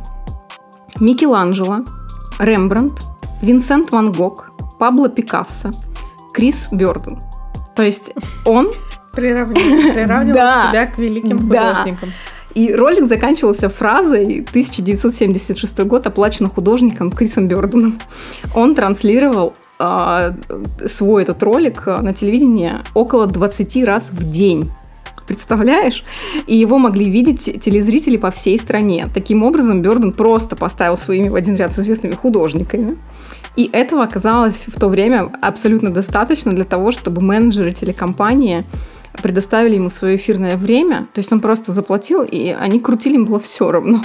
Микеланджело, 1.01 1.85
Рембрандт, 2.39 3.01
Винсент 3.43 3.91
Ван 3.91 4.13
Гог, 4.13 4.53
Пабло 4.79 5.09
Пикассо, 5.09 5.71
Крис 6.33 6.69
Бёрден. 6.71 7.21
То 7.75 7.83
есть 7.83 8.13
он... 8.45 8.69
Приравнивал, 9.15 9.93
приравнивал 9.93 10.71
себя 10.71 10.87
к 10.87 10.99
великим 10.99 11.39
художникам. 11.39 12.09
И 12.55 12.75
ролик 12.75 13.07
заканчивался 13.07 13.69
фразой 13.69 14.45
1976 14.49 15.81
год, 15.81 16.07
оплачен 16.07 16.49
художником 16.49 17.11
Крисом 17.11 17.49
Бёрденом. 17.49 17.99
Он 18.55 18.75
транслировал 18.75 19.55
э, 19.79 20.33
свой 20.87 21.23
этот 21.23 21.43
ролик 21.43 21.87
на 21.87 22.13
телевидении 22.13 22.75
около 22.95 23.27
20 23.27 23.85
раз 23.85 24.11
в 24.11 24.31
день. 24.31 24.71
Представляешь? 25.27 26.05
И 26.47 26.57
его 26.57 26.79
могли 26.79 27.09
видеть 27.11 27.61
телезрители 27.61 28.17
по 28.17 28.31
всей 28.31 28.59
стране. 28.59 29.07
Таким 29.15 29.43
образом, 29.43 29.83
Бёрден 29.83 30.13
просто 30.13 30.57
поставил 30.57 30.97
своими 30.97 31.29
в 31.29 31.35
один 31.35 31.57
ряд 31.57 31.73
с 31.73 31.79
известными 31.79 32.15
художниками. 32.15 32.97
И 33.57 33.69
этого 33.73 34.03
оказалось 34.03 34.67
в 34.67 34.79
то 34.79 34.89
время 34.89 35.31
абсолютно 35.41 35.91
достаточно 35.91 36.53
для 36.53 36.65
того, 36.65 36.91
чтобы 36.91 37.21
менеджеры 37.21 37.73
телекомпании 37.73 38.65
предоставили 39.23 39.75
ему 39.75 39.91
свое 39.91 40.17
эфирное 40.17 40.57
время. 40.57 41.07
То 41.13 41.19
есть 41.19 41.33
он 41.33 41.41
просто 41.41 41.73
заплатил, 41.73 42.23
и 42.23 42.49
они 42.49 42.81
крутили, 42.81 43.17
им 43.17 43.27
было 43.27 43.41
все 43.41 43.71
равно. 43.71 44.03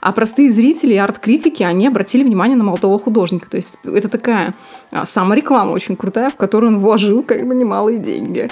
А 0.00 0.10
простые 0.10 0.50
зрители 0.50 0.94
и 0.94 0.96
арт-критики, 0.96 1.62
они 1.62 1.86
обратили 1.86 2.24
внимание 2.24 2.56
на 2.56 2.64
молодого 2.64 2.98
художника. 2.98 3.48
То 3.48 3.56
есть 3.56 3.76
это 3.84 4.08
такая 4.08 4.52
а, 4.90 5.04
самореклама 5.04 5.70
очень 5.70 5.94
крутая, 5.94 6.30
в 6.30 6.36
которую 6.36 6.72
он 6.72 6.78
вложил 6.80 7.22
как 7.22 7.46
бы 7.46 7.54
немалые 7.54 7.98
деньги. 7.98 8.50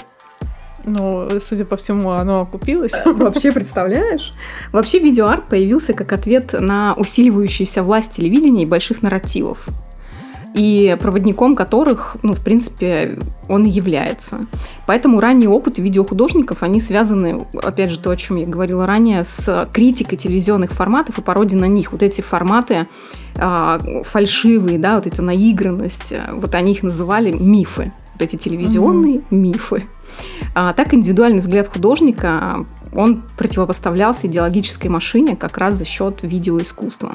Ну, 0.85 1.29
судя 1.41 1.65
по 1.65 1.77
всему, 1.77 2.11
оно 2.11 2.41
окупилось. 2.41 2.93
Вообще, 3.05 3.53
представляешь? 3.53 4.33
Вообще, 4.73 4.99
видеоарт 4.99 5.45
появился 5.45 5.93
как 5.93 6.13
ответ 6.13 6.55
на 6.59 6.95
усиливающуюся 6.97 7.83
власть 7.83 8.13
телевидения 8.17 8.63
и 8.63 8.67
больших 8.67 9.03
нарративов 9.03 9.67
и 10.55 10.97
проводником 11.01 11.55
которых, 11.55 12.17
ну, 12.23 12.33
в 12.33 12.43
принципе, 12.43 13.19
он 13.49 13.65
и 13.65 13.71
является. 13.71 14.47
Поэтому 14.87 15.21
ранние 15.21 15.49
опыты 15.49 15.81
видеохудожников, 15.81 16.63
они 16.63 16.81
связаны, 16.81 17.47
опять 17.63 17.91
же, 17.91 17.99
то, 17.99 18.11
о 18.11 18.17
чем 18.17 18.37
я 18.37 18.47
говорила 18.47 18.87
ранее, 18.87 19.25
с 19.25 19.69
критикой 19.73 20.19
телевизионных 20.19 20.73
форматов 20.73 21.19
и 21.19 21.23
пародией 21.23 21.61
на 21.61 21.67
них. 21.67 21.93
Вот 21.93 22.03
эти 22.03 22.21
форматы 22.21 22.87
э, 23.37 23.79
фальшивые, 24.05 24.79
да, 24.79 24.97
вот 24.97 25.07
эта 25.07 25.23
наигранность, 25.23 26.13
вот 26.33 26.55
они 26.55 26.73
их 26.73 26.83
называли 26.83 27.33
мифы, 27.33 27.93
вот 28.15 28.23
эти 28.23 28.37
телевизионные 28.37 29.19
mm-hmm. 29.19 29.37
мифы. 29.37 29.85
А, 30.55 30.73
так 30.73 30.95
индивидуальный 30.95 31.41
взгляд 31.41 31.69
художника 31.69 32.65
он 32.93 33.23
противопоставлялся 33.37 34.27
идеологической 34.27 34.91
машине 34.91 35.37
как 35.37 35.59
раз 35.59 35.75
за 35.75 35.85
счет 35.85 36.21
видеоискусства. 36.23 37.15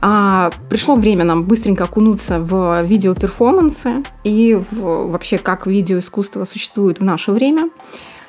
А, 0.00 0.50
пришло 0.68 0.96
время 0.96 1.24
нам 1.24 1.44
быстренько 1.44 1.84
окунуться 1.84 2.40
в 2.40 2.82
видеоперформансы 2.82 4.02
и 4.24 4.58
в, 4.70 5.10
вообще 5.10 5.38
как 5.38 5.66
видеоискусство 5.66 6.44
существует 6.44 6.98
в 6.98 7.04
наше 7.04 7.30
время. 7.30 7.70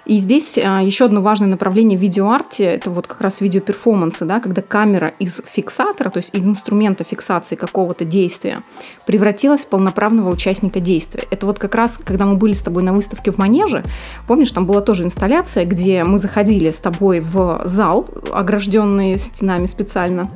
И 0.06 0.20
здесь 0.20 0.58
а, 0.58 0.82
еще 0.82 1.06
одно 1.06 1.22
важное 1.22 1.48
направление 1.48 1.98
в 1.98 2.02
видеоарте– 2.02 2.64
это 2.66 2.90
вот 2.90 3.08
как 3.08 3.22
раз 3.22 3.40
видеоперформансы, 3.40 4.26
да, 4.26 4.42
когда 4.42 4.62
камера 4.62 5.14
из 5.20 5.42
фиксатора, 5.46 6.10
то 6.10 6.18
есть 6.18 6.32
из 6.34 6.46
инструмента 6.46 7.06
фиксации 7.06 7.56
какого-то 7.56 8.04
действия, 8.04 8.60
превратилась 9.08 9.62
в 9.62 9.68
полноправного 9.68 10.30
участника 10.30 10.82
действия. 10.82 11.24
Это 11.32 11.46
вот 11.46 11.58
как 11.58 11.74
раз, 11.76 11.98
когда 11.98 12.26
мы 12.26 12.36
были 12.36 12.52
с 12.52 12.62
тобой 12.62 12.84
на 12.84 12.92
выставке 12.92 13.32
в 13.32 13.38
Манеже, 13.38 13.84
помнишь, 14.28 14.52
там 14.52 14.66
была 14.66 14.82
тоже 14.82 15.04
инсталляция, 15.04 15.66
где 15.66 16.04
мы 16.04 16.20
заходили 16.20 16.72
с 16.72 16.80
тобой 16.80 17.22
в 17.22 17.62
зал, 17.64 18.08
огражденный 18.32 19.18
стенами 19.18 19.68
специально, 19.68 20.30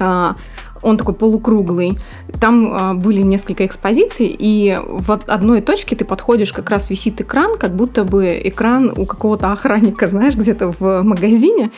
а, 0.00 0.34
он 0.82 0.96
такой 0.96 1.14
полукруглый. 1.14 1.98
Там 2.40 2.74
э, 2.74 2.94
были 2.94 3.22
несколько 3.22 3.64
экспозиций, 3.64 4.34
и 4.38 4.78
в 4.88 5.12
одной 5.12 5.60
точке 5.60 5.96
ты 5.96 6.04
подходишь, 6.04 6.52
как 6.52 6.70
раз 6.70 6.90
висит 6.90 7.20
экран, 7.20 7.56
как 7.58 7.74
будто 7.74 8.04
бы 8.04 8.40
экран 8.42 8.92
у 8.96 9.06
какого-то 9.06 9.52
охранника, 9.52 10.08
знаешь, 10.08 10.34
где-то 10.34 10.74
в 10.78 11.02
магазине. 11.02 11.70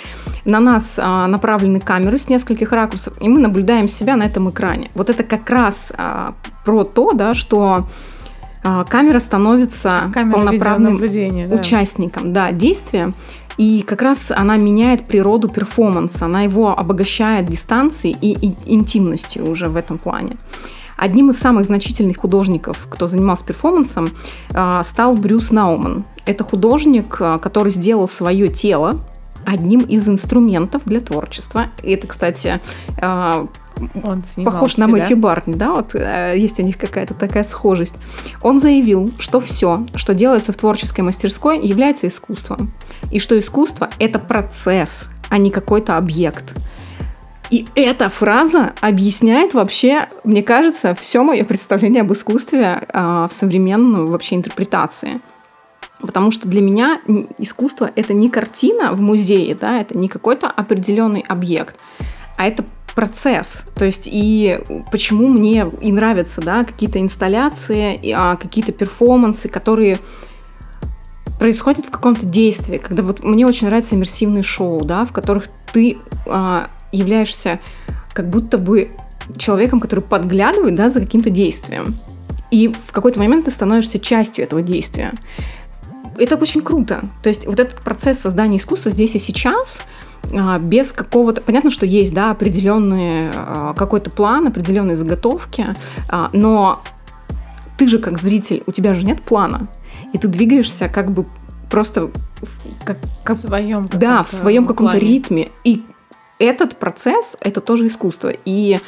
На 0.45 0.61
нас 0.61 0.99
э, 0.99 1.27
направлены 1.27 1.81
камеры 1.81 2.19
с 2.19 2.29
нескольких 2.29 2.73
ракурсов, 2.73 3.15
и 3.21 3.29
мы 3.29 3.39
наблюдаем 3.41 3.89
себя 3.89 4.17
на 4.17 4.25
этом 4.25 4.51
экране. 4.51 4.91
Вот 4.95 5.11
это 5.11 5.23
как 5.23 5.49
раз 5.51 5.93
э, 5.97 6.33
про 6.65 6.85
то, 6.85 7.13
да, 7.13 7.35
что 7.35 7.85
камера 8.89 9.21
становится 9.21 10.11
камера 10.15 10.39
полноправным 10.39 10.97
да. 10.97 11.55
участником 11.55 12.33
да, 12.33 12.51
действия. 12.51 13.13
И 13.57 13.83
как 13.83 14.03
раз 14.03 14.31
она 14.31 14.57
меняет 14.57 15.07
природу 15.07 15.49
перформанса, 15.49 16.27
она 16.27 16.43
его 16.43 16.77
обогащает 16.77 17.47
дистанцией 17.47 18.17
и, 18.21 18.55
интимностью 18.67 19.49
уже 19.49 19.69
в 19.69 19.77
этом 19.77 19.99
плане. 19.99 20.33
Одним 20.97 21.31
из 21.31 21.39
самых 21.39 21.67
значительных 21.67 22.19
художников, 22.19 22.87
кто 22.89 23.07
занимался 23.07 23.45
перформансом, 23.45 24.11
а, 24.55 24.83
стал 24.85 25.17
Брюс 25.17 25.51
Науман. 25.51 26.05
Это 26.25 26.45
художник, 26.45 27.17
а, 27.21 27.39
который 27.39 27.71
сделал 27.71 28.09
свое 28.09 28.49
тело 28.49 28.97
одним 29.45 29.81
из 29.81 30.09
инструментов 30.09 30.83
для 30.87 31.01
творчества. 31.01 31.67
Это, 31.83 32.07
кстати, 32.07 32.61
а, 33.03 33.47
он 34.03 34.23
похож 34.45 34.77
на 34.77 34.87
Мэтью 34.87 35.17
Бартни, 35.17 35.55
да, 35.55 35.73
вот 35.73 35.95
э, 35.95 36.35
есть 36.37 36.61
у 36.61 36.63
них 36.63 36.79
какая-то 36.79 37.15
такая 37.15 37.43
схожесть. 37.43 37.97
Он 38.41 38.61
заявил, 38.61 39.11
что 39.19 39.41
все, 39.41 39.85
что 39.97 40.15
делается 40.15 40.53
в 40.53 40.57
творческой 40.57 41.01
мастерской, 41.01 41.61
является 41.61 42.07
искусством 42.07 42.71
и 43.15 43.21
что 43.21 43.39
искусство— 43.39 43.89
это 44.01 44.19
процесс, 44.19 45.05
а 45.31 45.39
не 45.39 45.51
какой-то 45.51 45.97
объект. 45.97 46.53
И 47.49 47.67
эта 47.77 48.11
фраза 48.11 48.75
объясняет 48.81 49.55
вообще, 49.55 50.09
мне 50.25 50.43
кажется, 50.43 50.97
все 51.01 51.23
мое 51.23 51.45
представление 51.45 52.01
об 52.01 52.13
искусстве 52.13 52.83
э, 52.89 53.27
в 53.31 53.33
современной 53.33 54.07
вообще 54.07 54.35
интерпретации. 54.35 55.21
Потому 56.01 56.33
что 56.33 56.49
для 56.49 56.61
меня 56.61 57.01
искусство— 57.39 57.89
это 57.97 58.13
не 58.13 58.29
картина 58.29 58.93
в 58.93 59.01
музее, 59.01 59.55
да, 59.55 59.81
это 59.81 59.97
не 59.97 60.09
какой-то 60.09 60.49
определенный 60.49 61.25
объект, 61.29 61.77
а 62.37 62.49
это 62.49 62.65
процесс. 62.97 63.63
То 63.77 63.85
есть 63.85 64.09
и 64.11 64.59
почему 64.91 65.29
мне 65.29 65.67
и 65.81 65.93
нравятся 65.93 66.41
да, 66.41 66.65
какие-то 66.65 66.99
инсталляции, 66.99 68.13
а, 68.13 68.35
какие-то 68.35 68.73
перформансы, 68.73 69.49
которые 69.49 69.99
происходит 71.45 71.85
в 71.85 71.91
каком-то 71.91 72.25
действии, 72.25 72.79
когда 72.79 73.03
вот 73.03 73.23
мне 73.23 73.47
очень 73.47 73.67
нравятся 73.67 73.97
иммерсивные 73.97 74.43
шоу, 74.43 74.83
да, 74.83 75.05
в 75.05 75.13
которых 75.13 75.49
ты 75.75 75.99
а, 76.27 76.69
являешься 76.91 77.61
как 78.15 78.31
будто 78.31 78.57
бы 78.57 78.93
человеком, 79.37 79.79
который 79.79 80.01
подглядывает, 80.01 80.75
да, 80.75 80.89
за 80.89 81.01
каким-то 81.01 81.29
действием. 81.29 81.95
И 82.51 82.69
в 82.69 82.93
какой-то 82.93 83.19
момент 83.19 83.45
ты 83.45 83.51
становишься 83.51 83.99
частью 83.99 84.43
этого 84.43 84.63
действия. 84.63 85.13
Это 86.17 86.37
очень 86.37 86.63
круто. 86.63 87.03
То 87.23 87.29
есть 87.29 87.45
вот 87.45 87.61
этот 87.61 87.79
процесс 87.83 88.21
создания 88.21 88.57
искусства 88.57 88.91
здесь 88.91 89.15
и 89.15 89.19
сейчас 89.19 89.77
а, 90.35 90.59
без 90.59 90.93
какого-то... 90.93 91.43
Понятно, 91.43 91.71
что 91.71 91.85
есть, 91.85 92.15
да, 92.15 92.31
определенный 92.31 93.29
а, 93.35 93.75
какой-то 93.77 94.09
план, 94.09 94.47
определенные 94.47 94.97
заготовки, 94.97 95.67
а, 96.09 96.31
но 96.33 96.81
ты 97.77 97.87
же 97.87 97.99
как 97.99 98.19
зритель, 98.19 98.63
у 98.67 98.73
тебя 98.73 98.95
же 98.95 99.03
нет 99.03 99.21
плана 99.21 99.69
и 100.15 100.19
ты 100.19 100.29
двигаешься 100.29 100.89
как 100.89 101.11
бы 101.11 101.27
просто 101.69 102.09
как, 102.85 102.97
как, 103.25 103.37
в 103.37 103.41
своем 103.41 103.91
да, 103.93 104.23
в 104.23 104.29
своем 104.29 104.67
каком-то 104.67 104.97
ритме. 104.97 105.51
И 105.65 105.83
этот 106.39 106.77
процесс 106.77 107.37
это 107.41 107.61
тоже 107.61 107.89
искусство. 107.89 108.33
И 108.45 108.79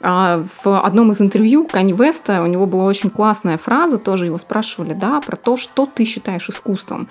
а, 0.00 0.42
в 0.62 0.78
одном 0.78 1.10
из 1.10 1.20
интервью 1.20 1.66
Кани 1.66 1.92
Веста 1.92 2.42
у 2.42 2.46
него 2.46 2.66
была 2.66 2.84
очень 2.84 3.10
классная 3.10 3.58
фраза, 3.58 3.98
тоже 3.98 4.26
его 4.26 4.38
спрашивали, 4.38 4.94
да, 4.94 5.20
про 5.20 5.36
то, 5.36 5.56
что 5.56 5.86
ты 5.86 6.04
считаешь 6.04 6.48
искусством. 6.48 7.08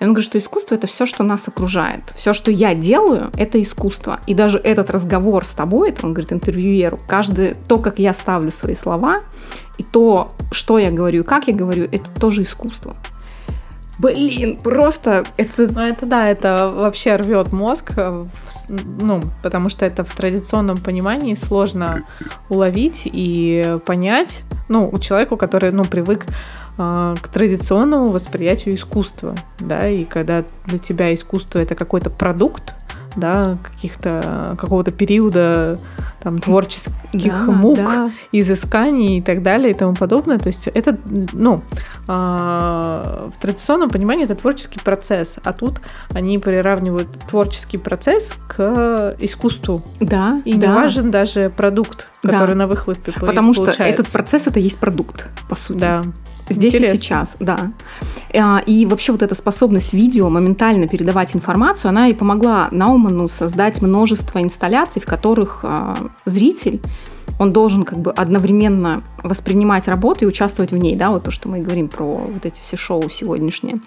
И 0.00 0.04
он 0.04 0.10
говорит, 0.10 0.28
что 0.28 0.38
искусство 0.38 0.74
это 0.74 0.86
все, 0.86 1.06
что 1.06 1.22
нас 1.22 1.48
окружает. 1.48 2.02
Все, 2.16 2.34
что 2.34 2.50
я 2.50 2.74
делаю, 2.74 3.30
это 3.38 3.62
искусство. 3.62 4.18
И 4.26 4.34
даже 4.34 4.58
этот 4.58 4.90
разговор 4.90 5.46
с 5.46 5.54
тобой, 5.54 5.90
это 5.90 6.04
он 6.04 6.12
говорит 6.12 6.32
интервьюеру, 6.32 6.98
каждый, 7.06 7.54
то, 7.68 7.78
как 7.78 7.98
я 7.98 8.12
ставлю 8.12 8.50
свои 8.50 8.74
слова, 8.74 9.20
и 9.78 9.82
то, 9.82 10.28
что 10.52 10.78
я 10.78 10.90
говорю, 10.90 11.24
как 11.24 11.46
я 11.46 11.54
говорю, 11.54 11.88
это 11.90 12.10
тоже 12.20 12.42
искусство. 12.42 12.96
Блин, 13.98 14.58
просто 14.62 15.24
это... 15.36 15.72
Ну, 15.72 15.80
это 15.80 16.06
да, 16.06 16.28
это 16.28 16.72
вообще 16.74 17.16
рвет 17.16 17.52
мозг, 17.52 17.92
э, 17.96 18.24
ну, 18.68 19.20
потому 19.42 19.68
что 19.68 19.86
это 19.86 20.04
в 20.04 20.14
традиционном 20.14 20.78
понимании 20.78 21.34
сложно 21.34 22.02
уловить 22.48 23.02
и 23.04 23.78
понять, 23.86 24.42
ну, 24.68 24.88
у 24.92 24.98
человека, 24.98 25.36
который, 25.36 25.70
ну, 25.70 25.84
привык 25.84 26.26
э, 26.76 27.14
к 27.20 27.28
традиционному 27.28 28.10
восприятию 28.10 28.74
искусства, 28.74 29.36
да, 29.60 29.88
и 29.88 30.04
когда 30.04 30.44
для 30.66 30.78
тебя 30.78 31.14
искусство 31.14 31.60
это 31.60 31.76
какой-то 31.76 32.10
продукт, 32.10 32.74
да, 33.16 33.56
каких-то 33.62 34.56
какого-то 34.58 34.90
периода 34.90 35.78
там 36.24 36.40
творческих 36.40 37.46
да, 37.46 37.52
мук, 37.52 37.76
да. 37.76 38.10
изысканий 38.32 39.18
и 39.18 39.20
так 39.20 39.42
далее 39.42 39.72
и 39.72 39.74
тому 39.74 39.94
подобное. 39.94 40.38
То 40.38 40.48
есть 40.48 40.66
это, 40.68 40.96
ну, 41.32 41.62
а, 42.08 43.28
в 43.36 43.40
традиционном 43.40 43.90
понимании 43.90 44.24
это 44.24 44.34
творческий 44.34 44.80
процесс, 44.80 45.36
а 45.44 45.52
тут 45.52 45.74
они 46.14 46.38
приравнивают 46.38 47.08
творческий 47.28 47.76
процесс 47.76 48.34
к 48.48 49.14
искусству. 49.20 49.82
Да. 50.00 50.40
И 50.46 50.54
да. 50.54 50.66
не 50.66 50.74
важен 50.74 51.10
даже 51.10 51.52
продукт, 51.54 52.08
который 52.22 52.54
да. 52.54 52.60
на 52.60 52.66
выхлопе 52.68 53.12
Потому 53.12 53.52
получается. 53.52 53.84
что 53.84 53.92
этот 53.92 54.10
процесс 54.10 54.46
это 54.46 54.60
есть 54.60 54.78
продукт, 54.78 55.28
по 55.48 55.54
сути. 55.54 55.80
Да. 55.80 56.02
Здесь 56.48 56.74
Интересно. 56.74 56.94
и 56.94 57.00
сейчас, 57.00 57.36
да. 57.40 57.72
А, 58.34 58.62
и 58.66 58.84
вообще 58.86 59.12
вот 59.12 59.22
эта 59.22 59.34
способность 59.34 59.92
видео 59.92 60.28
моментально 60.28 60.88
передавать 60.88 61.34
информацию, 61.34 61.88
она 61.88 62.08
и 62.08 62.14
помогла 62.14 62.68
Науману 62.70 63.28
создать 63.28 63.80
множество 63.80 64.42
инсталляций, 64.42 65.00
в 65.00 65.06
которых 65.06 65.60
а, 65.62 65.96
зритель 66.24 66.80
он 67.38 67.52
должен 67.52 67.84
как 67.84 67.98
бы 67.98 68.12
одновременно 68.12 69.02
воспринимать 69.22 69.88
работу 69.88 70.24
и 70.24 70.28
участвовать 70.28 70.72
в 70.72 70.76
ней, 70.76 70.96
да, 70.96 71.10
вот 71.10 71.24
то, 71.24 71.30
что 71.30 71.48
мы 71.48 71.60
говорим 71.60 71.88
про 71.88 72.12
вот 72.12 72.44
эти 72.44 72.60
все 72.60 72.76
шоу 72.76 73.08
сегодняшние. 73.08 73.80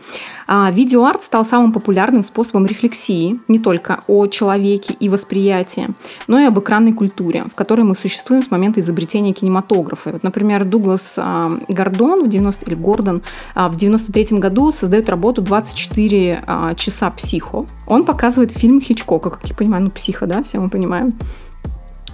А 0.48 0.72
видеоарт 0.72 1.22
стал 1.22 1.46
самым 1.46 1.72
популярным 1.72 2.24
способом 2.24 2.66
рефлексии 2.66 3.40
не 3.48 3.60
только 3.60 4.00
о 4.08 4.28
человеке 4.28 4.96
и 5.00 5.10
восприятии, 5.10 5.90
но 6.28 6.40
и 6.40 6.46
об 6.46 6.60
экранной 6.60 6.94
культуре, 6.94 7.46
в 7.52 7.56
которой 7.56 7.82
мы 7.82 7.96
существуем 7.96 8.42
с 8.42 8.52
момента 8.52 8.80
изобретения 8.80 9.34
кинематографа. 9.34 10.12
Вот, 10.12 10.24
например, 10.24 10.66
Дуглас 10.66 11.16
а, 11.18 11.52
Гордон 11.68 12.26
в 12.26 12.30
90 12.30 12.66
или 12.66 12.76
Гордон 12.76 13.22
а, 13.56 13.70
в 13.70 13.76
93 13.76 14.38
году 14.40 14.72
создает 14.72 15.10
работу 15.10 15.42
24 15.42 16.44
а, 16.46 16.76
часа 16.76 17.12
психо. 17.12 17.66
Он 17.86 18.06
показывает 18.06 18.52
фильм 18.52 18.82
Хичкока, 18.82 19.30
как 19.30 19.46
я 19.46 19.56
понимаю, 19.56 19.84
ну 19.84 19.92
психо, 19.92 20.26
да, 20.26 20.44
все 20.44 20.60
мы 20.60 20.70
понимаем 20.70 21.12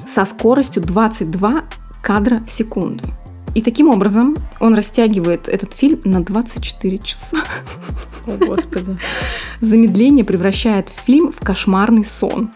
со 0.07 0.25
скоростью 0.25 0.81
22 0.81 1.63
кадра 2.01 2.39
в 2.45 2.51
секунду. 2.51 3.03
И 3.55 3.61
таким 3.61 3.89
образом 3.89 4.35
он 4.59 4.73
растягивает 4.73 5.47
этот 5.47 5.73
фильм 5.73 6.01
на 6.05 6.23
24 6.23 6.97
часа. 6.99 7.37
О, 8.25 8.45
Господи. 8.45 8.97
Замедление 9.59 10.25
превращает 10.25 10.89
фильм 10.89 11.31
в 11.31 11.39
кошмарный 11.39 12.05
сон. 12.05 12.49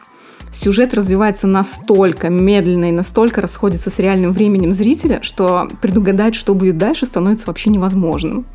Сюжет 0.52 0.94
развивается 0.94 1.46
настолько 1.46 2.30
медленно 2.30 2.90
и 2.90 2.92
настолько 2.92 3.42
расходится 3.42 3.90
с 3.90 4.00
реальным 4.00 4.32
временем 4.32 4.74
зрителя, 4.74 5.20
что 5.22 5.70
предугадать, 5.82 6.36
что 6.36 6.56
будет 6.56 6.78
дальше, 6.78 7.06
становится 7.06 7.48
вообще 7.48 7.70
невозможным. 7.70 8.46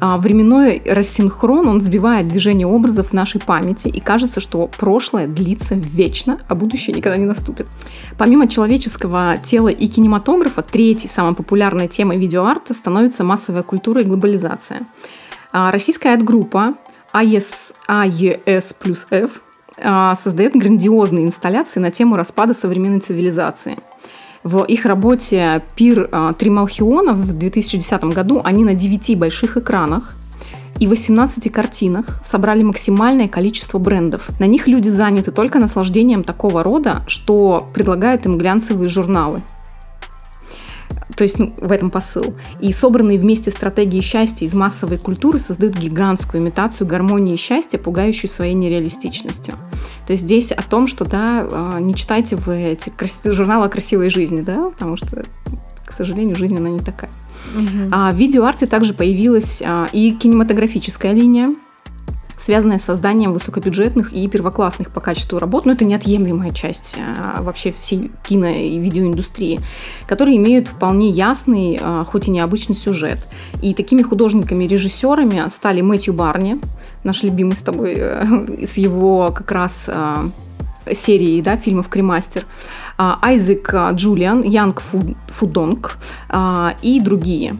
А, 0.00 0.18
временной 0.18 0.82
рассинхрон, 0.84 1.68
он 1.68 1.80
сбивает 1.80 2.28
движение 2.28 2.66
образов 2.66 3.08
в 3.08 3.12
нашей 3.12 3.40
памяти, 3.40 3.88
и 3.88 4.00
кажется, 4.00 4.40
что 4.40 4.68
прошлое 4.78 5.26
длится 5.26 5.74
вечно, 5.74 6.38
а 6.48 6.54
будущее 6.54 6.94
никогда 6.96 7.16
не 7.16 7.24
наступит. 7.24 7.66
Помимо 8.18 8.48
человеческого 8.48 9.38
тела 9.42 9.68
и 9.68 9.86
кинематографа, 9.86 10.62
третьей 10.62 11.08
самой 11.08 11.34
популярной 11.34 11.88
темой 11.88 12.18
видеоарта 12.18 12.74
становится 12.74 13.24
массовая 13.24 13.62
культура 13.62 14.02
и 14.02 14.04
глобализация. 14.04 14.82
А, 15.52 15.70
российская 15.70 16.14
арт-группа 16.14 16.74
AES, 17.12 17.74
AES 17.88 18.74
F 19.10 19.40
создает 20.16 20.54
грандиозные 20.54 21.26
инсталляции 21.26 21.80
на 21.80 21.90
тему 21.90 22.14
распада 22.14 22.54
современной 22.54 23.00
цивилизации. 23.00 23.74
В 24.44 24.64
их 24.64 24.84
работе 24.84 25.62
«Пир 25.74 26.10
Трималхиона» 26.38 27.14
в 27.14 27.38
2010 27.38 28.04
году 28.04 28.42
они 28.44 28.62
на 28.62 28.74
9 28.74 29.18
больших 29.18 29.56
экранах 29.56 30.14
и 30.78 30.86
18 30.86 31.50
картинах 31.50 32.04
собрали 32.22 32.62
максимальное 32.62 33.26
количество 33.26 33.78
брендов. 33.78 34.28
На 34.40 34.44
них 34.44 34.66
люди 34.66 34.90
заняты 34.90 35.30
только 35.30 35.58
наслаждением 35.58 36.24
такого 36.24 36.62
рода, 36.62 37.00
что 37.06 37.66
предлагают 37.72 38.26
им 38.26 38.36
глянцевые 38.36 38.90
журналы. 38.90 39.40
То 41.16 41.22
есть 41.22 41.38
ну, 41.38 41.52
в 41.60 41.70
этом 41.70 41.90
посыл. 41.90 42.34
И 42.60 42.72
собранные 42.72 43.18
вместе 43.18 43.50
стратегии 43.50 44.00
счастья 44.00 44.46
из 44.46 44.54
массовой 44.54 44.98
культуры 44.98 45.38
создают 45.38 45.76
гигантскую 45.76 46.42
имитацию 46.42 46.86
гармонии 46.86 47.34
и 47.34 47.38
счастья, 47.38 47.78
пугающую 47.78 48.30
своей 48.30 48.54
нереалистичностью. 48.54 49.54
То 50.06 50.12
есть 50.12 50.24
здесь 50.24 50.52
о 50.52 50.62
том, 50.62 50.86
что 50.86 51.04
да, 51.04 51.46
а, 51.50 51.80
не 51.80 51.94
читайте 51.94 52.36
вы 52.36 52.56
эти 52.56 52.90
крас... 52.90 53.20
журналы 53.24 53.66
о 53.66 53.68
красивой 53.68 54.10
жизни, 54.10 54.42
да, 54.42 54.70
потому 54.70 54.96
что, 54.96 55.24
к 55.84 55.92
сожалению, 55.92 56.36
жизнь 56.36 56.56
она 56.56 56.68
не 56.68 56.80
такая. 56.80 57.10
Угу. 57.54 57.88
А, 57.92 58.10
в 58.10 58.16
видеоарте 58.16 58.66
также 58.66 58.94
появилась 58.94 59.62
а, 59.64 59.88
и 59.92 60.12
кинематографическая 60.12 61.12
линия, 61.12 61.50
связанная 62.38 62.78
с 62.78 62.84
созданием 62.84 63.30
высокобюджетных 63.30 64.12
и 64.12 64.26
первоклассных 64.28 64.90
по 64.90 65.00
качеству 65.00 65.38
работ, 65.38 65.66
но 65.66 65.72
это 65.72 65.84
неотъемлемая 65.84 66.50
часть 66.50 66.96
а, 66.98 67.42
вообще 67.42 67.74
всей 67.80 68.10
кино- 68.26 68.46
и 68.46 68.78
видеоиндустрии, 68.78 69.60
которые 70.06 70.36
имеют 70.36 70.68
вполне 70.68 71.10
ясный, 71.10 71.78
а, 71.80 72.04
хоть 72.04 72.28
и 72.28 72.30
необычный 72.30 72.74
сюжет. 72.74 73.18
И 73.62 73.74
такими 73.74 74.02
художниками 74.02 74.64
режиссерами 74.64 75.48
стали 75.48 75.80
Мэтью 75.80 76.14
Барни, 76.14 76.60
наш 77.04 77.22
любимый 77.22 77.56
с 77.56 77.62
тобой, 77.62 77.94
э, 77.96 78.64
с 78.66 78.76
его 78.78 79.30
как 79.34 79.50
раз 79.50 79.88
серией 80.92 81.40
да, 81.40 81.56
фильмов 81.56 81.88
«Кремастер», 81.88 82.46
а, 82.96 83.18
Айзек 83.22 83.74
Джулиан, 83.92 84.42
Янг 84.42 84.80
Фудонг 84.80 85.98
и 86.82 87.00
другие. 87.00 87.56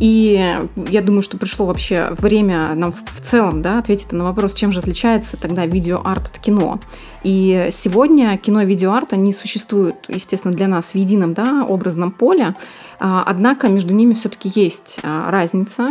И 0.00 0.56
я 0.76 1.02
думаю, 1.02 1.22
что 1.22 1.36
пришло 1.36 1.64
вообще 1.64 2.08
время 2.18 2.74
нам 2.74 2.92
в, 2.92 3.04
в 3.04 3.20
целом 3.20 3.62
да, 3.62 3.78
ответить 3.78 4.12
на 4.12 4.24
вопрос, 4.24 4.54
чем 4.54 4.72
же 4.72 4.78
отличается 4.78 5.36
тогда 5.36 5.66
видеоарт 5.66 6.26
от 6.26 6.38
кино. 6.38 6.78
И 7.24 7.68
сегодня 7.72 8.36
кино 8.38 8.62
и 8.62 8.66
видеоарт, 8.66 9.12
они 9.12 9.32
существуют, 9.32 9.96
естественно, 10.08 10.54
для 10.54 10.68
нас 10.68 10.90
в 10.90 10.94
едином 10.94 11.34
да, 11.34 11.64
образном 11.68 12.12
поле, 12.12 12.54
однако 13.00 13.68
между 13.68 13.92
ними 13.92 14.14
все-таки 14.14 14.50
есть 14.54 14.98
разница. 15.02 15.88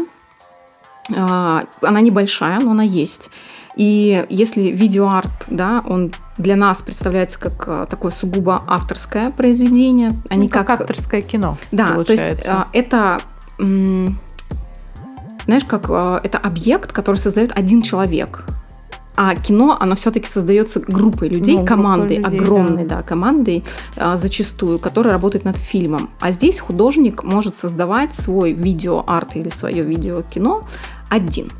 Она 1.09 2.01
небольшая, 2.01 2.59
но 2.59 2.71
она 2.71 2.83
есть. 2.83 3.29
И 3.77 4.25
если 4.29 4.63
видеоарт, 4.69 5.29
да, 5.47 5.83
он 5.87 6.11
для 6.37 6.55
нас 6.55 6.81
представляется 6.81 7.39
как 7.39 7.53
а, 7.67 7.85
такое 7.85 8.11
сугубо 8.11 8.63
авторское 8.65 9.29
произведение, 9.29 10.09
а 10.29 10.35
ну, 10.35 10.41
не 10.41 10.49
как, 10.49 10.65
как 10.65 10.81
авторское 10.81 11.21
кино. 11.21 11.57
Да, 11.71 11.89
получается. 11.93 12.27
то 12.27 12.33
есть 12.33 12.47
а, 12.47 12.67
это 12.73 13.19
знаешь, 13.57 14.15
как 15.65 15.89
а, 15.89 16.19
это 16.23 16.37
объект, 16.37 16.91
который 16.91 17.15
создает 17.15 17.51
один 17.55 17.81
человек. 17.81 18.43
А 19.15 19.35
кино, 19.35 19.75
оно 19.79 19.95
все-таки 19.95 20.27
создается 20.27 20.79
группой 20.79 21.27
людей, 21.27 21.57
ну, 21.57 21.65
командой, 21.65 22.17
людей, 22.17 22.23
огромной, 22.23 22.85
да, 22.85 22.97
да 22.97 23.01
командой 23.01 23.63
а, 23.95 24.15
зачастую, 24.15 24.77
которая 24.77 25.11
работает 25.11 25.43
над 25.43 25.57
фильмом. 25.57 26.11
А 26.19 26.31
здесь 26.31 26.59
художник 26.59 27.23
может 27.23 27.57
создавать 27.57 28.13
свой 28.13 28.51
видеоарт 28.51 29.35
или 29.35 29.49
свое 29.49 29.81
видеокино 29.81 30.61
один. 31.09 31.51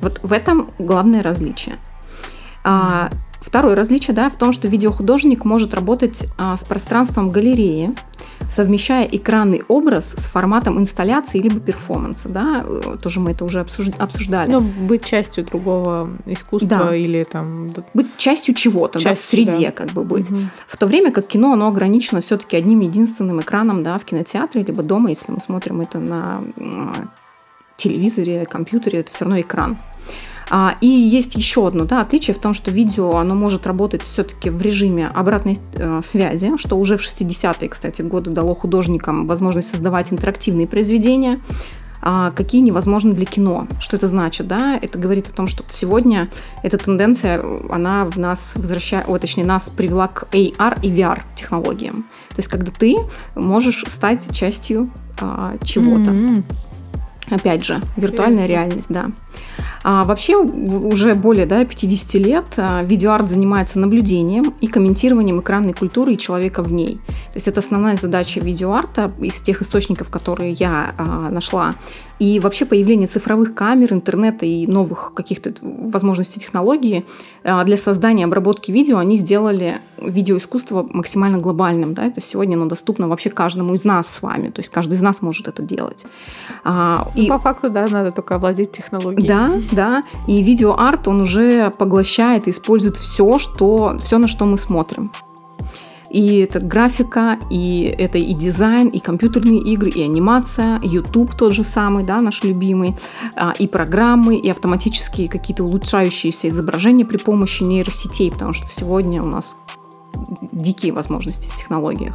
Вот 0.00 0.20
в 0.22 0.32
этом 0.32 0.70
главное 0.78 1.22
различие. 1.22 1.76
А, 2.64 3.10
второе 3.42 3.74
различие 3.74 4.14
да, 4.14 4.30
в 4.30 4.38
том, 4.38 4.54
что 4.54 4.66
видеохудожник 4.66 5.44
может 5.44 5.74
работать 5.74 6.26
а, 6.38 6.56
с 6.56 6.64
пространством 6.64 7.30
галереи, 7.30 7.90
совмещая 8.50 9.06
экранный 9.06 9.62
образ 9.68 10.14
с 10.16 10.26
форматом 10.26 10.78
инсталляции 10.78 11.38
либо 11.38 11.60
перформанса. 11.60 12.28
Да? 12.28 12.62
Тоже 13.02 13.20
мы 13.20 13.32
это 13.32 13.44
уже 13.44 13.60
обсуждали. 13.60 14.50
Ну, 14.50 14.60
быть 14.60 15.04
частью 15.04 15.44
другого 15.44 16.10
искусства 16.26 16.78
да. 16.84 16.96
или 16.96 17.24
там... 17.24 17.66
Быть 17.94 18.16
частью 18.16 18.54
чего-то, 18.54 19.00
частью, 19.00 19.10
да, 19.10 19.16
в 19.16 19.20
среде 19.20 19.66
да. 19.66 19.72
как 19.72 19.90
бы 19.92 20.04
быть. 20.04 20.30
Угу. 20.30 20.40
В 20.68 20.76
то 20.76 20.86
время 20.86 21.10
как 21.10 21.26
кино, 21.26 21.52
оно 21.52 21.68
ограничено 21.68 22.20
все-таки 22.20 22.56
одним 22.56 22.80
единственным 22.80 23.40
экраном 23.40 23.82
да, 23.82 23.98
в 23.98 24.04
кинотеатре, 24.04 24.62
либо 24.62 24.82
дома, 24.82 25.10
если 25.10 25.32
мы 25.32 25.40
смотрим 25.40 25.80
это 25.80 25.98
на 25.98 26.40
телевизоре, 27.76 28.46
компьютере, 28.46 29.00
это 29.00 29.12
все 29.12 29.24
равно 29.24 29.40
экран. 29.40 29.76
А, 30.50 30.76
и 30.80 30.86
есть 30.86 31.34
еще 31.36 31.66
одно 31.66 31.84
да, 31.84 32.00
отличие 32.00 32.34
в 32.34 32.38
том, 32.38 32.54
что 32.54 32.70
видео 32.70 33.16
оно 33.16 33.34
может 33.34 33.66
работать 33.66 34.02
все-таки 34.02 34.50
в 34.50 34.60
режиме 34.60 35.08
обратной 35.08 35.58
э, 35.76 36.02
связи, 36.04 36.56
что 36.58 36.76
уже 36.76 36.96
в 36.96 37.02
60-е, 37.02 37.68
кстати, 37.68 38.02
годы 38.02 38.30
дало 38.30 38.54
художникам 38.54 39.26
возможность 39.26 39.68
создавать 39.68 40.12
интерактивные 40.12 40.66
произведения, 40.66 41.40
а, 42.06 42.32
какие 42.32 42.60
невозможны 42.60 43.14
для 43.14 43.24
кино. 43.24 43.66
Что 43.80 43.96
это 43.96 44.08
значит? 44.08 44.46
Да? 44.46 44.78
Это 44.80 44.98
говорит 44.98 45.28
о 45.28 45.32
том, 45.32 45.46
что 45.46 45.64
сегодня 45.72 46.28
эта 46.62 46.76
тенденция, 46.76 47.42
она 47.70 48.04
в 48.04 48.18
нас 48.18 48.54
возвращает, 48.56 49.08
о, 49.08 49.18
точнее, 49.18 49.46
нас 49.46 49.70
привела 49.70 50.08
к 50.08 50.24
AR 50.32 50.78
и 50.82 50.90
VR 50.90 51.22
технологиям. 51.34 52.04
То 52.28 52.36
есть, 52.36 52.48
когда 52.48 52.70
ты 52.70 52.96
можешь 53.34 53.84
стать 53.88 54.34
частью 54.36 54.90
а, 55.18 55.54
чего-то. 55.64 56.10
Mm-hmm. 56.10 56.44
Опять 57.30 57.64
же, 57.64 57.80
виртуальная 57.96 58.44
Интересно. 58.44 58.52
реальность, 58.52 58.86
да. 58.90 59.06
А 59.86 60.02
вообще 60.04 60.36
уже 60.36 61.14
более 61.14 61.44
да, 61.44 61.62
50 61.62 62.14
лет 62.14 62.44
а, 62.56 62.82
видеоарт 62.82 63.28
занимается 63.28 63.78
наблюдением 63.78 64.54
и 64.62 64.66
комментированием 64.66 65.40
экранной 65.40 65.74
культуры 65.74 66.14
и 66.14 66.18
человека 66.18 66.62
в 66.62 66.72
ней. 66.72 66.98
То 67.34 67.38
есть 67.38 67.48
это 67.48 67.58
основная 67.58 67.96
задача 67.96 68.38
видеоарта 68.38 69.10
из 69.20 69.40
тех 69.40 69.60
источников, 69.60 70.08
которые 70.08 70.52
я 70.52 70.94
а, 70.96 71.30
нашла. 71.30 71.74
И 72.20 72.38
вообще 72.38 72.64
появление 72.64 73.08
цифровых 73.08 73.56
камер, 73.56 73.92
интернета 73.92 74.46
и 74.46 74.68
новых 74.68 75.14
каких-то 75.14 75.52
возможностей 75.60 76.38
технологии 76.38 77.04
а, 77.42 77.64
для 77.64 77.76
создания 77.76 78.26
обработки 78.26 78.70
видео, 78.70 78.98
они 78.98 79.16
сделали 79.16 79.80
видеоискусство 80.00 80.86
максимально 80.88 81.38
глобальным. 81.38 81.92
Да? 81.92 82.02
То 82.02 82.18
есть 82.18 82.28
сегодня 82.28 82.54
оно 82.54 82.66
доступно 82.66 83.08
вообще 83.08 83.30
каждому 83.30 83.74
из 83.74 83.84
нас 83.84 84.06
с 84.06 84.22
вами. 84.22 84.50
То 84.50 84.60
есть 84.60 84.70
каждый 84.70 84.94
из 84.94 85.02
нас 85.02 85.20
может 85.20 85.48
это 85.48 85.60
делать. 85.60 86.06
А, 86.62 87.04
ну, 87.16 87.20
и... 87.20 87.28
По 87.28 87.40
факту, 87.40 87.68
да, 87.68 87.88
надо 87.88 88.12
только 88.12 88.36
овладеть 88.36 88.70
технологией. 88.70 89.26
Да, 89.26 89.50
да. 89.72 90.02
И 90.28 90.40
видеоарт, 90.40 91.08
он 91.08 91.22
уже 91.22 91.72
поглощает 91.72 92.46
и 92.46 92.52
использует 92.52 92.94
все, 92.94 93.40
что, 93.40 93.98
все, 93.98 94.18
на 94.18 94.28
что 94.28 94.44
мы 94.44 94.56
смотрим. 94.56 95.10
И 96.14 96.38
это 96.38 96.60
графика, 96.60 97.38
и 97.50 97.92
это 97.98 98.18
и 98.18 98.34
дизайн, 98.34 98.88
и 98.88 99.00
компьютерные 99.00 99.58
игры, 99.58 99.90
и 99.90 100.00
анимация, 100.00 100.80
YouTube 100.80 101.34
тот 101.34 101.52
же 101.52 101.64
самый, 101.64 102.04
да, 102.04 102.20
наш 102.20 102.44
любимый, 102.44 102.94
а, 103.34 103.52
и 103.58 103.66
программы, 103.66 104.36
и 104.36 104.48
автоматические 104.48 105.28
какие-то 105.28 105.64
улучшающиеся 105.64 106.50
изображения 106.50 107.04
при 107.04 107.16
помощи 107.16 107.64
нейросетей, 107.64 108.30
потому 108.30 108.52
что 108.52 108.68
сегодня 108.72 109.22
у 109.22 109.26
нас 109.26 109.56
дикие 110.52 110.92
возможности 110.92 111.48
в 111.48 111.56
технологиях. 111.56 112.14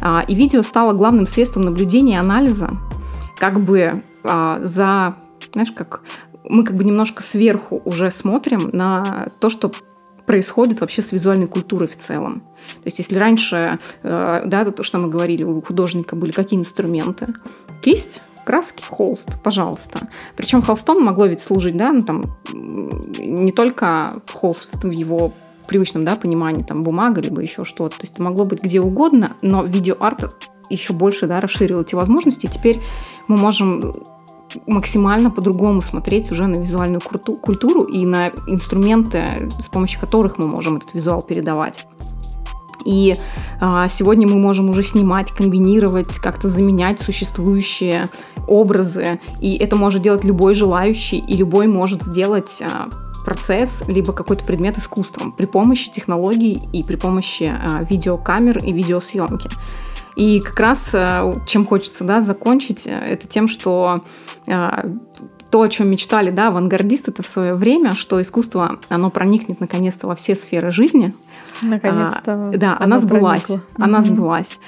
А, 0.00 0.24
и 0.26 0.34
видео 0.34 0.62
стало 0.62 0.92
главным 0.92 1.28
средством 1.28 1.66
наблюдения 1.66 2.14
и 2.14 2.18
анализа, 2.18 2.72
как 3.38 3.60
бы 3.60 4.02
а, 4.24 4.58
за, 4.64 5.14
знаешь, 5.52 5.70
как 5.70 6.02
мы 6.48 6.64
как 6.64 6.76
бы 6.76 6.82
немножко 6.82 7.22
сверху 7.22 7.80
уже 7.84 8.10
смотрим 8.10 8.70
на 8.72 9.28
то, 9.40 9.50
что 9.50 9.70
происходит 10.26 10.80
вообще 10.80 11.02
с 11.02 11.12
визуальной 11.12 11.46
культурой 11.46 11.88
в 11.88 11.96
целом. 11.96 12.40
То 12.40 12.86
есть 12.86 12.98
если 12.98 13.16
раньше, 13.16 13.78
э, 14.02 14.42
да, 14.44 14.64
то, 14.64 14.82
что 14.82 14.98
мы 14.98 15.08
говорили, 15.08 15.44
у 15.44 15.60
художника 15.62 16.16
были 16.16 16.32
какие 16.32 16.58
инструменты? 16.58 17.28
Кисть, 17.80 18.20
краски, 18.44 18.82
холст, 18.82 19.40
пожалуйста. 19.42 20.08
Причем 20.36 20.62
холстом 20.62 21.02
могло 21.02 21.26
ведь 21.26 21.40
служить, 21.40 21.76
да, 21.76 21.92
ну, 21.92 22.02
там, 22.02 22.36
не 22.52 23.52
только 23.52 24.12
холст 24.32 24.82
в 24.82 24.90
его 24.90 25.32
привычном 25.68 26.04
да, 26.04 26.16
понимании, 26.16 26.62
там, 26.62 26.82
бумага, 26.82 27.20
либо 27.20 27.40
еще 27.40 27.64
что-то. 27.64 27.96
То 27.96 28.02
есть 28.02 28.14
это 28.14 28.22
могло 28.22 28.44
быть 28.44 28.62
где 28.62 28.80
угодно, 28.80 29.32
но 29.42 29.64
видеоарт 29.64 30.48
еще 30.70 30.92
больше 30.92 31.26
да, 31.26 31.40
расширил 31.40 31.82
эти 31.82 31.94
возможности. 31.94 32.46
Теперь 32.46 32.80
мы 33.28 33.36
можем 33.36 33.94
максимально 34.66 35.30
по-другому 35.30 35.82
смотреть 35.82 36.30
уже 36.30 36.46
на 36.46 36.56
визуальную 36.56 37.00
культуру 37.00 37.84
и 37.84 38.04
на 38.04 38.28
инструменты, 38.46 39.50
с 39.58 39.68
помощью 39.68 40.00
которых 40.00 40.38
мы 40.38 40.46
можем 40.46 40.76
этот 40.76 40.94
визуал 40.94 41.22
передавать. 41.22 41.86
И 42.84 43.16
а, 43.60 43.88
сегодня 43.88 44.28
мы 44.28 44.36
можем 44.36 44.70
уже 44.70 44.82
снимать, 44.82 45.32
комбинировать, 45.32 46.18
как-то 46.18 46.48
заменять 46.48 47.00
существующие 47.00 48.08
образы. 48.46 49.20
И 49.40 49.56
это 49.56 49.74
может 49.74 50.02
делать 50.02 50.24
любой 50.24 50.54
желающий, 50.54 51.18
и 51.18 51.36
любой 51.36 51.66
может 51.66 52.04
сделать 52.04 52.62
а, 52.62 52.88
процесс, 53.24 53.82
либо 53.88 54.12
какой-то 54.12 54.44
предмет 54.44 54.78
искусством 54.78 55.32
при 55.32 55.46
помощи 55.46 55.90
технологий 55.90 56.58
и 56.72 56.84
при 56.84 56.94
помощи 56.94 57.50
а, 57.52 57.82
видеокамер 57.82 58.58
и 58.58 58.72
видеосъемки. 58.72 59.50
И 60.16 60.40
как 60.40 60.58
раз 60.58 60.90
а, 60.94 61.38
чем 61.46 61.66
хочется 61.66 62.02
да, 62.04 62.20
закончить, 62.20 62.86
это 62.86 63.28
тем, 63.28 63.48
что 63.48 64.02
а, 64.48 64.84
то, 65.50 65.62
о 65.62 65.68
чем 65.68 65.88
мечтали, 65.88 66.30
да, 66.30 66.48
авангардисты 66.48 67.10
это 67.10 67.22
в 67.22 67.28
свое 67.28 67.54
время, 67.54 67.94
что 67.94 68.20
искусство, 68.20 68.78
оно 68.88 69.10
проникнет 69.10 69.60
наконец-то 69.60 70.06
во 70.06 70.14
все 70.14 70.34
сферы 70.34 70.70
жизни. 70.70 71.12
Наконец-то. 71.62 72.50
А, 72.52 72.56
да, 72.56 72.76
она 72.78 72.98
сбылась. 72.98 73.46
Проникла. 73.46 73.84
Она 73.84 74.00
mm-hmm. 74.00 74.02
сбылась. 74.02 74.58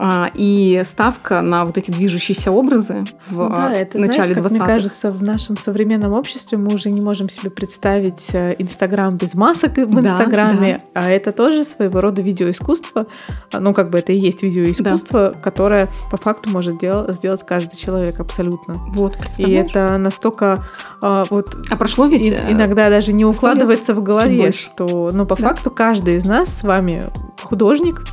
А, 0.00 0.30
и 0.32 0.82
ставка 0.84 1.42
на 1.42 1.64
вот 1.64 1.76
эти 1.76 1.90
движущиеся 1.90 2.52
образы 2.52 3.04
в 3.28 3.50
да, 3.50 3.72
это, 3.72 3.98
начале 3.98 4.34
знаешь, 4.34 4.52
20-х. 4.52 4.64
Мне 4.64 4.74
кажется, 4.74 5.10
в 5.10 5.24
нашем 5.24 5.56
современном 5.56 6.14
обществе 6.14 6.56
мы 6.56 6.72
уже 6.72 6.90
не 6.90 7.00
можем 7.00 7.28
себе 7.28 7.50
представить 7.50 8.28
э, 8.32 8.54
Инстаграм 8.58 9.16
без 9.16 9.34
масок 9.34 9.76
в 9.76 10.00
Инстаграме, 10.00 10.78
да, 10.94 11.00
да. 11.00 11.06
а 11.06 11.10
это 11.10 11.32
тоже 11.32 11.64
своего 11.64 12.00
рода 12.00 12.22
видеоискусство. 12.22 13.06
Ну, 13.52 13.74
как 13.74 13.90
бы 13.90 13.98
это 13.98 14.12
и 14.12 14.16
есть 14.16 14.42
видеоискусство, 14.42 15.32
да. 15.34 15.40
которое 15.40 15.88
по 16.10 16.16
факту 16.16 16.50
может 16.50 16.78
дел- 16.78 17.10
сделать 17.12 17.44
каждый 17.44 17.76
человек 17.76 18.20
абсолютно. 18.20 18.74
Вот, 18.92 19.16
И 19.38 19.50
это 19.50 19.98
настолько 19.98 20.64
а, 21.02 21.24
вот... 21.30 21.56
А 21.70 21.76
прошло 21.76 22.06
ведь... 22.06 22.26
И, 22.26 22.30
э, 22.30 22.52
иногда 22.52 22.88
даже 22.88 23.12
не 23.12 23.24
укладывается 23.24 23.94
в 23.94 24.02
голове, 24.02 24.52
что, 24.52 25.10
ну, 25.12 25.26
по 25.26 25.36
да. 25.36 25.42
факту 25.42 25.70
каждый 25.70 26.16
из 26.16 26.24
нас 26.24 26.58
с 26.58 26.62
вами 26.62 27.10
художник, 27.42 28.04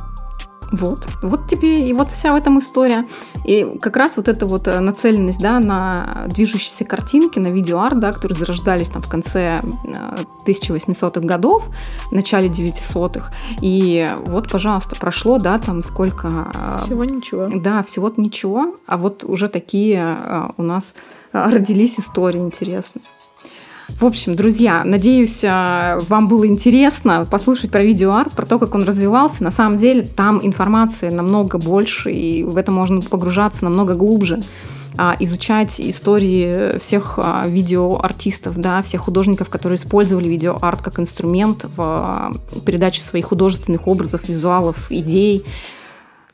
вот, 0.72 1.06
вот 1.22 1.46
тебе 1.46 1.88
и 1.88 1.92
вот 1.92 2.08
вся 2.08 2.32
в 2.32 2.36
этом 2.36 2.58
история. 2.58 3.06
И 3.44 3.78
как 3.80 3.96
раз 3.96 4.16
вот 4.16 4.28
эта 4.28 4.46
вот 4.46 4.66
э, 4.68 4.80
нацеленность, 4.80 5.40
да, 5.40 5.60
на 5.60 6.26
движущиеся 6.28 6.84
картинки, 6.84 7.38
на 7.38 7.48
видеоарт, 7.48 8.00
да, 8.00 8.12
которые 8.12 8.38
зарождались 8.38 8.90
там 8.90 9.02
в 9.02 9.08
конце 9.08 9.62
1800-х 10.46 11.20
э, 11.20 11.24
годов, 11.24 11.68
в 12.10 12.12
начале 12.12 12.48
900-х. 12.48 13.32
И 13.60 14.10
вот, 14.26 14.50
пожалуйста, 14.50 14.96
прошло, 14.96 15.38
да, 15.38 15.58
там 15.58 15.82
сколько... 15.82 16.50
Э, 16.54 16.84
всего 16.84 17.04
ничего. 17.04 17.48
Да, 17.52 17.82
всего-то 17.82 18.20
ничего, 18.20 18.76
а 18.86 18.96
вот 18.96 19.24
уже 19.24 19.48
такие 19.48 20.16
у 20.56 20.62
нас 20.62 20.94
родились 21.32 22.00
истории 22.00 22.40
интересные. 22.40 23.04
В 23.88 24.04
общем, 24.04 24.34
друзья, 24.34 24.82
надеюсь, 24.84 25.44
э, 25.44 25.98
вам 26.08 26.26
было 26.26 26.46
интересно 26.46 27.26
послушать 27.30 27.70
про 27.70 27.84
видеоарт, 27.84 28.32
про 28.32 28.44
то, 28.44 28.58
как 28.58 28.74
он 28.74 28.82
развивался. 28.82 29.44
На 29.44 29.52
самом 29.52 29.78
деле 29.78 30.02
там 30.02 30.44
информации 30.44 31.08
намного 31.08 31.56
больше, 31.56 32.10
и 32.10 32.42
в 32.42 32.56
это 32.56 32.72
можно 32.72 33.00
погружаться 33.00 33.64
намного 33.64 33.94
глубже 33.94 34.40
а, 34.98 35.16
изучать 35.20 35.80
истории 35.80 36.78
всех 36.78 37.18
а, 37.18 37.46
видеоартистов, 37.46 38.58
да, 38.58 38.82
всех 38.82 39.02
художников, 39.02 39.50
которые 39.50 39.76
использовали 39.76 40.28
видеоарт 40.28 40.82
как 40.82 40.98
инструмент 40.98 41.64
в 41.64 41.80
а, 41.80 42.32
передаче 42.64 43.02
своих 43.02 43.26
художественных 43.26 43.86
образов, 43.86 44.28
визуалов, 44.28 44.90
идей. 44.90 45.44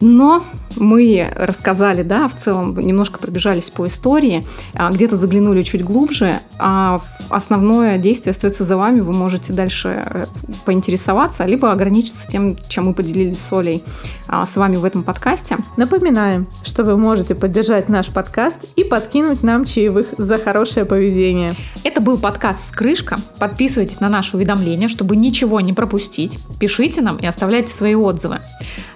Но 0.02 0.42
мы 0.76 1.30
рассказали, 1.36 2.02
да, 2.02 2.26
в 2.26 2.36
целом 2.36 2.76
немножко 2.76 3.20
пробежались 3.20 3.70
по 3.70 3.86
истории, 3.86 4.44
а, 4.74 4.90
где-то 4.90 5.14
заглянули 5.14 5.62
чуть 5.62 5.84
глубже, 5.84 6.40
а 6.58 7.00
основное 7.30 7.98
действие 7.98 8.32
остается 8.32 8.64
за 8.64 8.76
вами. 8.76 8.98
Вы 8.98 9.12
можете 9.12 9.52
дальше 9.52 10.02
э, 10.04 10.26
поинтересоваться, 10.64 11.44
либо 11.44 11.70
ограничиться 11.70 12.26
тем, 12.28 12.56
чем 12.68 12.86
мы 12.86 12.94
поделились 12.94 13.38
с 13.38 13.52
Олей 13.52 13.84
а, 14.26 14.44
с 14.44 14.56
вами 14.56 14.74
в 14.74 14.84
этом 14.84 15.04
подкасте. 15.04 15.56
Напоминаем, 15.76 16.48
что 16.64 16.82
вы 16.82 16.96
можете 16.96 17.36
поддержать 17.36 17.88
наш 17.88 18.08
подкаст 18.08 18.58
и 18.74 18.82
подкинуть 18.82 19.44
нам 19.44 19.64
чаевых 19.64 20.06
за 20.18 20.36
хорошее 20.36 20.84
поведение. 20.84 21.54
Это 21.84 22.00
был 22.00 22.18
подкаст 22.18 22.62
«Вскрышка». 22.62 23.18
Подписывайтесь 23.38 24.00
на 24.00 24.08
наши 24.08 24.36
уведомления, 24.36 24.88
чтобы 24.88 25.14
ничего 25.14 25.60
не 25.60 25.72
пропустить. 25.72 26.40
Пишите 26.58 27.02
нам 27.02 27.18
и 27.18 27.26
оставляйте 27.26 27.72
свои 27.72 27.94
отзывы. 27.94 28.40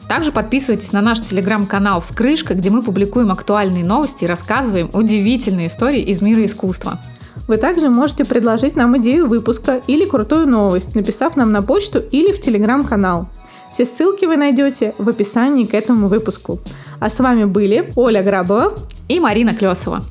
Также 0.08 0.30
подписывайтесь 0.30 0.92
на 0.92 1.00
наш 1.00 1.20
телеграм-канал 1.20 2.00
«Вскрышка», 2.00 2.54
где 2.54 2.70
мы 2.70 2.82
публикуем 2.82 3.32
актуальные 3.32 3.84
новости 3.84 4.24
и 4.24 4.26
рассказываем 4.26 4.88
удивительные 4.92 5.66
истории 5.66 6.00
из 6.00 6.22
мира 6.22 6.44
искусства. 6.44 7.00
Вы 7.48 7.56
также 7.56 7.90
можете 7.90 8.24
предложить 8.24 8.76
нам 8.76 8.96
идею 8.98 9.26
выпуска 9.26 9.80
или 9.86 10.04
крутую 10.04 10.46
новость, 10.48 10.94
написав 10.94 11.36
нам 11.36 11.52
на 11.52 11.62
почту 11.62 11.98
или 11.98 12.32
в 12.32 12.40
телеграм-канал. 12.40 13.28
Все 13.72 13.84
ссылки 13.84 14.24
вы 14.24 14.36
найдете 14.36 14.94
в 14.96 15.08
описании 15.08 15.64
к 15.64 15.74
этому 15.74 16.08
выпуску. 16.08 16.60
А 16.98 17.10
с 17.10 17.18
вами 17.20 17.44
были 17.44 17.92
Оля 17.94 18.22
Грабова 18.22 18.74
и 19.08 19.20
Марина 19.20 19.54
Клесова. 19.54 20.02